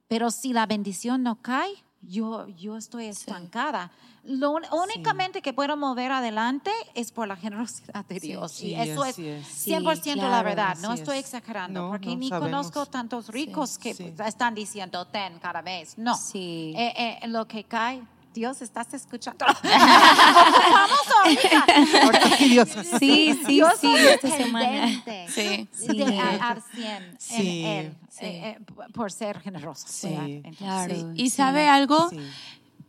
Pero 0.07 0.29
si 0.31 0.51
la 0.53 0.65
bendición 0.65 1.23
no 1.23 1.41
cae, 1.41 1.71
yo, 2.01 2.47
yo 2.49 2.77
estoy 2.77 3.05
estancada. 3.05 3.91
Lo 4.23 4.51
un- 4.51 4.63
únicamente 4.71 5.41
que 5.41 5.51
puedo 5.51 5.75
mover 5.77 6.11
adelante 6.11 6.71
es 6.93 7.11
por 7.11 7.27
la 7.27 7.35
generosidad 7.35 8.05
de 8.05 8.19
Dios. 8.19 8.51
sí, 8.51 8.67
y 8.67 8.75
eso 8.75 9.03
es 9.05 9.13
así 9.13 9.27
es. 9.27 9.47
100% 9.67 10.03
Sí, 10.03 10.09
la 10.15 10.27
claro, 10.27 10.49
verdad. 10.49 10.77
No 10.81 10.93
estoy 10.93 11.17
es. 11.17 11.25
exagerando, 11.25 11.81
No, 11.81 11.89
porque 11.89 12.09
no, 12.09 12.17
ni 12.17 12.29
sabemos. 12.29 12.49
conozco 12.49 12.85
tantos 12.85 13.29
ricos 13.29 13.77
que 13.79 13.93
sí. 13.95 14.13
están 14.25 14.53
diciendo 14.53 15.05
ten 15.05 15.39
cada 15.39 15.61
mes. 15.63 15.97
No. 15.97 16.15
Sí. 16.15 16.73
Eh, 16.77 17.19
eh, 17.23 17.27
lo 17.27 17.47
que 17.47 17.63
cae, 17.63 18.03
Dios, 18.33 18.61
¿estás 18.61 18.93
escuchando? 18.93 19.45
Vamos 19.63 20.99
ahorita. 21.23 21.65
Ahorita 22.03 22.37
sí, 22.37 22.49
Dios. 22.49 22.69
Sí, 22.99 23.39
sí, 23.45 23.61
sí, 23.79 23.95
esta 23.97 24.29
semana. 24.37 24.87
Sí. 25.27 25.67
Sí. 25.73 25.87
de- 25.87 26.17
a- 26.19 26.49
al 26.51 26.61
100 26.73 27.15
Sí, 27.19 27.59
en 27.61 27.65
Él, 27.65 27.95
sí. 28.09 28.25
eh, 28.25 28.57
eh, 28.57 28.59
por 28.93 29.11
ser 29.11 29.39
generosa. 29.41 29.87
Sí, 29.87 30.41
Claro. 30.57 30.95
Sí. 30.95 31.05
Y 31.15 31.29
sabe 31.29 31.67
algo, 31.67 32.09
Sí. 32.09 32.17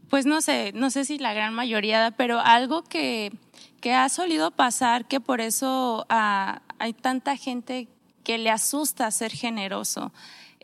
pues 0.08 0.26
no 0.26 0.40
sé, 0.42 0.72
no 0.74 0.90
sé 0.90 1.04
si 1.04 1.18
la 1.18 1.32
gran 1.32 1.54
mayoría, 1.54 2.12
pero 2.16 2.38
algo 2.38 2.82
que, 2.84 3.32
que 3.80 3.94
ha 3.94 4.08
solido 4.08 4.52
pasar, 4.52 5.06
que 5.06 5.18
por 5.20 5.40
eso 5.40 6.06
ah, 6.08 6.62
hay 6.78 6.92
tanta 6.92 7.36
gente 7.36 7.88
que 8.22 8.38
le 8.38 8.50
asusta 8.50 9.10
ser 9.10 9.32
generoso, 9.32 10.12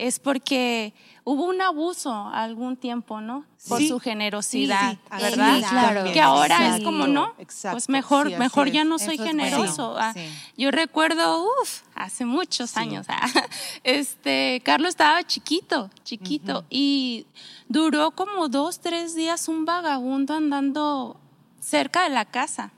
es 0.01 0.21
porque 0.21 0.95
hubo 1.25 1.45
un 1.45 1.61
abuso 1.61 2.13
algún 2.29 2.77
tiempo, 2.77 3.21
¿no? 3.21 3.45
Por 3.69 3.81
Sí. 3.81 3.89
su 3.89 3.99
generosidad, 3.99 4.93
Sí, 4.93 4.99
así 5.11 5.23
¿verdad? 5.25 5.59
es 5.59 5.67
claro. 5.67 6.13
que 6.13 6.21
ahora 6.21 6.77
es 6.77 6.85
como 6.85 7.07
no, 7.09 7.35
Exacto, 7.39 7.75
pues 7.75 7.89
mejor, 7.89 8.29
sí, 8.31 8.37
mejor 8.37 8.71
ya 8.71 8.85
no 8.85 8.99
soy 9.01 9.17
es 9.17 9.23
generoso. 9.23 9.91
bueno, 9.93 10.07
Ah, 10.07 10.13
sí. 10.15 10.27
Yo 10.57 10.71
recuerdo, 10.71 11.43
uff, 11.61 11.83
hace 11.97 12.25
muchos 12.25 12.77
años, 12.77 13.07
ah, 13.09 13.27
este, 13.85 14.63
Carlos 14.65 14.91
estaba 14.91 15.23
chiquito, 15.25 15.91
chiquito, 16.05 16.65
y 16.71 17.27
duró 17.69 18.13
como 18.13 18.49
dos, 18.49 18.79
tres 18.81 19.17
días 19.17 19.49
un 19.49 19.65
vagabundo 19.65 20.35
andando 20.35 21.21
cerca 21.61 22.05
de 22.05 22.11
la 22.11 22.25
casa. 22.25 22.71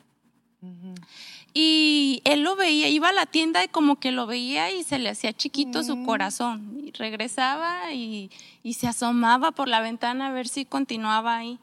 Y 1.53 2.23
él 2.25 2.43
lo 2.43 2.55
veía, 2.55 2.89
iba 2.89 3.09
a 3.09 3.13
la 3.13 3.27
tienda 3.27 3.65
y 3.65 3.69
como 3.69 3.97
que 3.99 4.13
lo 4.13 4.27
veía 4.27 4.71
y 4.71 4.85
se 4.85 4.99
le 4.99 5.09
hacía 5.09 5.33
chiquito 5.33 5.83
su 5.83 6.05
corazón. 6.05 6.81
Y 6.85 6.93
regresaba 6.93 7.93
y, 7.93 8.31
y 8.63 8.75
se 8.75 8.87
asomaba 8.87 9.51
por 9.51 9.67
la 9.67 9.81
ventana 9.81 10.29
a 10.29 10.33
ver 10.33 10.47
si 10.47 10.65
continuaba 10.65 11.37
ahí. 11.37 11.59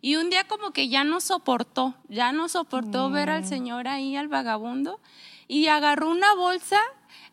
Y 0.00 0.16
un 0.16 0.30
día 0.30 0.44
como 0.44 0.70
que 0.70 0.88
ya 0.88 1.02
no 1.02 1.20
soportó, 1.20 1.94
ya 2.08 2.30
no 2.30 2.48
soportó 2.48 3.10
ver 3.10 3.30
al 3.30 3.44
señor 3.44 3.88
ahí, 3.88 4.14
al 4.14 4.28
vagabundo, 4.28 5.00
y 5.48 5.66
agarró 5.66 6.10
una 6.10 6.32
bolsa, 6.34 6.80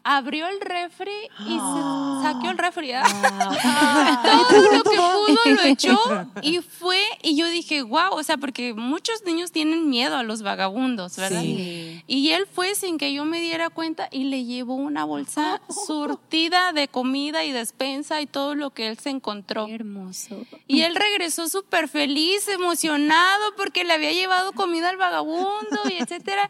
abrió 0.04 0.48
el 0.48 0.60
refri 0.60 1.12
y 1.40 1.54
se 1.54 2.22
saqueó 2.24 2.52
el 2.52 2.58
refri. 2.58 2.92
Todo 2.92 4.62
lo 4.62 4.84
que 4.84 4.90
pudo 4.90 5.28
lo 5.46 5.64
echó 5.64 6.00
y 6.42 6.60
fue, 6.60 7.02
y 7.22 7.36
yo 7.36 7.48
dije, 7.48 7.82
wow, 7.82 8.12
o 8.12 8.24
sea, 8.24 8.38
porque 8.38 8.74
muchos 8.74 9.24
niños 9.24 9.52
tienen 9.52 9.90
miedo 9.90 10.18
a 10.18 10.24
los 10.24 10.42
vagabundos, 10.42 11.16
¿verdad? 11.18 11.42
Sí. 11.42 12.04
Y 12.08 12.30
él 12.30 12.46
fue 12.52 12.76
sin 12.76 12.98
que 12.98 13.14
yo 13.14 13.26
me 13.26 13.40
diera 13.42 13.70
cuenta 13.70 14.08
y 14.12 14.26
le 14.26 14.46
llevó 14.46 14.76
una 14.76 15.06
bolsa 15.06 15.62
surtida 15.88 16.74
de 16.74 16.88
comida 16.88 17.44
y 17.44 17.52
despensa 17.52 18.22
y 18.22 18.28
todo 18.28 18.56
lo 18.56 18.72
que 18.72 18.88
él 18.88 18.98
se 19.00 19.10
encontró. 19.10 19.68
Qué 19.68 19.76
hermoso. 19.76 20.46
Y 20.68 20.82
él 20.82 20.96
regresó 20.96 21.48
súper 21.48 21.88
feliz, 21.88 22.48
emocionado, 22.48 23.56
porque 23.56 23.84
le 23.84 23.94
había 23.94 24.12
llevado 24.12 24.54
comida 24.54 24.90
al 24.90 24.98
vagabundo 24.98 25.82
y 25.90 26.02
etcétera. 26.02 26.50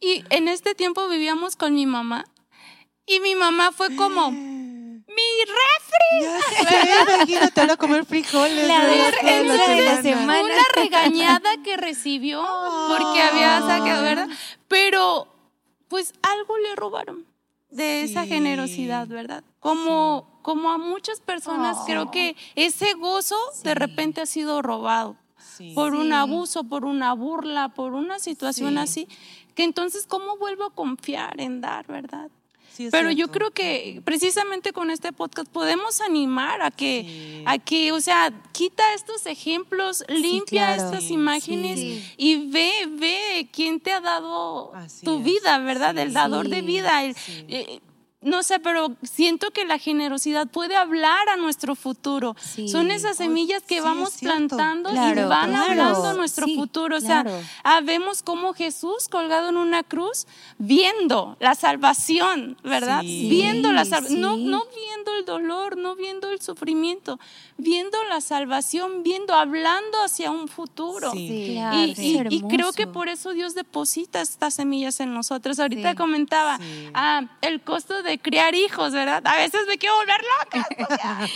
Y 0.00 0.24
en 0.30 0.48
este 0.48 0.74
tiempo 0.74 1.08
vivíamos 1.08 1.56
con 1.56 1.74
mi 1.74 1.86
mamá. 1.86 2.26
Y 3.06 3.20
mi 3.20 3.34
mamá 3.34 3.72
fue 3.72 3.94
como, 3.94 4.30
mi 4.32 5.04
refri. 5.46 6.22
Ya 6.22 6.40
sé, 6.70 7.12
imagínate 7.14 7.60
ahora 7.60 7.76
comer 7.76 8.04
frijoles. 8.04 8.66
La 8.66 8.80
Toda 8.82 8.92
de 8.92 9.80
la 9.80 10.02
semana. 10.02 10.02
semana. 10.02 10.42
Una 10.42 10.62
regañada 10.74 11.50
que 11.62 11.76
recibió 11.76 12.44
porque 12.88 13.22
había 13.22 13.60
sacado, 13.60 14.02
¿verdad? 14.02 14.28
Pero, 14.68 15.28
pues 15.88 16.14
algo 16.22 16.58
le 16.58 16.74
robaron 16.74 17.24
de 17.70 18.02
esa 18.02 18.22
Sí. 18.24 18.28
generosidad, 18.28 19.06
¿verdad? 19.06 19.44
Como, 19.60 20.40
como 20.42 20.70
a 20.72 20.78
muchas 20.78 21.20
personas, 21.20 21.76
creo 21.86 22.10
que 22.10 22.34
ese 22.56 22.94
gozo 22.94 23.36
de 23.62 23.74
repente 23.74 24.20
ha 24.20 24.26
sido 24.26 24.62
robado 24.62 25.16
Sí. 25.56 25.72
por 25.74 25.94
un 25.94 26.12
abuso, 26.12 26.64
por 26.64 26.84
una 26.84 27.12
burla, 27.14 27.68
por 27.70 27.92
una 27.94 28.18
situación 28.18 28.74
Sí. 28.74 28.78
así, 28.78 29.08
que 29.54 29.62
entonces, 29.64 30.06
¿cómo 30.06 30.36
vuelvo 30.36 30.64
a 30.64 30.70
confiar 30.74 31.40
en 31.40 31.60
dar, 31.60 31.86
verdad? 31.86 32.30
Sí, 32.76 32.88
Pero 32.90 33.10
yo 33.10 33.28
creo 33.28 33.52
que 33.52 34.02
precisamente 34.04 34.72
con 34.74 34.90
este 34.90 35.12
podcast 35.12 35.48
podemos 35.50 36.00
animar 36.02 36.60
a 36.60 36.70
que, 36.70 37.04
Sí. 37.06 37.42
a 37.46 37.58
que, 37.58 37.92
o 37.92 38.00
sea, 38.00 38.30
quita 38.52 38.82
estos 38.94 39.24
ejemplos, 39.24 40.04
limpia 40.08 40.74
claro. 40.74 40.82
estas 40.92 41.10
imágenes 41.10 42.04
y 42.18 42.50
ve, 42.50 42.70
ve 42.90 43.48
quién 43.50 43.80
te 43.80 43.92
ha 43.92 44.00
dado 44.00 44.74
Así 44.74 45.06
tu 45.06 45.18
es. 45.18 45.24
vida, 45.24 45.58
¿verdad? 45.58 45.96
El 45.96 46.12
dador 46.12 46.48
de 46.48 46.60
vida. 46.62 47.02
el- 47.04 47.16
eh, 47.48 47.80
no 48.26 48.42
sé, 48.42 48.58
pero 48.58 48.94
siento 49.02 49.50
que 49.52 49.64
la 49.64 49.78
generosidad 49.78 50.48
puede 50.48 50.74
hablar 50.76 51.28
a 51.28 51.36
nuestro 51.36 51.74
futuro. 51.76 52.34
Sí. 52.40 52.68
Son 52.68 52.90
esas 52.90 53.16
semillas 53.16 53.62
que 53.62 53.76
sí, 53.76 53.80
vamos 53.80 54.14
plantando 54.20 54.90
y 54.92 54.96
van 54.96 55.14
claro. 55.14 55.62
hablando 55.70 56.04
a 56.04 56.12
nuestro 56.14 56.46
Sí, 56.46 56.56
futuro. 56.56 56.96
O 56.96 57.00
claro. 57.00 57.30
sea, 57.30 57.40
ah, 57.64 57.80
vemos 57.82 58.22
cómo 58.22 58.52
Jesús 58.52 59.08
colgado 59.08 59.48
en 59.48 59.56
una 59.56 59.82
cruz, 59.82 60.26
viendo 60.58 61.36
la 61.40 61.54
salvación, 61.54 62.56
¿verdad? 62.64 63.02
Sí. 63.02 63.28
Viendo 63.30 63.72
la 63.72 63.84
salvación, 63.84 64.20
no, 64.20 64.36
sí. 64.36 64.44
no 64.44 64.62
viendo 64.74 65.14
el 65.16 65.24
dolor, 65.24 65.76
no 65.76 65.94
viendo 65.94 66.30
el 66.30 66.40
sufrimiento, 66.40 67.18
viendo 67.56 67.96
la 68.08 68.20
salvación, 68.20 69.02
viendo, 69.02 69.34
hablando 69.34 70.02
hacia 70.04 70.30
un 70.30 70.48
futuro. 70.48 71.12
Sí. 71.12 71.28
Sí, 71.28 71.52
claro, 71.54 71.76
Y, 71.76 71.94
y- 71.98 72.26
y 72.36 72.40
creo 72.42 72.72
que 72.72 72.86
por 72.86 73.08
eso 73.08 73.30
Dios 73.30 73.54
deposita 73.54 74.20
estas 74.20 74.54
semillas 74.54 75.00
en 75.00 75.14
nosotros. 75.14 75.58
Ahorita 75.60 75.90
Sí. 75.90 75.96
comentaba 75.96 76.58
Sí. 76.58 76.90
ah, 76.94 77.22
el 77.42 77.60
costo 77.60 78.02
de 78.02 78.15
criar 78.18 78.54
hijos, 78.54 78.92
¿verdad? 78.92 79.22
A 79.26 79.36
veces 79.36 79.62
me 79.68 79.78
quiero 79.78 79.96
volver 79.96 80.20
loca. 80.42 80.68
o 80.90 80.96
sea, 80.96 81.28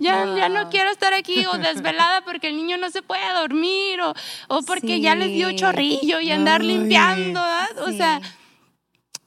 ya, 0.00 0.34
ya 0.36 0.48
no 0.48 0.68
quiero 0.70 0.90
estar 0.90 1.12
aquí 1.14 1.44
o 1.46 1.58
desvelada 1.58 2.22
porque 2.24 2.48
el 2.48 2.56
niño 2.56 2.76
no 2.78 2.90
se 2.90 3.02
puede 3.02 3.32
dormir 3.32 4.00
o, 4.00 4.14
o 4.48 4.62
porque 4.62 5.00
ya 5.00 5.14
les 5.14 5.32
dio 5.32 5.52
chorrillo 5.52 6.20
y 6.20 6.30
andar 6.30 6.64
limpiando, 6.64 7.40
¿verdad? 7.40 7.78
O 7.82 7.90
Sí. 7.90 7.96
sea, 7.96 8.20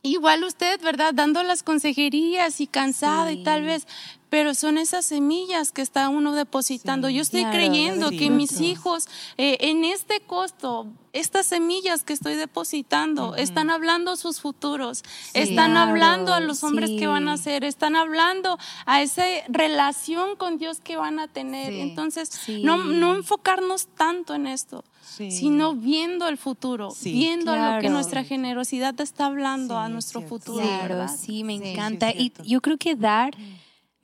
Igual 0.02 0.44
usted, 0.44 0.80
¿verdad? 0.82 1.16
Dando 1.16 1.42
las 1.42 1.64
consejerías 1.64 2.62
y 2.62 2.68
cansada 2.68 3.32
y 3.32 3.42
tal 3.44 3.64
vez, 3.64 3.88
pero 4.36 4.54
son 4.54 4.78
esas 4.78 5.06
semillas 5.06 5.72
que 5.72 5.82
está 5.82 6.10
uno 6.10 6.34
depositando. 6.34 7.08
Sí. 7.08 7.14
Yo 7.14 7.22
estoy 7.22 7.40
Claro, 7.44 7.56
creyendo 7.56 8.10
sí, 8.10 8.18
que 8.18 8.30
mis 8.30 8.60
hijos, 8.60 9.08
eh, 9.38 9.56
en 9.62 9.86
este 9.86 10.20
costo, 10.20 10.88
estas 11.14 11.46
semillas 11.46 12.04
que 12.04 12.12
estoy 12.12 12.36
depositando, 12.36 13.38
están 13.38 13.70
hablando 13.70 14.18
sus 14.18 14.42
futuros, 14.42 15.04
están 15.34 15.72
Claro, 15.72 15.90
hablando 15.92 16.34
a 16.34 16.42
los 16.42 16.66
hombres 16.66 16.90
sí. 16.90 16.98
que 16.98 17.08
van 17.08 17.30
a 17.30 17.38
ser, 17.38 17.64
están 17.64 17.96
hablando 17.96 18.58
a 18.86 19.02
esa 19.02 19.24
relación 19.48 20.36
con 20.36 20.58
Dios 20.58 20.82
que 20.82 20.98
van 20.98 21.20
a 21.20 21.30
tener. 21.30 21.72
Sí. 21.72 21.80
Entonces, 21.80 22.28
Sí. 22.30 22.62
no, 22.62 22.76
no 22.84 23.16
enfocarnos 23.16 23.88
tanto 23.88 24.34
en 24.36 24.48
esto. 24.48 24.84
Sí. 25.08 25.32
sino 25.32 25.76
viendo 25.76 26.28
el 26.28 26.38
futuro, 26.38 26.90
Sí. 26.92 27.14
viendo 27.14 27.52
a 27.54 27.56
lo 27.56 27.76
que 27.76 27.80
Claro. 27.88 27.90
nuestra 27.94 28.26
generosidad 28.26 29.00
está 29.00 29.28
hablando 29.28 29.76
Sí, 29.76 29.80
a 29.82 29.86
es 29.86 29.92
nuestro 29.94 30.20
cierto. 30.20 30.36
futuro. 30.40 30.66
Claro, 30.66 30.96
¿verdad? 30.98 31.16
sí, 31.18 31.44
me 31.46 31.54
Sí, 31.54 31.60
sí, 31.60 31.66
es 31.70 31.74
encanta. 31.74 32.12
y 32.12 32.34
yo 32.44 32.60
creo 32.60 32.76
que 32.78 32.96
dar, 32.96 33.34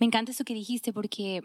me 0.01 0.05
encanta 0.07 0.33
eso 0.33 0.43
que 0.43 0.53
dijiste, 0.53 0.91
porque 0.91 1.39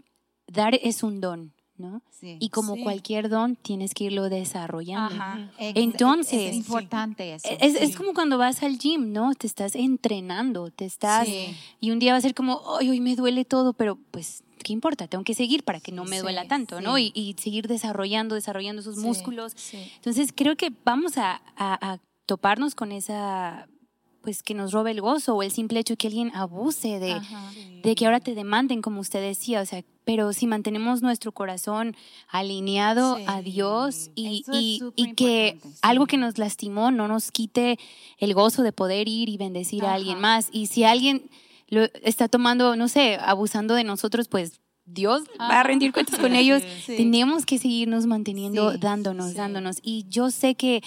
dar 0.48 0.74
es 0.82 1.04
un 1.04 1.20
don. 1.20 1.52
¿no? 1.78 2.00
Sí. 2.10 2.38
Y 2.40 2.48
como 2.48 2.74
Sí. 2.76 2.82
cualquier 2.82 3.28
don, 3.28 3.54
tienes 3.54 3.92
que 3.92 4.04
irlo 4.04 4.30
desarrollando. 4.30 5.14
Ajá. 5.14 5.50
Entonces- 5.58 6.52
es 6.52 6.56
importante 6.56 7.34
eso. 7.34 7.46
Es, 7.60 7.74
es 7.74 7.94
como 7.96 8.14
cuando 8.14 8.38
vas 8.38 8.62
al 8.62 8.78
gym, 8.78 9.12
¿no? 9.12 9.34
Te 9.34 9.46
estás 9.46 9.74
entrenando, 9.76 10.70
te 10.70 10.86
estás... 10.86 11.26
Sí. 11.28 11.54
Y 11.78 11.90
un 11.90 11.98
día 11.98 12.12
va 12.12 12.18
a 12.18 12.22
ser 12.22 12.34
como, 12.34 12.62
ay, 12.80 12.88
hoy 12.88 13.00
me 13.00 13.14
duele 13.14 13.44
todo, 13.44 13.74
pero 13.74 13.98
pues, 14.10 14.42
¿qué 14.64 14.72
importa? 14.72 15.06
Tengo 15.06 15.22
que 15.22 15.34
seguir 15.34 15.64
para 15.64 15.78
que 15.80 15.92
no 15.92 16.04
me 16.06 16.16
Sí, 16.16 16.22
duela 16.22 16.48
tanto, 16.48 16.80
¿no? 16.80 16.96
Y, 16.96 17.12
y 17.14 17.34
seguir 17.38 17.68
desarrollando, 17.68 18.34
desarrollando 18.36 18.80
esos 18.80 18.94
Sí, 18.96 19.02
músculos. 19.02 19.52
sí. 19.54 19.92
Entonces, 19.96 20.32
creo 20.34 20.56
que 20.56 20.72
vamos 20.82 21.18
a, 21.18 21.42
a- 21.58 21.92
a 21.92 21.98
toparnos 22.24 22.74
con 22.74 22.90
esa, 22.90 23.68
pues, 24.26 24.42
que 24.42 24.54
nos 24.54 24.72
robe 24.72 24.90
el 24.90 25.00
gozo 25.00 25.36
o 25.36 25.42
el 25.44 25.52
simple 25.52 25.78
hecho 25.78 25.96
que 25.96 26.08
alguien 26.08 26.32
abuse 26.34 26.98
de, 26.98 27.12
Ajá. 27.12 27.52
de 27.84 27.94
que 27.94 28.06
ahora 28.06 28.18
te 28.18 28.34
demanden, 28.34 28.82
como 28.82 29.00
usted 29.00 29.20
decía, 29.22 29.60
o 29.60 29.66
sea, 29.66 29.84
pero 30.04 30.32
si 30.32 30.48
mantenemos 30.48 31.00
nuestro 31.00 31.30
corazón 31.30 31.94
alineado 32.28 33.18
Sí. 33.18 33.24
a 33.28 33.40
Dios 33.40 34.10
y, 34.16 34.44
y- 34.96 35.14
que 35.14 35.58
sí. 35.62 35.68
algo 35.82 36.06
que 36.06 36.16
nos 36.16 36.38
lastimó 36.38 36.90
no 36.90 37.06
nos 37.06 37.30
quite 37.30 37.78
el 38.18 38.34
gozo 38.34 38.64
de 38.64 38.72
poder 38.72 39.06
ir 39.06 39.28
y 39.28 39.36
bendecir 39.36 39.84
a 39.84 39.94
alguien 39.94 40.18
más. 40.20 40.48
Y 40.50 40.66
si 40.66 40.82
alguien 40.82 41.30
lo 41.68 41.84
está 42.02 42.26
tomando, 42.26 42.74
no 42.74 42.88
sé, 42.88 43.18
abusando 43.20 43.74
de 43.74 43.84
nosotros, 43.84 44.26
pues 44.26 44.60
Dios 44.86 45.22
va 45.40 45.60
a 45.60 45.62
rendir 45.62 45.92
cuentas 45.92 46.18
con 46.18 46.34
ellos. 46.34 46.64
Sí. 46.84 46.96
Tenemos 46.96 47.46
que 47.46 47.58
seguirnos 47.58 48.06
manteniendo, 48.06 48.72
Sí, 48.72 48.78
dándonos, 48.80 49.30
sí. 49.30 49.36
dándonos. 49.36 49.76
Y 49.82 50.04
yo 50.08 50.32
sé 50.32 50.56
que 50.56 50.82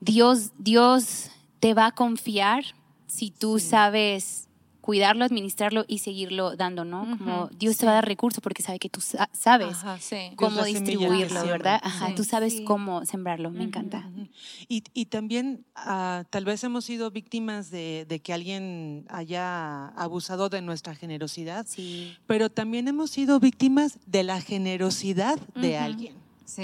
Dios, 0.00 0.50
Dios 0.58 1.30
te 1.66 1.74
va 1.74 1.86
a 1.86 1.90
confiar 1.92 2.62
si 3.08 3.32
tú 3.32 3.58
sabes 3.58 4.48
cuidarlo, 4.80 5.24
administrarlo 5.24 5.84
y 5.88 5.98
seguirlo 5.98 6.54
dando, 6.54 6.84
¿no? 6.84 7.18
Como 7.18 7.48
Dios 7.58 7.76
te 7.76 7.86
va 7.86 7.90
a 7.90 7.94
dar 7.96 8.06
recursos 8.06 8.40
porque 8.40 8.62
sabe 8.62 8.78
que 8.78 8.88
tú 8.88 9.00
sa- 9.00 9.28
sabes 9.32 9.78
Ajá. 9.78 9.98
Sí. 9.98 10.30
cómo 10.36 10.62
distribuirlo. 10.62 11.44
¿verdad? 11.44 11.80
Ajá, 11.82 12.06
Sí. 12.06 12.14
tú 12.14 12.22
sabes 12.22 12.52
Sí. 12.58 12.62
cómo 12.64 13.04
sembrarlo, 13.04 13.50
me 13.50 13.64
encanta. 13.64 14.08
Y, 14.68 14.84
y 14.94 15.06
también 15.06 15.64
ah, 15.74 16.22
tal 16.30 16.44
vez 16.44 16.62
hemos 16.62 16.84
sido 16.84 17.10
víctimas 17.10 17.72
de, 17.72 18.06
de 18.08 18.20
que 18.20 18.32
alguien 18.32 19.06
haya 19.08 19.88
abusado 19.96 20.48
de 20.50 20.62
nuestra 20.62 20.94
generosidad, 20.94 21.66
Sí. 21.68 22.14
pero 22.28 22.48
también 22.48 22.86
hemos 22.86 23.10
sido 23.10 23.40
víctimas 23.40 23.98
de 24.06 24.22
la 24.22 24.40
generosidad 24.40 25.36
de 25.56 25.78
alguien. 25.78 26.14
Sí. 26.46 26.62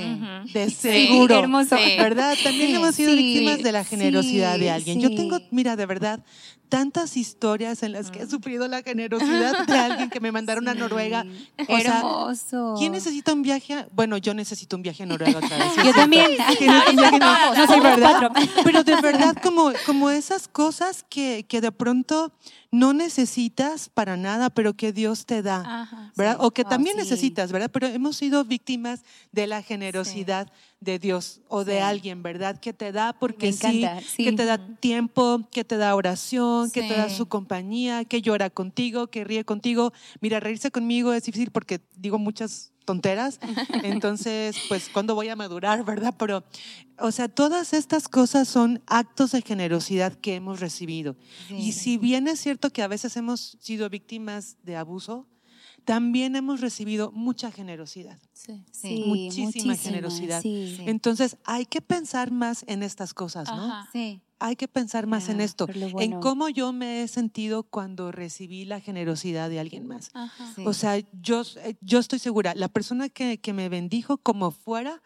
De 0.54 0.70
seguro. 0.70 1.38
hermoso. 1.40 1.76
¿Verdad? 1.98 2.34
También 2.42 2.68
Sí, 2.68 2.74
hemos 2.76 2.94
sido 2.94 3.10
sí, 3.10 3.16
víctimas 3.18 3.62
de 3.62 3.72
la 3.72 3.84
generosidad 3.84 4.54
sí, 4.54 4.60
de 4.60 4.70
alguien. 4.70 5.00
Yo 5.00 5.14
tengo, 5.14 5.38
mira, 5.50 5.74
de 5.76 5.84
verdad, 5.86 6.24
tantas 6.68 7.16
historias 7.18 7.82
en 7.82 7.92
las 7.92 8.10
que 8.10 8.22
he 8.22 8.26
sufrido 8.26 8.66
la 8.68 8.82
generosidad 8.82 9.66
de 9.66 9.76
alguien 9.78 10.08
que 10.08 10.20
me 10.20 10.32
mandaron 10.32 10.66
a 10.68 10.74
Noruega. 10.74 11.26
O 11.68 11.78
sea, 11.78 11.98
Hermoso. 11.98 12.74
¿Quién 12.78 12.92
necesita 12.92 13.32
un 13.34 13.42
viaje? 13.42 13.74
a- 13.74 13.88
Bueno, 13.92 14.16
yo 14.16 14.32
necesito 14.34 14.76
un 14.76 14.82
viaje 14.82 15.02
a 15.02 15.06
Noruega 15.06 15.38
otra 15.38 15.58
vez. 15.58 15.66
Yo 15.84 15.92
también. 15.92 16.30
No, 16.64 17.54
No 17.54 18.00
cuatro. 18.00 18.30
Pero 18.64 18.84
de 18.84 19.00
verdad, 19.00 19.36
como, 19.42 19.72
como 19.84 20.10
esas 20.10 20.48
cosas 20.48 21.04
que, 21.10 21.44
que 21.48 21.60
de 21.60 21.72
pronto 21.72 22.32
no 22.72 22.94
necesitas 22.94 23.90
para 23.90 24.16
nada, 24.16 24.50
pero 24.50 24.74
que 24.74 24.92
Dios 24.92 25.26
te 25.26 25.42
da. 25.42 25.82
Ajá. 25.82 26.12
¿verdad? 26.16 26.38
O 26.40 26.50
que 26.50 26.64
también 26.64 26.96
sí. 26.96 27.02
necesitas, 27.02 27.52
¿verdad? 27.52 27.70
Pero 27.70 27.86
hemos 27.86 28.16
sido 28.16 28.44
víctimas 28.44 29.04
de 29.30 29.46
la 29.46 29.62
generosidad 29.62 30.50
de 30.82 30.98
Dios 30.98 31.40
o 31.48 31.64
de 31.64 31.74
Sí. 31.74 31.78
alguien, 31.78 32.22
¿verdad? 32.22 32.58
Que 32.58 32.72
te 32.72 32.92
da 32.92 33.12
porque 33.12 33.52
sí, 33.52 33.86
que 34.16 34.32
te 34.32 34.44
da 34.44 34.58
tiempo, 34.76 35.40
que 35.50 35.64
te 35.64 35.76
da 35.76 35.94
oración, 35.94 36.70
que 36.70 36.82
te 36.82 36.94
da 36.94 37.08
su 37.08 37.26
compañía, 37.26 38.04
que 38.04 38.20
llora 38.20 38.50
contigo, 38.50 39.06
que 39.06 39.24
ríe 39.24 39.44
contigo. 39.44 39.92
Mira, 40.20 40.40
reírse 40.40 40.70
conmigo 40.70 41.12
es 41.12 41.24
difícil 41.24 41.50
porque 41.50 41.80
digo 41.96 42.18
muchas 42.18 42.72
tonteras, 42.84 43.38
entonces, 43.84 44.56
pues, 44.68 44.88
¿cuándo 44.88 45.14
voy 45.14 45.28
a 45.28 45.36
madurar, 45.36 45.84
verdad? 45.84 46.14
Pero, 46.18 46.42
o 46.98 47.12
sea, 47.12 47.28
todas 47.28 47.72
estas 47.72 48.08
cosas 48.08 48.48
son 48.48 48.82
actos 48.86 49.30
de 49.30 49.42
generosidad 49.42 50.14
que 50.14 50.34
hemos 50.34 50.58
recibido. 50.58 51.14
Y 51.48 51.72
si 51.72 51.96
bien 51.96 52.26
es 52.26 52.40
cierto 52.40 52.70
que 52.70 52.82
a 52.82 52.88
veces 52.88 53.16
hemos 53.16 53.56
sido 53.60 53.88
víctimas 53.88 54.56
de 54.64 54.76
abuso, 54.76 55.28
también 55.84 56.36
hemos 56.36 56.60
recibido 56.60 57.12
mucha 57.12 57.50
generosidad. 57.50 58.18
Sí. 58.32 58.64
Sí, 58.70 59.04
muchísima 59.06 59.76
generosidad. 59.76 60.42
Sí. 60.42 60.74
Sí. 60.76 60.84
Entonces, 60.86 61.36
hay 61.44 61.66
que 61.66 61.80
pensar 61.80 62.30
más 62.30 62.64
en 62.66 62.82
estas 62.82 63.14
cosas, 63.14 63.48
¿no? 63.48 63.64
Ajá. 63.64 63.88
Sí. 63.92 64.20
Hay 64.38 64.56
que 64.56 64.66
pensar 64.66 65.06
más 65.06 65.28
en 65.28 65.38
Ya, 65.38 65.44
esto, 65.44 65.68
en 65.72 66.18
cómo 66.18 66.48
yo 66.48 66.72
me 66.72 67.02
he 67.02 67.08
sentido 67.08 67.62
cuando 67.62 68.10
recibí 68.10 68.64
la 68.64 68.80
generosidad 68.80 69.48
de 69.48 69.60
alguien 69.60 69.86
más. 69.86 70.10
Ajá. 70.14 70.52
Sí. 70.56 70.64
O 70.66 70.72
sea, 70.72 70.98
yo, 71.20 71.42
eh, 71.62 71.76
yo 71.80 72.00
estoy 72.00 72.18
segura, 72.18 72.52
la 72.56 72.68
persona 72.68 73.08
que, 73.08 73.38
que 73.38 73.52
me 73.52 73.68
bendijo 73.68 74.18
como 74.18 74.50
fuera, 74.50 75.00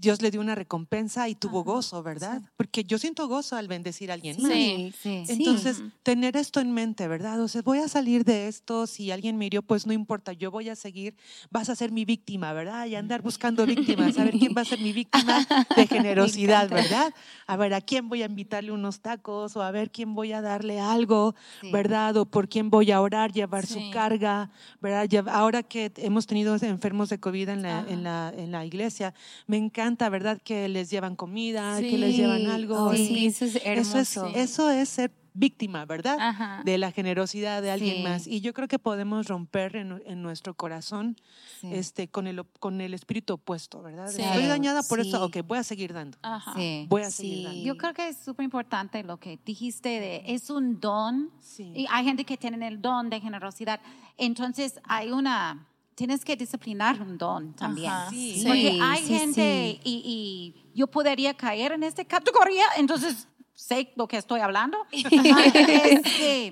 Dios 0.00 0.22
le 0.22 0.30
dio 0.30 0.40
una 0.40 0.54
recompensa 0.54 1.28
y 1.28 1.34
tuvo 1.34 1.60
Ajá, 1.60 1.70
gozo, 1.72 2.02
¿verdad? 2.02 2.40
Porque 2.56 2.84
yo 2.84 2.96
siento 2.98 3.28
gozo 3.28 3.56
al 3.56 3.68
bendecir 3.68 4.10
a 4.10 4.14
alguien 4.14 4.40
más. 4.40 4.50
Sí. 4.50 4.94
Sí. 4.98 5.24
Sí. 5.26 5.32
Entonces, 5.34 5.80
Ujú. 5.80 5.90
tener 6.02 6.36
esto 6.38 6.60
en 6.60 6.72
mente, 6.72 7.06
¿verdad? 7.06 7.38
O 7.42 7.48
sea, 7.48 7.60
voy 7.60 7.78
a 7.80 7.88
salir 7.88 8.24
de 8.24 8.48
esto, 8.48 8.86
si 8.86 9.10
alguien 9.10 9.36
me 9.36 9.44
hirió, 9.46 9.60
pues 9.60 9.86
no 9.86 9.92
importa, 9.92 10.32
yo 10.32 10.50
voy 10.50 10.70
a 10.70 10.74
seguir, 10.76 11.16
vas 11.50 11.68
a 11.68 11.76
ser 11.76 11.92
mi 11.92 12.06
víctima, 12.06 12.54
¿verdad? 12.54 12.86
Y 12.86 12.94
andar 12.94 13.20
buscando 13.20 13.66
víctimas, 13.66 14.16
a 14.16 14.24
ver 14.24 14.38
quién 14.38 14.54
va 14.56 14.62
a 14.62 14.64
ser 14.64 14.80
mi 14.80 14.92
víctima 14.94 15.46
de 15.76 15.86
generosidad. 15.86 16.70
¿verdad? 16.70 17.12
A 17.46 17.56
ver, 17.56 17.74
a 17.74 17.82
quién 17.82 18.08
voy 18.08 18.22
a 18.22 18.26
invitarle 18.26 18.72
unos 18.72 19.00
tacos 19.00 19.54
o 19.56 19.62
a 19.62 19.70
ver 19.70 19.90
quién 19.90 20.14
voy 20.14 20.32
a 20.32 20.40
darle 20.40 20.80
algo, 20.80 21.34
Sí. 21.60 21.70
¿verdad? 21.72 22.16
O 22.16 22.24
por 22.24 22.48
quién 22.48 22.70
voy 22.70 22.90
a 22.90 23.00
orar, 23.02 23.32
llevar 23.32 23.66
Sí. 23.66 23.74
su 23.74 23.90
carga, 23.90 24.50
¿verdad? 24.80 25.28
Ahora 25.28 25.62
que 25.62 25.92
hemos 25.96 26.26
tenido 26.26 26.56
enfermos 26.56 27.10
de 27.10 27.20
COVID 27.20 27.50
en 27.50 27.62
la, 27.62 27.84
en 27.86 28.02
la, 28.02 28.32
en 28.34 28.50
la 28.50 28.64
iglesia, 28.64 29.12
me 29.46 29.56
encanta, 29.58 29.89
¿verdad? 29.96 30.40
Que 30.42 30.68
les 30.68 30.90
llevan 30.90 31.16
comida, 31.16 31.80
que 31.80 31.90
Sí. 31.90 31.96
les 31.98 32.16
llevan 32.16 32.46
algo. 32.46 32.76
Oh, 32.86 32.94
sí, 32.94 33.26
eso 33.26 33.44
es 33.44 33.56
Eso 33.56 33.98
hermoso. 33.98 34.26
es, 34.28 34.36
eso 34.36 34.70
es 34.70 34.88
ser 34.88 35.12
víctima, 35.32 35.84
¿verdad? 35.86 36.16
Ajá. 36.18 36.62
De 36.64 36.76
la 36.76 36.90
generosidad 36.90 37.62
de 37.62 37.70
alguien 37.70 37.98
Sí. 37.98 38.02
más. 38.02 38.26
Y 38.26 38.40
yo 38.40 38.52
creo 38.52 38.66
que 38.66 38.80
podemos 38.80 39.28
romper 39.28 39.76
en, 39.76 40.02
en 40.04 40.22
nuestro 40.22 40.54
corazón 40.54 41.16
Sí. 41.60 41.68
este, 41.72 42.08
con, 42.08 42.26
el, 42.26 42.44
con 42.58 42.80
el 42.80 42.94
espíritu 42.94 43.34
opuesto, 43.34 43.80
¿verdad? 43.80 44.08
Sí. 44.08 44.22
Estoy 44.22 44.46
dañada 44.46 44.82
por 44.82 45.00
Sí. 45.00 45.08
eso, 45.08 45.24
ok, 45.24 45.36
voy 45.46 45.58
a 45.58 45.62
seguir 45.62 45.92
dando. 45.92 46.18
Ajá. 46.22 46.52
Sí. 46.56 46.86
Voy 46.88 47.02
a 47.02 47.10
Sí. 47.12 47.16
seguir 47.22 47.44
dando. 47.46 47.62
Yo 47.62 47.76
creo 47.76 47.94
que 47.94 48.08
es 48.08 48.16
súper 48.18 48.42
importante 48.44 49.04
lo 49.04 49.18
que 49.18 49.38
dijiste 49.46 49.88
de 49.88 50.22
es 50.26 50.50
un 50.50 50.80
don 50.80 51.30
Sí. 51.40 51.72
y 51.76 51.86
hay 51.90 52.04
gente 52.04 52.24
que 52.24 52.36
tiene 52.36 52.66
el 52.66 52.82
don 52.82 53.08
de 53.08 53.20
generosidad. 53.20 53.80
Entonces 54.18 54.80
hay 54.84 55.12
una 55.12 55.64
tienes 56.00 56.24
que 56.24 56.34
disciplinar 56.34 56.98
un 57.02 57.18
don 57.18 57.52
también. 57.52 57.92
Sí. 58.08 58.42
Porque 58.46 58.70
Sí, 58.70 58.78
hay 58.80 59.02
sí, 59.04 59.18
gente 59.18 59.80
Y, 59.84 60.02
y 60.64 60.72
yo 60.74 60.86
podría 60.86 61.34
caer 61.34 61.72
en 61.72 61.82
esta 61.82 62.02
categoría, 62.06 62.64
entonces 62.78 63.28
sé 63.52 63.92
lo 63.96 64.08
que 64.08 64.16
estoy 64.16 64.40
hablando. 64.40 64.78
Este, 64.92 66.46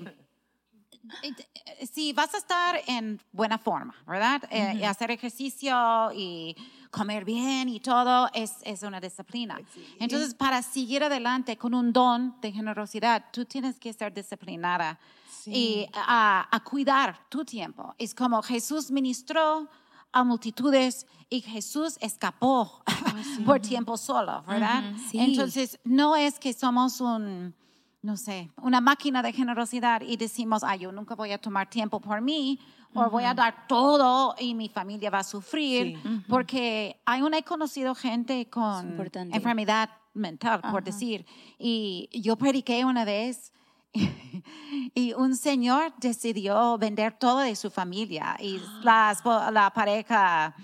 eh, 1.23 1.87
si 1.91 2.13
vas 2.13 2.31
a 2.35 2.37
estar 2.37 2.79
en 2.85 3.19
buena 3.31 3.57
forma, 3.57 3.95
¿verdad? 4.05 4.43
Eh, 4.51 4.75
y 4.81 4.83
hacer 4.83 5.09
ejercicio 5.09 5.75
y 6.13 6.55
comer 6.91 7.25
bien 7.25 7.67
y 7.67 7.79
todo 7.79 8.29
es, 8.35 8.57
es 8.63 8.83
una 8.83 9.01
disciplina. 9.01 9.59
Entonces, 9.99 10.35
para 10.35 10.61
seguir 10.61 11.03
adelante 11.03 11.57
con 11.57 11.73
un 11.73 11.91
don 11.91 12.39
de 12.41 12.51
generosidad, 12.51 13.25
tú 13.31 13.45
tienes 13.45 13.79
que 13.79 13.91
ser 13.93 14.13
disciplinada 14.13 14.99
y 15.47 15.87
a, 15.93 16.47
a 16.49 16.59
cuidar 16.63 17.27
tu 17.29 17.45
tiempo. 17.45 17.95
Es 17.97 18.13
como 18.13 18.41
Jesús 18.41 18.91
ministró 18.91 19.69
a 20.11 20.23
multitudes 20.23 21.05
y 21.29 21.41
Jesús 21.41 21.97
escapó 22.01 22.83
por 23.45 23.59
tiempo 23.59 23.97
solo, 23.97 24.43
¿verdad? 24.47 24.91
Ujú, 24.91 25.09
sí. 25.09 25.19
Entonces, 25.19 25.79
no 25.83 26.15
es 26.15 26.39
que 26.39 26.53
somos 26.53 26.99
un, 26.99 27.53
no 28.01 28.17
sé, 28.17 28.49
una 28.61 28.81
máquina 28.81 29.21
de 29.21 29.33
generosidad 29.33 30.01
y 30.01 30.17
decimos, 30.17 30.63
ay, 30.63 30.79
yo 30.79 30.91
nunca 30.91 31.15
voy 31.15 31.31
a 31.31 31.37
tomar 31.37 31.69
tiempo 31.69 31.99
por 31.99 32.21
mí 32.21 32.59
o 32.95 33.07
voy 33.09 33.23
a 33.23 33.35
dar 33.35 33.67
todo 33.67 34.35
y 34.39 34.55
mi 34.55 34.67
familia 34.67 35.11
va 35.11 35.19
a 35.19 35.23
sufrir, 35.23 35.99
porque 36.27 36.99
hay 37.05 37.21
una 37.21 37.37
he 37.37 37.43
conocido 37.43 37.93
gente 37.93 38.49
con 38.49 38.97
enfermedad 39.31 39.89
mental, 40.15 40.61
por 40.71 40.83
decir, 40.83 41.25
y 41.59 42.09
yo 42.11 42.35
prediqué 42.35 42.83
una 42.83 43.05
vez 43.05 43.53
y 44.93 45.13
un 45.13 45.35
señor 45.35 45.93
decidió 45.97 46.77
vender 46.77 47.13
todo 47.13 47.39
de 47.39 47.55
su 47.55 47.69
familia 47.69 48.35
y 48.39 48.59
la, 48.83 49.71
pareja, 49.73 50.55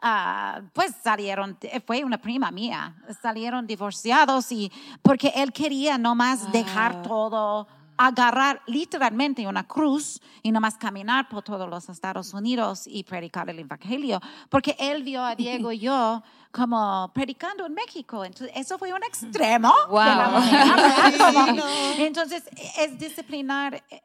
ah, 0.00 0.60
pues 0.72 0.94
salieron, 1.02 1.58
fue 1.86 2.04
una 2.04 2.18
prima 2.18 2.50
mía, 2.50 2.96
salieron 3.22 3.66
divorciados 3.66 4.50
y 4.52 4.70
porque 5.02 5.32
él 5.34 5.52
quería 5.52 5.98
nomás 5.98 6.50
dejar 6.52 7.02
todo, 7.02 7.66
agarrar 8.02 8.62
literalmente 8.66 9.46
una 9.46 9.64
cruz 9.66 10.22
y 10.42 10.50
nomás 10.52 10.78
caminar 10.78 11.28
por 11.28 11.42
todos 11.42 11.68
los 11.68 11.86
Estados 11.90 12.32
Unidos 12.32 12.86
y 12.86 13.04
predicar 13.04 13.50
el 13.50 13.58
Evangelio, 13.58 14.20
porque 14.48 14.74
él 14.78 15.02
vio 15.02 15.22
a 15.22 15.34
Diego 15.36 15.70
y 15.70 15.80
yo 15.80 16.22
como 16.50 17.10
predicando 17.12 17.66
en 17.66 17.74
México. 17.74 18.24
Entonces, 18.24 18.56
eso 18.56 18.78
fue 18.78 18.90
un 18.94 19.02
extremo. 19.02 19.70
de 19.90 19.94
la 19.96 20.28
Wow. 20.30 20.42
Sí, 21.12 21.52
no. 21.56 22.04
entonces, 22.04 22.42
es 22.78 22.98
disciplinar 22.98 23.74
eh, 23.90 24.00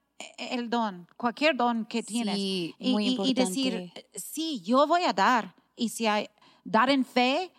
el 0.51 0.69
don, 0.69 1.07
cualquier 1.15 1.55
don 1.55 1.85
que 1.85 2.03
tienes. 2.03 2.35
Sí, 2.35 2.75
y, 2.77 2.91
muy 2.91 3.07
y- 3.07 3.29
y 3.29 3.33
decir, 3.33 3.93
sí, 4.13 4.61
yo 4.61 4.85
voy 4.87 5.03
a 5.05 5.13
dar 5.13 5.53
Y 5.77 5.87
si 5.89 6.05
hay 6.05 6.29
dar 6.65 6.89
en 6.89 7.05
fe, 7.05 7.49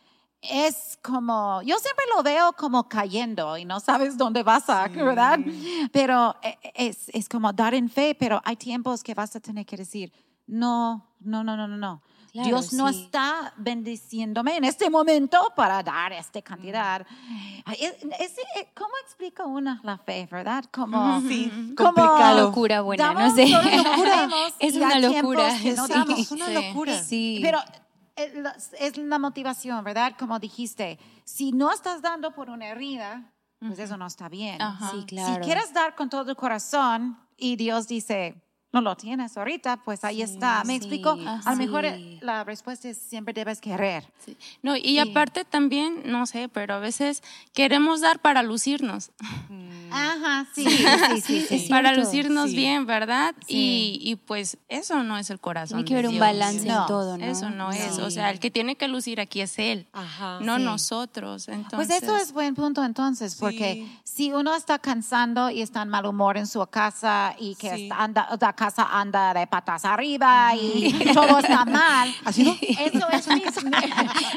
es 0.51 0.99
como, 1.03 1.61
yo 1.62 1.76
siempre 1.78 2.05
lo 2.16 2.22
veo 2.22 2.53
como 2.55 2.88
cayendo 2.88 3.57
y 3.57 3.64
no 3.64 3.80
sabes 3.80 4.16
dónde 4.16 4.42
vas 4.42 4.68
a, 4.68 4.88
¿verdad? 4.88 5.38
Pero 5.92 6.36
eh, 6.42 6.57
es, 6.74 7.09
es 7.12 7.28
como 7.28 7.53
dar 7.53 7.74
en 7.74 7.88
fe, 7.88 8.14
pero 8.18 8.40
hay 8.44 8.57
tiempos 8.57 9.03
que 9.03 9.14
vas 9.14 9.34
a 9.36 9.40
tener 9.40 9.64
que 9.66 9.76
decir, 9.76 10.12
no, 10.47 11.07
no, 11.20 11.42
no, 11.44 11.57
no, 11.57 11.66
no, 11.68 11.76
no. 11.76 12.03
Claro, 12.32 12.49
Dios 12.49 12.72
no 12.74 12.92
sí. 12.92 13.05
está 13.05 13.55
bendiciéndome 13.57 14.57
en 14.59 14.64
este 14.64 14.90
momento 14.90 15.38
para 15.57 15.82
dar 15.82 16.12
esta 16.12 16.42
cantidad. 16.42 17.07
Ay, 17.64 17.76
es- 17.80 17.94
es- 18.20 18.38
eh, 18.57 18.68
¿Cómo 18.76 18.90
explica 19.05 19.47
una 19.47 19.80
la 19.82 19.97
fe, 19.97 20.28
verdad? 20.30 20.64
Como, 20.70 21.22
Sí, 21.22 21.51
como- 21.74 21.94
complicado. 21.94 22.42
locura 22.49 22.82
buena, 22.82 23.14
no 23.14 23.34
sé. 23.34 23.47
todo 23.51 23.62
lo 23.62 23.70
que 23.70 23.82
podemos 23.97 24.55
Es 24.59 24.74
una 24.74 24.99
locura, 24.99 25.49
que 25.62 25.72
no 25.72 25.86
sí. 25.86 25.92
damos. 25.94 26.18
Es 26.18 26.30
una 26.30 26.47
Sí. 26.49 26.53
locura. 26.55 27.03
Sí. 27.03 27.38
Pero 27.42 27.59
eh, 27.59 27.62
es 28.16 28.96
la 28.98 29.18
motivación, 29.18 29.84
¿verdad? 29.84 30.14
Como 30.18 30.38
dijiste, 30.38 30.98
si 31.24 31.52
no 31.52 31.72
estás 31.72 32.02
dando 32.02 32.32
por 32.32 32.50
una 32.50 32.66
herida, 32.66 33.32
pues 33.58 33.78
eso 33.78 33.96
no 33.96 34.06
está 34.06 34.28
bien. 34.28 34.60
Ajá. 34.60 34.90
Sí, 34.90 35.04
claro. 35.06 35.34
Si 35.34 35.40
quieres 35.40 35.72
dar 35.72 35.94
con 35.94 36.08
todo 36.08 36.30
el 36.30 36.36
corazón 36.36 37.18
y 37.36 37.56
Dios 37.56 37.88
dice, 37.88 38.42
no 38.72 38.80
lo 38.82 38.96
tienes 38.96 39.36
ahorita, 39.36 39.78
pues 39.84 40.04
ahí 40.04 40.20
está. 40.20 40.62
¿Me 40.64 40.74
sí, 40.74 40.76
explico? 40.76 41.10
A 41.10 41.50
lo 41.50 41.56
mejor 41.56 41.84
la 42.20 42.44
respuesta 42.44 42.88
es 42.88 42.98
siempre 42.98 43.32
debes 43.32 43.60
querer. 43.60 44.12
Sí. 44.24 44.36
No, 44.62 44.76
y 44.76 44.98
aparte 44.98 45.44
también, 45.44 46.02
no 46.04 46.26
sé, 46.26 46.48
pero 46.48 46.74
a 46.74 46.78
veces 46.78 47.22
queremos 47.54 48.02
dar 48.02 48.18
para 48.20 48.42
lucirnos, 48.42 49.12
Ajá, 49.93 50.47
sí, 50.55 50.64
sí, 51.22 51.41
sí, 51.43 51.59
sí. 51.61 51.68
para 51.68 51.93
lucirnos 51.95 52.51
Sí. 52.51 52.57
bien, 52.57 52.87
¿verdad? 52.87 53.34
Sí. 53.47 53.99
Y, 54.03 54.11
y 54.11 54.16
pues 54.16 54.59
eso 54.68 55.03
no 55.03 55.18
es 55.18 55.30
el 55.30 55.41
corazón. 55.41 55.84
Tiene 55.84 55.89
que 55.89 55.95
haber 55.95 56.09
un 56.09 56.18
balance 56.18 56.66
No, 56.66 56.80
en 56.82 56.87
todo, 56.87 57.18
¿no? 57.18 57.24
Eso 57.24 57.51
no 57.51 57.70
es, 57.72 57.99
o 57.99 58.11
sea, 58.11 58.30
el 58.30 58.39
que 58.41 58.51
tiene 58.51 58.76
que 58.76 58.89
lucir 58.89 59.20
aquí 59.20 59.41
es 59.41 59.59
Él, 59.59 59.87
Ajá. 59.93 60.39
no 60.41 60.57
Sí. 60.57 60.62
nosotros. 60.64 61.49
Entonces, 61.49 61.89
Pues 61.89 62.03
eso 62.03 62.16
es 62.16 62.32
buen 62.32 62.55
punto 62.55 62.84
entonces, 62.84 63.34
porque 63.37 63.87
si 64.05 64.32
uno 64.32 64.55
está 64.55 64.78
cansando 64.78 65.51
y 65.51 65.62
está 65.62 65.82
en 65.82 65.89
mal 65.89 66.07
humor 66.07 66.37
en 66.37 66.47
su 66.47 66.64
casa 66.66 67.34
y 67.39 67.55
que 67.57 67.89
anda, 67.93 68.28
la 68.41 68.53
casa 68.55 68.89
anda 68.91 69.32
de 69.34 69.47
patas 69.47 69.84
arriba 69.84 70.55
y 70.55 70.93
todo 71.14 71.39
está 71.39 71.64
mal, 71.64 72.14
¿Ha 72.24 72.32
sido? 72.32 72.55
eso 72.61 73.07
es 73.12 73.28
mi, 73.28 73.43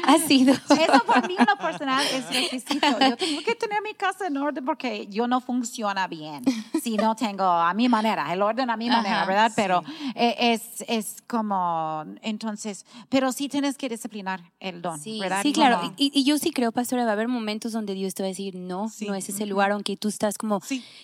Ha 0.04 0.18
sido. 0.26 0.52
Eso 0.54 1.04
por 1.06 1.26
mí 1.28 1.36
en 1.38 1.46
lo 1.46 1.56
personal 1.56 2.04
es 2.12 2.26
requisito. 2.28 2.86
Yo 3.00 3.16
tengo 3.16 3.40
que 3.42 3.54
tener 3.54 3.82
mi 3.82 3.94
casa 3.94 4.26
en 4.26 4.36
orden 4.36 4.64
porque 4.64 5.06
yo 5.08 5.26
no 5.26 5.39
funciona 5.40 6.06
bien 6.08 6.42
si 6.82 6.96
no 6.96 7.14
tengo 7.16 7.44
a 7.44 7.72
mi 7.74 7.88
manera, 7.88 8.32
el 8.32 8.42
orden 8.42 8.70
a 8.70 8.76
mi 8.76 8.88
manera, 8.88 9.18
Ajá, 9.22 9.26
¿verdad? 9.26 9.52
Pero 9.56 9.82
eh, 10.14 10.34
es, 10.38 10.84
es 10.88 11.22
como, 11.26 12.04
entonces, 12.22 12.86
pero 13.08 13.32
sí 13.32 13.48
tienes 13.48 13.76
que 13.76 13.88
disciplinar 13.88 14.40
el 14.60 14.82
don, 14.82 14.98
Sí, 15.00 15.18
¿verdad? 15.20 15.42
sí, 15.42 15.52
claro. 15.52 15.80
Como- 15.80 15.94
Y, 15.96 16.10
y 16.14 16.24
yo 16.24 16.38
sí 16.38 16.50
creo, 16.50 16.72
pastora, 16.72 17.04
va 17.04 17.10
a 17.10 17.12
haber 17.14 17.28
momentos 17.28 17.72
donde 17.72 17.94
Dios 17.94 18.14
te 18.14 18.22
va 18.22 18.26
a 18.26 18.30
decir, 18.30 18.54
no, 18.54 18.88
Sí. 18.88 19.06
no 19.06 19.14
es 19.14 19.28
ese 19.28 19.46
lugar, 19.46 19.70
aunque 19.72 19.96
tú 19.96 20.08
estás 20.08 20.38
como, 20.38 20.60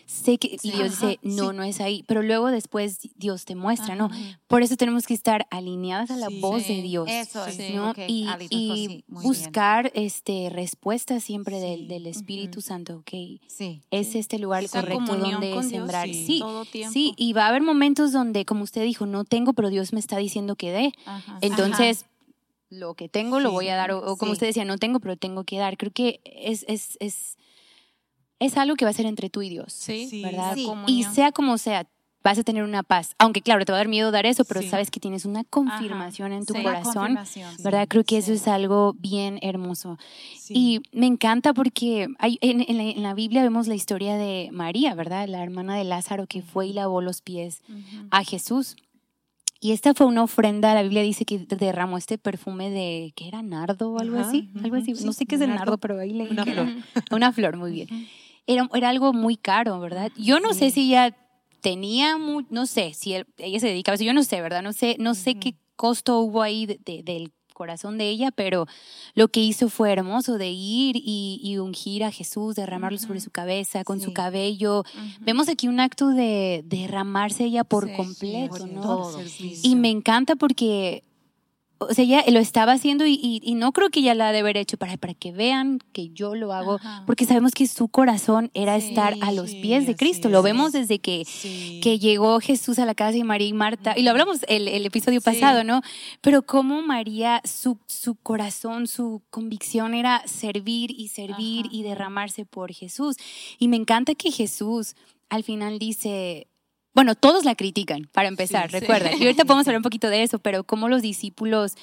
sé 0.07 0.39
que, 0.39 0.57
y 0.63 0.71
Dios 0.71 0.95
Ajá, 0.95 1.07
dice, 1.09 1.19
no, 1.23 1.53
no 1.53 1.63
es 1.63 1.81
ahí. 1.81 2.05
Pero 2.07 2.23
luego 2.23 2.51
después 2.51 2.99
Dios 3.17 3.45
te 3.45 3.55
muestra, 3.55 3.95
¿no? 3.97 4.11
Por 4.47 4.63
eso 4.63 4.77
tenemos 4.77 5.07
que 5.07 5.15
estar 5.15 5.47
alineadas 5.51 6.11
a 6.11 6.17
la 6.17 6.29
voz 6.29 6.67
de 6.69 6.83
Dios. 6.83 7.09
Eso 7.11 7.45
¿no? 7.75 7.91
ok, 7.91 7.99
y 8.09 8.27
y 8.51 8.89
bien. 8.89 9.05
buscar 9.09 9.91
este, 9.95 10.51
respuestas 10.51 11.25
siempre 11.25 11.61
del, 11.61 11.89
del 11.89 12.07
Espíritu 12.07 12.61
Santo, 12.61 12.97
ok. 12.99 13.41
Sí. 13.49 13.83
Es 13.91 14.15
este 14.27 14.39
lugar 14.39 14.65
Esa 14.65 14.81
correcto 14.81 15.17
donde 15.17 15.51
con 15.53 15.61
Dios, 15.63 15.67
sembrar. 15.67 16.09
sí. 16.09 16.25
Sí, 16.27 16.39
Todo 16.41 16.65
tiempo. 16.65 16.93
sí, 16.93 17.15
y 17.17 17.33
va 17.33 17.47
a 17.47 17.49
haber 17.49 17.63
momentos 17.63 18.13
donde, 18.13 18.45
como 18.45 18.65
usted 18.65 18.83
dijo, 18.85 19.07
no 19.07 19.25
tengo, 19.25 19.53
pero 19.53 19.71
Dios 19.71 19.93
me 19.93 20.01
está 20.01 20.17
diciendo 20.19 20.57
que 20.57 20.73
dé. 20.73 20.93
Ajá. 21.05 21.39
Entonces, 21.41 22.07
lo 22.69 22.95
que 22.95 23.09
tengo 23.09 23.39
lo 23.41 23.53
voy 23.53 23.69
a 23.69 23.77
dar. 23.77 23.93
O, 23.93 23.99
o 23.99 24.17
como 24.17 24.33
sí. 24.33 24.35
usted 24.35 24.47
decía, 24.49 24.65
no 24.65 24.77
tengo, 24.79 24.99
pero 25.01 25.17
tengo 25.17 25.45
que 25.45 25.59
dar. 25.59 25.77
Creo 25.77 25.93
que 25.93 26.21
es, 26.25 26.65
es, 26.69 26.97
es, 27.01 27.37
es 28.41 28.57
algo 28.57 28.75
que 28.77 28.85
va 28.85 28.91
a 28.91 28.95
ser 28.95 29.07
entre 29.07 29.31
tú 29.31 29.43
y 29.43 29.49
Dios. 29.49 29.73
Sí, 29.73 30.09
Sí. 30.09 30.23
¿Verdad? 30.23 30.55
Sí. 30.55 30.69
Y 30.89 31.05
sea 31.05 31.31
como 31.33 31.57
sea, 31.59 31.87
vas 32.27 32.39
a 32.39 32.43
tener 32.43 32.65
una 32.65 32.83
paz. 32.83 33.15
Aunque 33.19 33.41
claro, 33.41 33.65
te 33.65 33.71
va 33.71 33.79
a 33.79 33.81
dar 33.81 33.89
miedo 33.89 34.11
dar 34.11 34.27
eso, 34.27 34.45
pero 34.45 34.61
Sí. 34.61 34.69
sabes 34.69 34.91
que 34.91 34.99
tienes 34.99 35.25
una 35.25 35.45
confirmación 35.45 36.33
en 36.33 36.45
tu 36.45 36.55
Sí. 36.55 36.63
Corazón. 36.65 36.93
confirmación. 36.95 37.55
¿Verdad? 37.63 37.87
Creo 37.89 38.03
que 38.03 38.19
eso 38.19 38.33
es 38.33 38.49
algo 38.49 38.95
bien 38.99 39.39
hermoso. 39.43 39.97
Y 40.49 40.81
me 40.93 41.07
encanta 41.07 41.55
porque 41.55 42.09
hay, 42.19 42.39
en, 42.41 42.61
en 42.69 42.77
la, 42.79 42.83
en 42.83 43.03
la 43.05 43.15
Biblia 43.15 43.43
vemos 43.43 43.69
la 43.69 43.77
historia 43.77 44.17
de 44.17 44.49
María, 44.53 44.95
¿verdad? 44.97 45.29
La 45.29 45.41
hermana 45.43 45.77
de 45.77 45.85
Lázaro 45.85 46.27
que 46.27 46.43
fue 46.43 46.67
y 46.67 46.73
lavó 46.73 47.01
los 47.01 47.23
pies 47.23 47.63
Ujú. 47.69 48.07
a 48.11 48.25
Jesús. 48.25 48.75
Y 49.61 49.73
esta 49.73 49.95
fue 49.95 50.07
una 50.07 50.23
ofrenda, 50.25 50.75
la 50.75 50.83
Biblia 50.83 51.03
dice 51.03 51.25
que 51.25 51.39
derramó 51.39 51.97
este 51.97 52.19
perfume 52.19 52.71
de, 52.71 53.13
¿qué 53.17 53.29
era? 53.29 53.41
¿Nardo 53.43 53.93
o 53.93 53.99
algo 54.01 54.19
Ajá, 54.19 54.29
así? 54.29 54.51
Algo 54.63 54.77
así. 54.77 54.93
no 55.05 55.13
sé 55.13 55.27
qué 55.27 55.37
es 55.37 55.41
el 55.41 55.49
nardo. 55.49 55.61
nardo, 55.65 55.79
pero 55.79 55.99
ahí 55.99 56.11
leí 56.13 56.29
Una 56.31 56.45
flor. 56.45 56.67
Una 57.13 57.33
flor, 57.33 57.57
muy 57.57 57.71
bien. 57.73 57.89
Era, 58.49 58.69
era 58.75 58.89
algo 58.91 59.13
muy 59.13 59.37
caro, 59.37 59.79
¿verdad? 59.81 60.11
Yo 60.17 60.41
no 60.41 60.53
sé 60.55 60.71
si 60.71 60.89
ella 60.89 61.17
tenía, 61.71 62.17
mu- 62.17 62.43
no 62.49 62.65
sé, 62.67 62.95
si 62.95 63.15
él- 63.15 63.27
ella 63.39 63.59
se 63.59 63.67
dedicaba 63.67 63.95
a 63.95 63.97
eso, 63.97 64.05
yo 64.05 64.13
no 64.15 64.23
sé, 64.23 64.41
¿verdad? 64.41 64.63
No 64.63 64.73
sé, 64.73 64.95
no 65.01 65.15
sé 65.17 65.35
qué 65.41 65.57
costo 65.75 66.21
hubo 66.21 66.43
ahí 66.43 66.65
de- 66.67 66.79
de- 66.85 67.03
del 67.03 67.33
corazón 67.55 67.99
de 67.99 68.09
ella, 68.09 68.31
pero 68.31 68.67
lo 69.15 69.27
que 69.29 69.41
hizo 69.41 69.69
fue 69.69 69.91
hermoso 69.91 70.39
de 70.39 70.51
ir 70.51 70.95
y, 70.97 71.41
y 71.43 71.59
ungir 71.59 72.05
a 72.05 72.13
Jesús, 72.13 72.55
derramarlo 72.55 72.99
sobre 72.99 73.19
su 73.19 73.31
cabeza, 73.33 73.83
con 73.83 73.99
su 74.01 74.13
cabello. 74.13 74.85
Vemos 75.21 75.49
aquí 75.49 75.67
un 75.67 75.81
acto 75.81 76.11
de 76.11 76.63
derramarse 76.67 77.47
ella 77.47 77.65
por 77.65 77.89
Sí, 77.89 77.95
completo, 77.97 78.59
Por 78.59 78.69
¿no? 78.69 78.81
todo. 78.83 79.21
Y 79.65 79.75
me 79.75 79.91
encanta 79.91 80.37
porque, 80.37 81.03
o 81.79 81.93
sea, 81.93 82.05
ella 82.05 82.25
lo 82.29 82.39
estaba 82.39 82.73
haciendo 82.73 83.05
y, 83.07 83.15
y- 83.23 83.41
y 83.43 83.55
no 83.55 83.73
creo 83.73 83.91
que 83.91 84.01
ella 84.01 84.15
la 84.15 84.29
ha 84.29 84.33
de 84.33 84.39
haber 84.39 84.57
hecho 84.57 84.77
para, 84.79 84.97
para 84.97 85.13
que 85.15 85.31
vean 85.33 85.79
que 85.93 86.09
yo 86.09 86.35
lo 86.35 86.53
hago, 86.53 86.77
Ajá. 86.77 87.03
porque 87.07 87.27
sabemos 87.27 87.53
que 87.53 87.67
su 87.67 87.89
corazón 87.89 88.51
era 88.55 88.81
Sí, 88.81 88.89
estar 88.89 89.15
a 89.21 89.31
los 89.33 89.51
sí, 89.51 89.61
pies 89.61 89.87
de 89.87 89.95
Cristo. 89.95 90.29
Lo 90.29 90.43
vemos 90.43 90.73
desde 90.73 90.99
que, 90.99 91.25
que 91.83 91.99
llegó 91.99 92.41
Jesús 92.41 92.79
a 92.79 92.87
la 92.87 92.95
casa 92.95 93.13
de 93.13 93.25
María 93.25 93.49
y 93.49 93.53
Marta, 93.53 93.95
y 93.97 94.03
lo 94.03 94.11
hablamos 94.11 94.41
el, 94.49 94.69
el 94.69 94.87
episodio 94.87 95.21
pasado, 95.21 95.65
¿no? 95.65 95.83
Pero 96.23 96.43
cómo 96.43 96.81
María, 96.83 97.43
su, 97.45 97.79
su 97.87 98.15
corazón, 98.15 98.87
su 98.87 99.23
convicción 99.31 99.93
era 99.95 100.23
servir 100.27 100.91
y 100.91 101.09
servir 101.09 101.67
Ajá. 101.67 101.75
y 101.77 101.83
derramarse 101.83 102.45
por 102.47 102.73
Jesús. 102.73 103.17
Y 103.59 103.69
me 103.69 103.77
encanta 103.77 104.15
que 104.15 104.31
Jesús 104.31 104.95
al 105.29 105.43
final 105.45 105.79
dice, 105.79 106.47
bueno, 106.97 107.15
todos 107.15 107.45
la 107.45 107.55
critican, 107.55 108.09
para 108.13 108.27
empezar, 108.29 108.71
Sí, 108.71 108.77
sí. 108.77 108.81
recuerda. 108.81 109.11
Y 109.15 109.23
ahorita 109.23 109.45
podemos 109.47 109.67
hablar 109.69 109.81
un 109.81 109.83
poquito 109.85 110.09
de 110.09 110.23
eso, 110.23 110.39
pero 110.39 110.65
cómo 110.65 110.89
los 110.89 111.03
discípulos, 111.03 111.75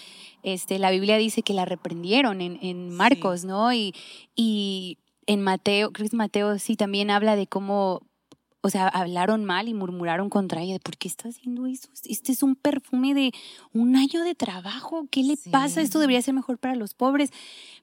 este, 0.41 0.80
la 0.80 0.89
Biblia 0.89 1.18
dice 1.18 1.43
que 1.43 1.53
la 1.53 1.66
reprendieron 1.66 2.41
en, 2.41 2.57
en 2.64 2.89
Marcos, 2.89 3.45
¿no? 3.45 3.72
Y, 3.72 3.93
y 4.36 4.97
en 5.28 5.41
Mateo, 5.41 5.91
creo 5.93 6.09
que 6.09 6.16
Mateo, 6.18 6.57
sí, 6.57 6.76
también 6.76 7.11
habla 7.11 7.36
de 7.36 7.45
cómo, 7.45 8.01
o 8.61 8.70
sea, 8.72 8.88
hablaron 8.88 9.45
mal 9.45 9.68
y 9.68 9.76
murmuraron 9.76 10.30
contra 10.32 10.61
ella, 10.64 10.74
de 10.74 10.80
por 10.80 10.97
qué 10.97 11.07
está 11.07 11.30
haciendo 11.30 11.68
eso. 11.68 11.89
Este 12.05 12.32
es 12.32 12.41
un 12.41 12.55
perfume 12.55 13.14
de 13.14 13.32
un 13.72 13.95
año 13.95 14.24
de 14.24 14.34
trabajo, 14.34 15.05
¿qué 15.11 15.22
le 15.22 15.38
pasa? 15.51 15.82
Esto 15.82 15.99
debería 15.99 16.24
ser 16.24 16.34
mejor 16.34 16.57
para 16.57 16.76
los 16.76 16.95
pobres. 16.95 17.30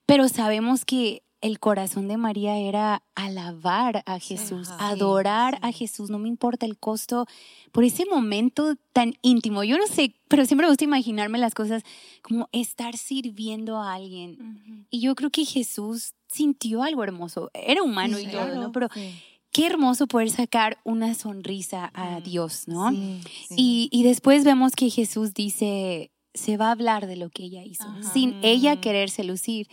Pero 0.04 0.28
sabemos 0.28 0.84
que 0.84 1.22
el 1.42 1.58
corazón 1.58 2.06
de 2.08 2.16
María 2.16 2.56
era 2.58 3.02
alabar 3.14 4.02
a 4.06 4.18
Jesús, 4.18 4.68
Ajá. 4.70 4.88
adorar 4.90 5.58
a 5.62 5.72
Jesús, 5.72 6.10
no 6.10 6.18
me 6.18 6.28
importa 6.28 6.66
el 6.66 6.76
costo, 6.78 7.26
por 7.72 7.84
ese 7.84 8.04
momento 8.06 8.76
tan 8.92 9.14
íntimo. 9.22 9.64
Yo 9.64 9.78
no 9.78 9.86
sé, 9.86 10.14
pero 10.28 10.44
siempre 10.44 10.66
me 10.66 10.70
gusta 10.70 10.84
imaginarme 10.84 11.38
las 11.38 11.54
cosas 11.54 11.82
como 12.22 12.48
estar 12.52 12.96
sirviendo 12.96 13.78
a 13.78 13.94
alguien. 13.94 14.86
Y 14.90 15.00
yo 15.00 15.14
creo 15.14 15.30
que 15.30 15.44
Jesús 15.44 16.12
sintió 16.28 16.82
algo 16.82 17.02
hermoso. 17.04 17.50
Era 17.54 17.82
humano 17.82 18.18
Sí, 18.18 18.24
y 18.24 18.30
todo, 18.30 18.42
claro. 18.46 18.60
¿no? 18.62 18.72
Pero 18.72 18.88
Sí. 18.92 19.14
qué 19.50 19.66
hermoso 19.66 20.06
poder 20.06 20.30
sacar 20.30 20.78
una 20.84 21.14
sonrisa 21.14 21.90
a 21.94 22.20
Dios, 22.20 22.68
¿no? 22.68 22.90
Sí, 22.90 23.20
sí. 23.48 23.54
Y, 23.56 23.88
y 23.92 24.02
después 24.02 24.44
vemos 24.44 24.72
que 24.76 24.90
Jesús 24.90 25.32
dice, 25.34 26.10
se 26.34 26.56
va 26.56 26.68
a 26.68 26.72
hablar 26.72 27.06
de 27.06 27.16
lo 27.16 27.30
que 27.30 27.44
ella 27.44 27.62
hizo, 27.64 27.84
Ajá. 27.84 28.02
sin 28.12 28.36
ella 28.42 28.72
Ujú. 28.74 28.80
quererse 28.82 29.24
lucir. 29.24 29.68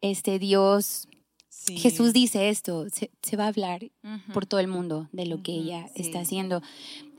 Este 0.00 0.38
Dios, 0.38 1.08
Sí. 1.48 1.78
Jesús 1.78 2.12
dice 2.12 2.48
esto, 2.50 2.86
se, 2.90 3.10
se 3.22 3.36
va 3.36 3.44
a 3.44 3.48
hablar 3.48 3.90
por 4.34 4.46
todo 4.46 4.60
el 4.60 4.68
mundo 4.68 5.08
de 5.12 5.26
lo 5.26 5.42
que 5.42 5.52
ella 5.52 5.88
sí. 5.94 6.02
está 6.02 6.20
haciendo. 6.20 6.62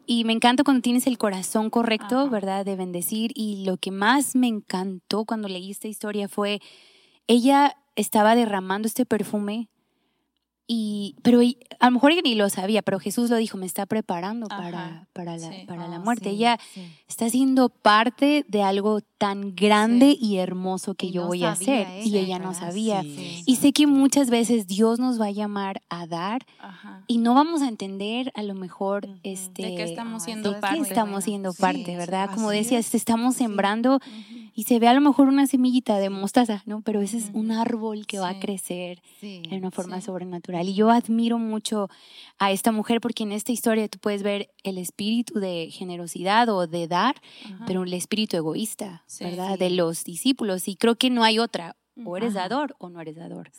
Y 0.05 0.23
me 0.23 0.31
encanta 0.31 0.63
cuando 0.63 0.81
tienes 0.81 1.05
el 1.07 1.17
corazón 1.17 1.69
correcto. 1.69 2.29
¿verdad? 2.29 2.63
De 2.63 2.75
bendecir. 2.77 3.31
Y 3.35 3.65
lo 3.65 3.75
que 3.77 3.91
más 3.91 4.35
me 4.35 4.47
encantó 4.47 5.25
cuando 5.25 5.49
leí 5.49 5.71
esta 5.71 5.89
historia 5.89 6.29
fue, 6.29 6.61
ella 7.27 7.75
estaba 7.97 8.35
derramando 8.35 8.87
este 8.87 9.05
perfume, 9.05 9.67
y, 10.67 11.15
pero 11.21 11.41
y- 11.41 11.57
a 11.79 11.85
lo 11.85 11.91
mejor 11.93 12.11
ella 12.11 12.21
ni 12.23 12.35
lo 12.35 12.49
sabía, 12.49 12.81
pero 12.81 12.99
Jesús 12.99 13.29
lo 13.29 13.37
dijo, 13.37 13.57
me 13.57 13.65
está 13.65 13.85
preparando 13.85 14.47
Ajá, 14.49 14.61
para, 14.61 15.07
para, 15.13 15.37
la, 15.37 15.49
sí. 15.51 15.63
para 15.65 15.87
la 15.87 15.95
Ah, 15.95 15.99
muerte. 15.99 16.29
sí, 16.29 16.35
Ella 16.35 16.59
sí. 16.73 16.81
está 17.07 17.29
siendo 17.29 17.69
parte 17.69 18.43
de 18.47 18.63
algo 18.63 18.99
tan 19.17 19.55
grande 19.55 20.11
Sí. 20.19 20.25
y 20.25 20.37
hermoso 20.37 20.93
que 20.95 21.07
Y 21.07 21.11
yo 21.11 21.21
no 21.21 21.27
voy 21.27 21.43
a 21.45 21.51
hacer. 21.51 21.87
y 22.03 22.09
ella, 22.09 22.19
ella 22.19 22.39
no 22.39 22.49
¿verdad? 22.49 22.59
sabía. 22.67 23.01
Sí. 23.03 23.43
Y 23.45 23.55
sé 23.55 23.71
que 23.73 23.87
muchas 23.87 24.29
veces 24.29 24.67
Dios 24.67 24.99
nos 24.99 25.19
va 25.21 25.27
a 25.27 25.31
llamar 25.31 25.81
a 25.89 26.05
dar 26.05 26.45
Ajá. 26.59 27.03
y 27.07 27.17
no 27.19 27.33
vamos 27.33 27.61
a 27.61 27.67
entender 27.69 28.31
a 28.35 28.43
lo 28.43 28.53
mejor 28.53 29.05
Ujú. 29.05 29.15
este 29.23 29.61
De 29.63 29.75
qué 29.75 29.83
estamos 29.83 30.23
Ah, 30.23 30.25
siendo 30.25 30.49
de 30.49 30.55
qué 30.55 30.61
parte. 30.61 30.79
muy 30.79 30.87
estamos 30.87 31.23
siendo 31.23 31.53
parte, 31.53 31.85
sí, 31.85 31.95
¿verdad? 31.95 32.29
Como 32.33 32.49
decías, 32.49 32.85
es. 32.85 32.91
te 32.91 32.97
estamos 32.97 33.35
sembrando 33.35 33.95
Ujú. 33.95 34.46
Y 34.57 34.63
se 34.63 34.79
ve 34.79 34.87
a 34.87 34.93
lo 34.95 35.01
mejor 35.01 35.27
una 35.27 35.45
semillita 35.45 35.99
de 35.99 36.09
mostaza, 36.09 36.63
¿no? 36.65 36.81
Pero 36.81 36.99
ese 36.99 37.17
es 37.17 37.29
un 37.33 37.51
árbol 37.51 38.07
que 38.07 38.17
va 38.17 38.29
a 38.29 38.39
crecer 38.39 39.03
en 39.21 39.59
una 39.59 39.69
forma 39.69 40.01
sobrenatural. 40.01 40.67
Y 40.67 40.73
yo 40.73 40.89
admiro 40.89 41.37
mucho 41.37 41.89
a 42.39 42.51
esta 42.51 42.71
mujer 42.71 42.99
porque 42.99 43.21
en 43.21 43.33
esta 43.33 43.51
historia 43.51 43.87
tú 43.87 43.99
puedes 43.99 44.23
ver 44.23 44.49
el 44.63 44.79
espíritu 44.79 45.39
de 45.39 45.69
generosidad 45.69 46.49
o 46.49 46.65
de 46.65 46.87
dar, 46.87 47.21
pero 47.67 47.83
el 47.83 47.93
espíritu 47.93 48.35
egoísta, 48.35 49.03
¿verdad? 49.19 49.59
De 49.59 49.69
los 49.69 50.03
discípulos. 50.03 50.67
Y 50.67 50.75
creo 50.75 50.95
que 50.95 51.11
no 51.11 51.23
hay 51.23 51.37
otra 51.37 51.75
o 52.05 52.17
eres 52.17 52.33
dador 52.33 52.75
o 52.79 52.89
no 52.89 53.01
eres 53.01 53.15
dador. 53.15 53.51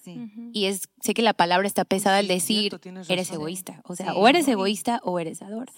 Y 0.53 0.67
es, 0.67 0.89
sé 1.01 1.15
que 1.15 1.23
la 1.23 1.35
palabra 1.35 1.67
está 1.67 1.85
pesada 1.85 2.19
al 2.19 2.29
decir, 2.29 2.79
eres 3.09 3.31
egoísta. 3.31 3.81
O 3.85 3.97
sea, 3.97 4.15
o 4.15 4.29
eres 4.29 4.47
egoísta 4.49 5.01
o 5.05 5.19
eres 5.19 5.41
dador. 5.41 5.71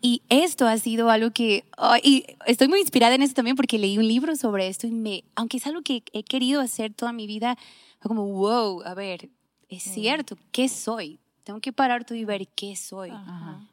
Y 0.00 0.22
esto 0.28 0.66
ha 0.66 0.76
sido 0.78 1.10
algo 1.10 1.30
que, 1.30 1.64
y 2.02 2.24
estoy 2.46 2.68
muy 2.68 2.80
inspirada 2.80 3.14
en 3.14 3.22
esto 3.22 3.34
también 3.34 3.56
porque 3.56 3.78
leí 3.78 3.98
un 3.98 4.08
libro 4.08 4.36
sobre 4.36 4.68
esto 4.68 4.86
y 4.86 4.90
me, 4.92 5.24
aunque 5.34 5.58
es 5.58 5.66
algo 5.66 5.82
que 5.82 6.02
he 6.12 6.22
querido 6.22 6.60
hacer 6.60 6.94
toda 6.94 7.12
mi 7.12 7.26
vida, 7.26 7.56
fue 8.00 8.08
como, 8.08 8.26
wow, 8.26 8.82
a 8.84 8.94
ver, 8.94 9.30
es 9.68 9.82
cierto, 9.82 10.36
¿qué 10.52 10.68
soy? 10.68 11.20
Tengo 11.42 11.60
que 11.60 11.72
parar 11.72 12.04
todo 12.04 12.16
y 12.16 12.24
ver 12.24 12.48
qué 12.48 12.74
soy, 12.74 13.12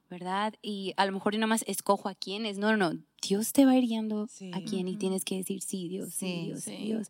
¿verdad? 0.10 0.54
Y 0.62 0.94
a 0.98 1.06
lo 1.06 1.14
mejor 1.14 1.34
yo 1.34 1.40
nada 1.40 1.48
más 1.48 1.64
escojo 1.68 2.10
a 2.10 2.16
quiénes. 2.16 2.58
No, 2.58 2.76
no, 2.76 2.92
no. 2.92 3.00
Dios 3.22 3.54
te 3.54 3.66
va 3.66 3.78
hiriendo 3.78 4.28
a 4.52 4.62
quién 4.62 4.90
y 4.90 4.98
tienes 4.98 5.24
que 5.24 5.38
decir 5.38 5.62
sí, 5.62 5.88
Dios, 5.88 6.14
sí, 6.14 6.48
Dios, 6.48 6.64
sí. 6.64 6.76
Dios. 6.76 7.08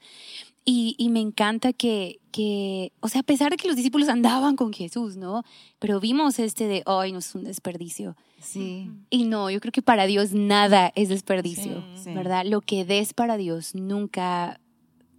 Y, 0.64 0.96
y, 1.00 1.10
me 1.10 1.20
encanta 1.20 1.74
que, 1.74 2.20
que, 2.32 2.92
o 3.00 3.08
sea, 3.08 3.22
a 3.22 3.24
pesar 3.24 3.50
de 3.50 3.58
que 3.58 3.68
los 3.68 3.76
discípulos 3.76 4.10
andaban 4.10 4.56
con 4.56 4.74
Jesús, 4.74 5.18
¿no? 5.18 5.44
Pero 5.80 6.00
vimos 6.00 6.38
este 6.38 6.68
de, 6.68 6.84
ay, 6.86 7.12
no 7.12 7.20
es 7.20 7.34
un 7.34 7.44
desperdicio. 7.44 8.16
Sí. 8.40 8.92
Y 9.10 9.24
no, 9.24 9.50
yo 9.50 9.60
creo 9.60 9.72
que 9.72 9.82
para 9.82 10.06
Dios 10.06 10.34
nada 10.34 10.92
es 10.96 11.10
desperdicio, 11.10 11.84
¿verdad? 12.06 12.46
Lo 12.46 12.62
que 12.62 12.86
des 12.86 13.14
para 13.14 13.38
Dios 13.38 13.74
nunca 13.74 14.60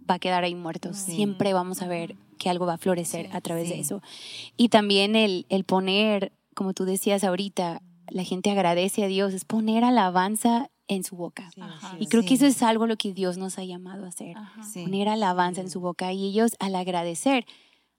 va 0.09 0.15
a 0.15 0.19
quedar 0.19 0.45
ahí 0.45 0.55
muerto. 0.55 0.93
Siempre 0.93 1.53
vamos 1.53 1.81
a 1.81 1.87
ver 1.87 2.15
que 2.37 2.49
algo 2.49 2.65
va 2.65 2.75
a 2.75 2.77
florecer 2.77 3.29
a 3.33 3.41
través 3.41 3.69
de 3.69 3.79
eso. 3.79 4.01
Y 4.55 4.69
también 4.69 5.15
el, 5.15 5.45
el 5.49 5.65
poner, 5.65 6.31
como 6.55 6.73
tú 6.73 6.85
decías 6.85 7.23
ahorita, 7.23 7.81
la 8.09 8.23
gente 8.23 8.51
agradece 8.51 9.03
a 9.03 9.07
Dios, 9.07 9.33
es 9.33 9.45
poner 9.45 9.83
alabanza 9.83 10.69
en 10.87 11.03
su 11.03 11.15
boca. 11.15 11.49
y 11.99 12.07
creo 12.07 12.23
que 12.23 12.33
eso 12.33 12.45
es 12.45 12.61
algo 12.61 12.87
lo 12.87 12.97
que 12.97 13.13
Dios 13.13 13.37
nos 13.37 13.57
ha 13.57 13.63
llamado 13.63 14.05
a 14.05 14.09
hacer, 14.09 14.35
poner 14.73 15.09
alabanza 15.09 15.61
en 15.61 15.69
su 15.69 15.79
boca. 15.79 16.11
Y 16.13 16.27
ellos 16.27 16.55
al 16.59 16.75
agradecer, 16.75 17.45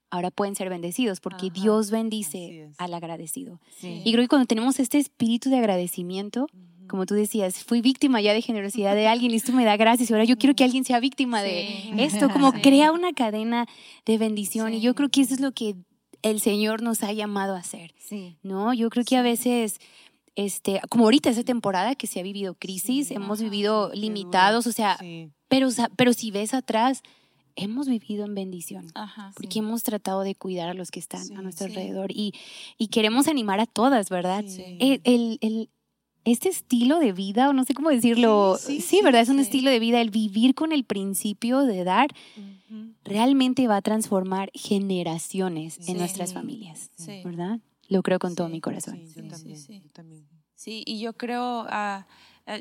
ahora 0.09 0.31
pueden 0.31 0.55
ser 0.55 0.69
bendecidos 0.69 1.19
porque 1.19 1.49
Dios 1.49 1.91
bendice 1.91 2.69
al 2.77 2.93
agradecido. 2.93 3.59
Y 3.81 4.11
creo 4.11 4.23
que 4.23 4.29
cuando 4.29 4.47
tenemos 4.47 4.79
este 4.79 4.97
espíritu 4.99 5.49
de 5.49 5.57
agradecimiento, 5.57 6.47
como 6.87 7.05
tú 7.05 7.15
decías, 7.15 7.63
fui 7.63 7.81
víctima 7.81 8.21
ya 8.21 8.33
de 8.33 8.41
generosidad 8.41 8.95
de 8.95 9.07
alguien 9.07 9.31
y 9.31 9.35
esto 9.35 9.51
me 9.51 9.65
da 9.65 9.75
gracias 9.75 10.09
y 10.09 10.13
ahora 10.13 10.25
yo 10.25 10.37
quiero 10.37 10.55
que 10.55 10.63
alguien 10.63 10.85
sea 10.85 10.99
víctima 10.99 11.41
de 11.41 11.91
esto, 11.97 12.29
como 12.29 12.51
crea 12.61 12.91
una 12.91 13.13
cadena 13.13 13.65
de 14.05 14.17
bendición 14.17 14.73
y 14.73 14.81
yo 14.81 14.93
creo 14.93 15.09
que 15.09 15.21
eso 15.21 15.33
es 15.33 15.39
lo 15.39 15.51
que 15.51 15.75
el 16.21 16.39
Señor 16.39 16.81
nos 16.81 17.03
ha 17.03 17.11
llamado 17.11 17.55
a 17.55 17.59
hacer, 17.59 17.93
¿no? 18.41 18.73
Yo 18.73 18.89
creo 18.89 19.03
que 19.05 19.17
a 19.17 19.21
veces 19.21 19.79
este, 20.35 20.81
como 20.89 21.05
ahorita 21.05 21.29
esa 21.29 21.43
temporada 21.43 21.95
que 21.95 22.07
se 22.07 22.19
ha 22.19 22.23
vivido 22.23 22.55
crisis, 22.55 23.11
hemos 23.11 23.41
vivido 23.41 23.91
limitados, 23.93 24.67
o 24.67 24.71
sea, 24.71 24.97
pero, 25.47 25.69
pero 25.95 26.13
si 26.13 26.31
ves 26.31 26.53
atrás, 26.53 27.01
hemos 27.55 27.87
vivido 27.87 28.25
en 28.25 28.35
bendición, 28.35 28.91
porque 29.35 29.59
hemos 29.59 29.83
tratado 29.83 30.21
de 30.21 30.35
cuidar 30.35 30.69
a 30.69 30.73
los 30.73 30.91
que 30.91 30.99
están 30.99 31.21
a 31.37 31.41
nuestro 31.41 31.67
alrededor 31.67 32.11
y, 32.11 32.33
y, 32.77 32.87
queremos 32.87 33.27
animar 33.27 33.59
a 33.59 33.65
todas, 33.65 34.09
¿verdad? 34.09 34.43
El, 34.79 35.01
el, 35.39 35.69
este 36.25 36.49
estilo 36.49 36.99
de 36.99 37.13
vida, 37.13 37.49
o 37.49 37.53
no 37.53 37.63
sé 37.63 37.73
cómo 37.73 37.89
decirlo, 37.89 38.57
sí, 38.57 38.99
¿verdad? 39.03 39.21
Es 39.21 39.29
un 39.29 39.39
estilo 39.39 39.69
de 39.69 39.79
vida, 39.79 40.01
el 40.01 40.09
vivir 40.09 40.53
con 40.55 40.71
el 40.71 40.83
principio 40.83 41.61
de 41.61 41.83
dar, 41.83 42.09
realmente 43.03 43.67
va 43.67 43.77
a 43.77 43.81
transformar 43.81 44.51
generaciones 44.53 45.87
en 45.87 45.97
nuestras 45.97 46.33
familias, 46.33 46.89
¿verdad? 47.23 47.59
Lo 47.89 48.01
creo 48.03 48.19
con 48.19 48.35
todo 48.35 48.49
mi 48.49 48.61
corazón. 48.61 49.01
Sí, 49.07 49.81
también, 49.93 50.27
Sí, 50.55 50.83
y 50.85 50.99
yo 50.99 51.13
creo, 51.13 51.63
uh, 51.63 52.03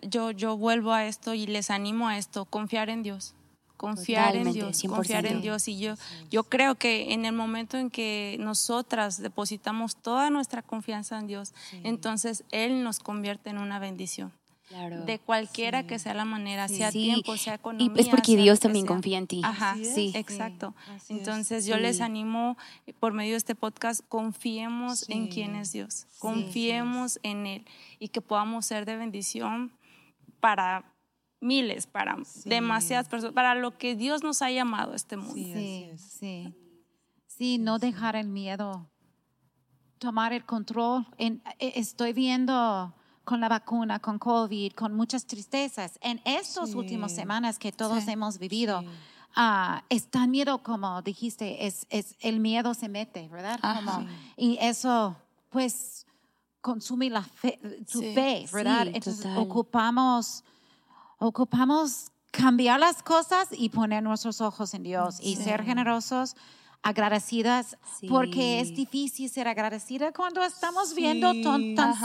yo, 0.08 0.30
yo 0.32 0.56
vuelvo 0.56 0.92
a 0.92 1.06
esto 1.06 1.32
y 1.34 1.46
les 1.46 1.70
animo 1.70 2.08
a 2.08 2.18
esto, 2.18 2.44
confiar 2.44 2.90
en 2.90 3.02
Dios. 3.02 3.34
Confiar 3.76 4.36
en 4.36 4.52
Dios, 4.52 4.82
confiar 4.88 5.26
en 5.26 5.42
Dios. 5.42 5.66
Y 5.68 5.78
yo, 5.78 5.94
yo 6.30 6.44
creo 6.44 6.76
que 6.76 7.12
en 7.12 7.24
el 7.24 7.32
momento 7.32 7.76
en 7.76 7.90
que 7.90 8.36
nosotras 8.38 9.20
depositamos 9.20 9.96
toda 9.96 10.30
nuestra 10.30 10.62
confianza 10.62 11.18
en 11.18 11.26
Dios, 11.26 11.52
entonces 11.82 12.44
Él 12.50 12.84
nos 12.84 13.00
convierte 13.00 13.50
en 13.50 13.58
una 13.58 13.78
bendición. 13.78 14.32
De 14.70 15.18
cualquiera 15.18 15.86
que 15.86 15.98
sea 15.98 16.14
la 16.14 16.24
manera, 16.24 16.68
sea 16.68 16.90
tiempo, 16.90 17.36
sea 17.36 17.54
economía. 17.54 17.92
Y 17.94 18.00
es 18.00 18.08
porque 18.08 18.36
Dios 18.36 18.60
también 18.60 18.86
confía 18.86 19.18
en 19.18 19.26
ti. 19.26 19.42
Ajá, 19.44 19.76
sí. 19.76 20.12
Exacto. 20.14 20.74
Entonces 21.08 21.66
yo 21.66 21.76
les 21.76 22.00
animo 22.00 22.56
por 22.98 23.12
medio 23.12 23.32
de 23.32 23.36
este 23.36 23.54
podcast, 23.54 24.00
confiemos 24.08 25.08
en 25.10 25.28
quién 25.28 25.54
es 25.54 25.72
Dios, 25.72 26.06
confiemos 26.18 27.20
en 27.22 27.46
Él 27.46 27.66
y 27.98 28.08
que 28.08 28.22
podamos 28.22 28.64
ser 28.64 28.86
de 28.86 28.96
bendición 28.96 29.72
para 30.40 30.94
miles, 31.40 31.86
para 31.86 32.16
demasiadas 32.46 33.08
personas, 33.08 33.34
para 33.34 33.54
lo 33.54 33.76
que 33.76 33.94
Dios 33.94 34.22
nos 34.22 34.40
ha 34.42 34.50
llamado 34.50 34.92
a 34.92 34.96
este 34.96 35.16
mundo. 35.16 35.34
Sí, 35.34 35.90
sí. 35.98 36.54
Sí, 37.26 37.58
no 37.58 37.78
dejar 37.78 38.16
el 38.16 38.28
miedo, 38.28 38.88
tomar 39.98 40.32
el 40.32 40.44
control. 40.44 41.06
En, 41.18 41.42
e, 41.58 41.72
estoy 41.76 42.12
viendo 42.12 42.94
con 43.24 43.40
la 43.40 43.48
vacuna, 43.48 43.98
con 43.98 44.18
COVID, 44.18 44.72
con 44.72 44.94
muchas 44.94 45.26
tristezas. 45.26 45.98
En 46.02 46.20
estas 46.24 46.74
últimas 46.74 47.12
semanas 47.12 47.58
que 47.58 47.72
todos 47.72 48.06
hemos 48.08 48.38
vivido, 48.38 48.80
uh, 48.80 48.84
ah, 49.34 49.82
es 49.88 50.08
tan 50.08 50.30
miedo 50.30 50.62
como 50.62 51.02
dijiste, 51.02 51.66
es, 51.66 51.86
es, 51.90 52.16
el 52.20 52.40
miedo 52.40 52.74
se 52.74 52.88
mete, 52.88 53.28
¿verdad? 53.28 53.58
y 54.36 54.58
eso, 54.60 55.16
pues, 55.50 56.06
consume 56.60 57.10
la 57.10 57.22
fe, 57.22 57.58
tu 57.90 58.00
fe, 58.00 58.46
¿verdad? 58.52 58.86
Entonces, 58.88 59.26
ocupamos, 59.36 60.44
ocupamos 61.18 62.10
cambiar 62.30 62.80
las 62.80 63.02
cosas 63.02 63.48
y 63.52 63.68
poner 63.68 64.02
nuestros 64.02 64.40
ojos 64.40 64.74
en 64.74 64.82
Dios 64.82 65.18
y 65.20 65.36
ser 65.36 65.62
generosos 65.62 66.36
agradecidas 66.84 67.78
porque 68.06 68.60
es 68.60 68.76
difícil 68.76 69.30
ser 69.30 69.48
agradecida 69.48 70.12
cuando 70.12 70.44
estamos 70.44 70.94
viendo 70.94 71.32
tantas 71.42 71.96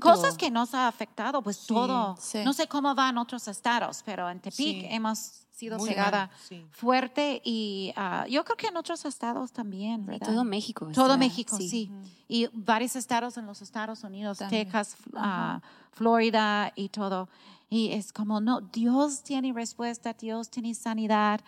cosas 0.00 0.38
que 0.38 0.50
nos 0.50 0.74
ha 0.74 0.88
afectado, 0.88 1.42
pues 1.42 1.66
todo. 1.66 2.16
No 2.42 2.52
sé 2.54 2.66
cómo 2.66 2.94
va 2.94 3.10
en 3.10 3.18
otros 3.18 3.46
estados, 3.48 4.02
pero 4.04 4.28
en 4.30 4.40
Tepic 4.40 4.86
hemos 4.90 5.18
sido 5.52 5.78
pegada 5.78 6.30
fuerte 6.70 7.42
y 7.44 7.92
ah, 7.96 8.26
yo 8.28 8.44
creo 8.44 8.56
que 8.56 8.68
en 8.68 8.78
otros 8.78 9.04
estados 9.04 9.52
también, 9.52 10.06
¿verdad? 10.06 10.26
todo 10.26 10.42
México. 10.42 10.88
Todo 10.92 11.18
México, 11.18 11.58
sí. 11.58 11.90
Y 12.26 12.48
varios 12.54 12.96
estados 12.96 13.36
en 13.36 13.44
los 13.44 13.60
Estados 13.60 14.02
Unidos, 14.04 14.38
Texas, 14.48 14.96
uh, 15.12 15.60
Florida 15.92 16.72
y 16.74 16.88
todo. 16.88 17.28
Y 17.68 17.92
es 17.92 18.10
como, 18.10 18.40
no, 18.40 18.62
Dios 18.62 19.22
tiene 19.22 19.52
respuesta, 19.52 20.14
Dios 20.14 20.48
tiene 20.48 20.74
sanidad. 20.74 21.42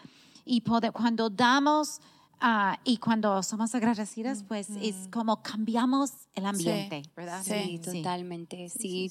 Y 0.45 0.61
cuando 0.61 1.31
damos 1.31 2.01
Ah, 2.41 2.78
y 2.84 2.99
cuando 2.99 3.43
somos 3.43 3.74
agradecidas, 3.74 4.45
pues 4.47 4.68
es 4.82 5.09
como 5.11 5.43
cambiamos 5.43 6.12
el 6.34 6.45
ambiente, 6.45 7.03
¿verdad? 7.16 7.43
Sí, 7.43 7.80
totalmente, 7.82 8.68
sí. 8.68 9.11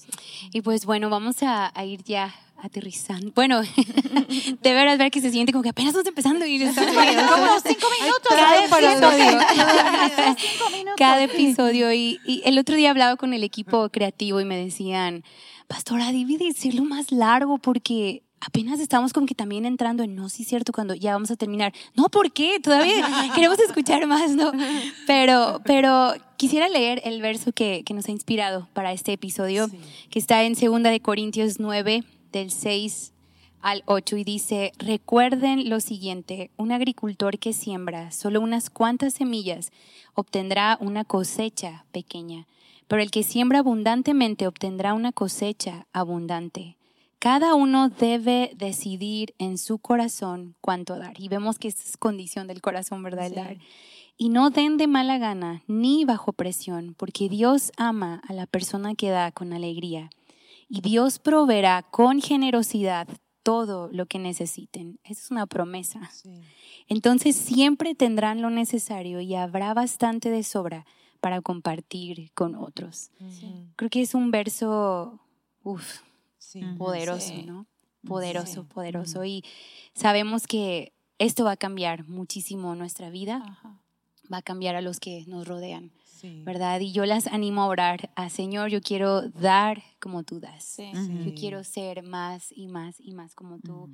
Y 0.52 0.62
pues 0.62 0.86
bueno, 0.86 1.10
vamos 1.10 1.38
a, 1.42 1.72
ir 1.84 2.04
ya 2.04 2.34
aterrizando. 2.62 3.32
Bueno, 3.34 3.62
de 4.62 4.74
veras 4.74 5.00
ver 5.00 5.10
que 5.10 5.22
se 5.22 5.32
siente 5.32 5.52
como 5.52 5.64
que 5.64 5.70
apenas 5.70 5.90
estamos 5.90 6.08
empezando 6.08 6.46
y 6.46 6.62
estamos 6.62 6.94
como 6.94 7.60
cinco 7.66 7.88
minutos. 8.00 8.30
Cada 8.30 8.66
episodio. 8.66 9.40
Cada 10.98 11.24
episodio. 11.24 11.94
Y, 11.94 12.20
y, 12.26 12.44
el 12.46 12.60
otro 12.60 12.76
día 12.76 12.92
hablaba 12.92 13.16
con 13.16 13.34
el 13.34 13.44
equipo 13.44 13.90
creativo 13.90 14.40
y 14.40 14.46
me 14.46 14.56
decían, 14.56 15.24
Pastora, 15.68 16.12
divide 16.12 16.46
decirlo 16.46 16.84
más 16.84 17.12
largo 17.12 17.58
porque 17.58 18.25
apenas 18.46 18.80
estamos 18.80 19.12
como 19.12 19.26
que 19.26 19.36
también 19.36 19.66
entrando 19.66 20.04
en, 20.04 20.16
no, 20.16 20.30
sí 20.30 20.44
es 20.44 20.50
cierto, 20.50 20.72
cuando 20.72 20.94
ya 20.94 21.14
vamos 21.14 21.32
a 21.32 21.36
terminar. 21.36 21.74
No, 21.96 22.10
¿por 22.10 22.32
qué? 22.32 22.60
Todavía 22.60 22.96
queremos 23.36 23.60
escuchar 23.60 24.06
más, 24.08 24.32
¿no? 24.32 24.52
Pero, 25.08 25.62
pero 25.66 26.14
quisiera 26.38 26.70
leer 26.70 27.02
el 27.04 27.22
verso 27.22 27.52
que, 27.52 27.84
que 27.84 27.94
nos 27.94 28.08
ha 28.08 28.12
inspirado 28.12 28.68
para 28.74 28.94
este 28.94 29.14
episodio, 29.14 29.68
que 30.10 30.20
está 30.20 30.44
en 30.44 30.54
2 30.54 30.84
de 30.84 31.00
Corintios 31.00 31.60
9, 31.60 32.04
del 32.32 32.52
6 32.52 33.14
al 33.62 33.84
8, 33.88 34.18
y 34.18 34.24
dice, 34.24 34.72
recuerden 34.78 35.70
lo 35.70 35.80
siguiente, 35.80 36.52
un 36.58 36.72
agricultor 36.72 37.40
que 37.40 37.54
siembra 37.54 38.12
solo 38.12 38.42
unas 38.42 38.70
cuantas 38.70 39.16
semillas 39.16 39.72
obtendrá 40.14 40.78
una 40.80 41.04
cosecha 41.04 41.86
pequeña, 41.92 42.46
pero 42.88 43.02
el 43.02 43.10
que 43.10 43.24
siembra 43.24 43.60
abundantemente 43.60 44.48
obtendrá 44.48 44.94
una 44.94 45.12
cosecha 45.12 45.88
abundante. 45.94 46.78
Cada 47.26 47.56
uno 47.56 47.90
debe 47.90 48.52
decidir 48.56 49.34
en 49.40 49.58
su 49.58 49.80
corazón 49.80 50.56
cuánto 50.62 50.96
dar. 51.00 51.20
Y 51.20 51.28
vemos 51.28 51.58
que 51.58 51.70
es 51.70 51.98
condición 51.98 52.46
del 52.46 52.62
corazón, 52.62 53.02
¿verdad? 53.02 53.26
El 53.26 53.34
dar. 53.34 53.58
Y 54.16 54.30
no 54.30 54.52
den 54.52 54.78
de 54.78 54.86
mala 54.86 55.18
gana 55.18 55.64
ni 55.66 56.06
bajo 56.06 56.34
presión, 56.34 56.94
porque 56.94 57.28
Dios 57.28 57.72
ama 57.78 58.22
a 58.28 58.34
la 58.34 58.46
persona 58.46 58.94
que 58.94 59.10
da 59.10 59.32
con 59.32 59.54
alegría. 59.54 60.12
Y 60.70 60.82
Dios 60.82 61.18
proveerá 61.18 61.82
con 61.82 62.22
generosidad 62.22 63.08
todo 63.42 63.90
lo 63.92 64.06
que 64.06 64.20
necesiten. 64.20 65.00
Esa 65.04 65.24
es 65.24 65.32
una 65.32 65.48
promesa. 65.48 66.12
Entonces 66.88 67.36
siempre 67.36 67.96
tendrán 67.96 68.44
lo 68.44 68.52
necesario 68.52 69.20
y 69.20 69.34
habrá 69.34 69.74
bastante 69.74 70.30
de 70.30 70.44
sobra 70.44 70.86
para 71.22 71.42
compartir 71.42 72.30
con 72.36 72.54
otros. 72.54 73.10
Creo 73.78 73.90
que 73.90 74.04
es 74.04 74.14
un 74.14 74.30
verso 74.30 75.20
poderoso, 76.78 77.34
¿no? 77.46 77.66
Poderoso, 78.06 78.66
poderoso. 78.66 79.26
Y 79.26 79.44
sabemos 79.94 80.48
que 80.48 80.94
esto 81.18 81.44
va 81.46 81.52
a 81.52 81.58
cambiar 81.58 82.08
muchísimo 82.08 82.76
nuestra 82.76 83.10
vida, 83.10 83.60
va 84.32 84.38
a 84.38 84.42
cambiar 84.42 84.76
a 84.76 84.82
los 84.82 85.00
que 85.00 85.26
nos 85.28 85.48
rodean. 85.48 85.92
¿verdad? 86.44 86.80
Y 86.80 86.92
yo 86.92 87.06
las 87.06 87.28
animo 87.28 87.62
a 87.62 87.68
orar 87.68 88.10
a 88.16 88.30
Señor, 88.30 88.70
yo 88.70 88.82
quiero 88.82 89.30
dar 89.30 89.84
como 90.00 90.24
tú 90.24 90.40
das. 90.40 90.78
Yo 90.78 91.34
quiero 91.36 91.64
ser 91.64 92.04
más 92.04 92.52
y 92.52 92.68
más 92.68 93.00
y 93.00 93.14
más 93.14 93.36
como 93.36 93.60
tú. 93.60 93.90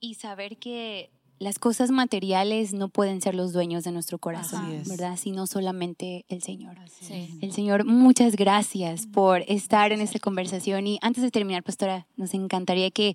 Y 0.00 0.14
saber 0.14 0.58
que 0.58 1.10
las 1.38 1.58
cosas 1.58 1.90
materiales 1.90 2.72
no 2.72 2.88
pueden 2.88 3.20
ser 3.20 3.34
los 3.34 3.52
dueños 3.52 3.84
de 3.84 3.92
nuestro 3.92 4.18
corazón, 4.18 4.82
¿verdad? 4.86 5.16
Sino 5.16 5.46
solamente 5.46 6.24
el 6.28 6.42
Señor. 6.42 6.76
El 7.40 7.52
Señor, 7.52 7.84
muchas 7.84 8.36
gracias 8.36 9.06
por 9.06 9.42
estar 9.48 9.92
en 9.92 10.00
esta 10.00 10.18
conversación. 10.18 10.86
Y 10.86 10.98
antes 11.00 11.22
de 11.22 11.30
terminar, 11.30 11.62
pastora, 11.62 12.06
nos 12.16 12.34
encantaría 12.34 12.90
que 12.90 13.14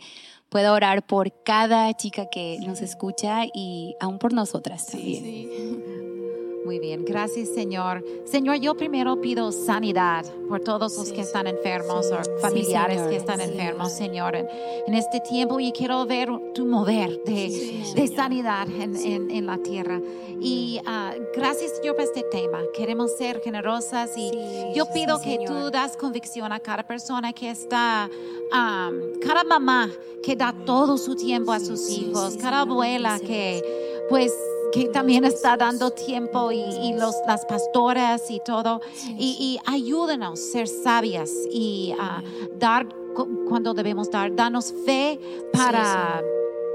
pueda 0.49 0.71
orar 0.73 1.05
por 1.05 1.33
cada 1.43 1.93
chica 1.95 2.27
que 2.31 2.59
nos 2.65 2.81
escucha 2.81 3.45
y 3.53 3.95
aún 3.99 4.19
por 4.19 4.33
nosotras 4.33 4.87
también. 4.87 6.03
Muy 6.65 6.79
bien, 6.79 7.03
gracias 7.03 7.49
Señor. 7.49 8.03
Señor, 8.23 8.55
yo 8.55 8.75
primero 8.75 9.19
pido 9.19 9.51
sanidad 9.51 10.25
por 10.47 10.61
todos 10.61 10.97
los 10.97 11.11
que 11.11 11.21
están 11.21 11.45
enfermos 11.47 12.09
o 12.11 12.39
familiares 12.39 13.01
que 13.09 13.17
están 13.17 13.41
enfermos, 13.41 13.91
Señor. 13.91 14.35
En, 14.35 14.93
este 14.93 15.19
tiempo 15.19 15.59
y 15.59 15.71
quiero 15.71 16.05
ver 16.05 16.29
tu 16.53 16.65
mover 16.65 17.21
de, 17.23 18.09
sanidad 18.15 18.67
en, 18.69 19.45
la 19.45 19.57
tierra. 19.57 19.99
Y 20.39 20.79
uh, 20.81 21.21
gracias 21.35 21.71
Señor 21.77 21.95
por 21.95 22.05
este 22.05 22.23
tema. 22.31 22.59
Queremos 22.73 23.17
ser 23.17 23.41
generosas 23.41 24.11
y 24.15 24.31
yo 24.73 24.85
pido 24.93 25.19
que 25.19 25.39
tú 25.45 25.69
das 25.69 25.97
convicción 25.97 26.53
a 26.53 26.59
cada 26.59 26.83
persona 26.83 27.33
que 27.33 27.49
está, 27.49 28.09
um, 28.51 29.19
cada 29.19 29.43
mamá 29.43 29.89
que 30.23 30.35
da 30.35 30.53
todo 30.65 30.97
su 30.97 31.15
tiempo 31.15 31.51
a 31.51 31.59
sus 31.59 31.89
hijos, 31.89 32.37
cada 32.37 32.61
abuela 32.61 33.19
que 33.19 33.61
pues 34.09 34.33
que 34.73 34.85
también 34.85 35.23
está 35.23 35.55
dando 35.55 35.91
tiempo 35.91 36.51
y, 36.51 36.93
los, 36.93 37.15
las 37.27 37.45
pastoras 37.45 38.29
y 38.31 38.39
todo. 38.39 38.81
Y, 39.17 39.37
y, 39.39 39.71
ayúdanos 39.71 40.39
a 40.39 40.51
ser 40.51 40.67
sabias 40.67 41.31
y 41.51 41.93
a 41.99 42.23
dar 42.55 42.87
cuando 43.47 43.73
debemos 43.73 44.09
dar. 44.09 44.35
Danos 44.35 44.73
fe 44.85 45.19
para 45.53 46.23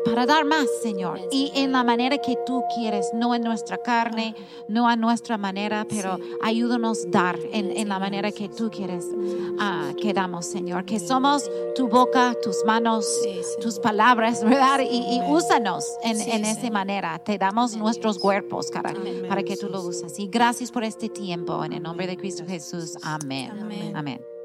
para 0.09 0.27
dar 0.27 0.45
más, 0.45 0.67
Señor. 0.83 1.21
Y 1.31 1.53
en 1.55 1.73
la 1.73 1.85
manera 1.85 2.19
que 2.19 2.37
tú 2.47 2.65
quieres, 2.75 3.11
no 3.15 3.35
en 3.35 3.43
nuestra 3.43 3.79
carne, 3.79 4.35
no 4.69 4.89
a 4.89 4.97
nuestra 4.97 5.39
manera, 5.39 5.87
pero 5.89 6.19
ayúdanos 6.43 7.05
a 7.07 7.11
dar 7.11 7.39
en, 7.53 7.89
la 7.89 7.99
manera 7.99 8.33
que 8.33 8.49
tú 8.49 8.71
quieres 8.71 9.05
uh, 9.05 9.95
que 9.97 10.13
damos, 10.13 10.47
Señor. 10.47 10.85
Que 10.85 10.99
somos 10.99 11.51
tu 11.75 11.89
boca, 11.89 12.35
tus 12.43 12.65
manos, 12.65 13.07
tus 13.61 13.79
palabras, 13.79 14.43
¿verdad? 14.45 14.81
Y, 14.81 15.21
úsanos 15.29 15.85
en, 16.03 16.21
en 16.21 16.45
esa 16.45 16.71
manera. 16.71 17.19
Te 17.19 17.39
damos 17.39 17.77
nuestros 17.77 18.19
cuerpos, 18.19 18.71
cara, 18.71 18.93
para 19.29 19.43
que 19.43 19.57
tú 19.57 19.69
lo 19.69 19.83
uses. 19.83 20.19
Y 20.19 20.29
gracias 20.29 20.71
por 20.71 20.85
este 20.85 21.09
tiempo. 21.09 21.65
En 21.65 21.73
el 21.73 21.83
nombre 21.83 22.07
de 22.07 22.17
Cristo 22.17 22.45
Jesús. 22.47 22.97
Amén. 23.03 23.95
Amén. 23.95 24.38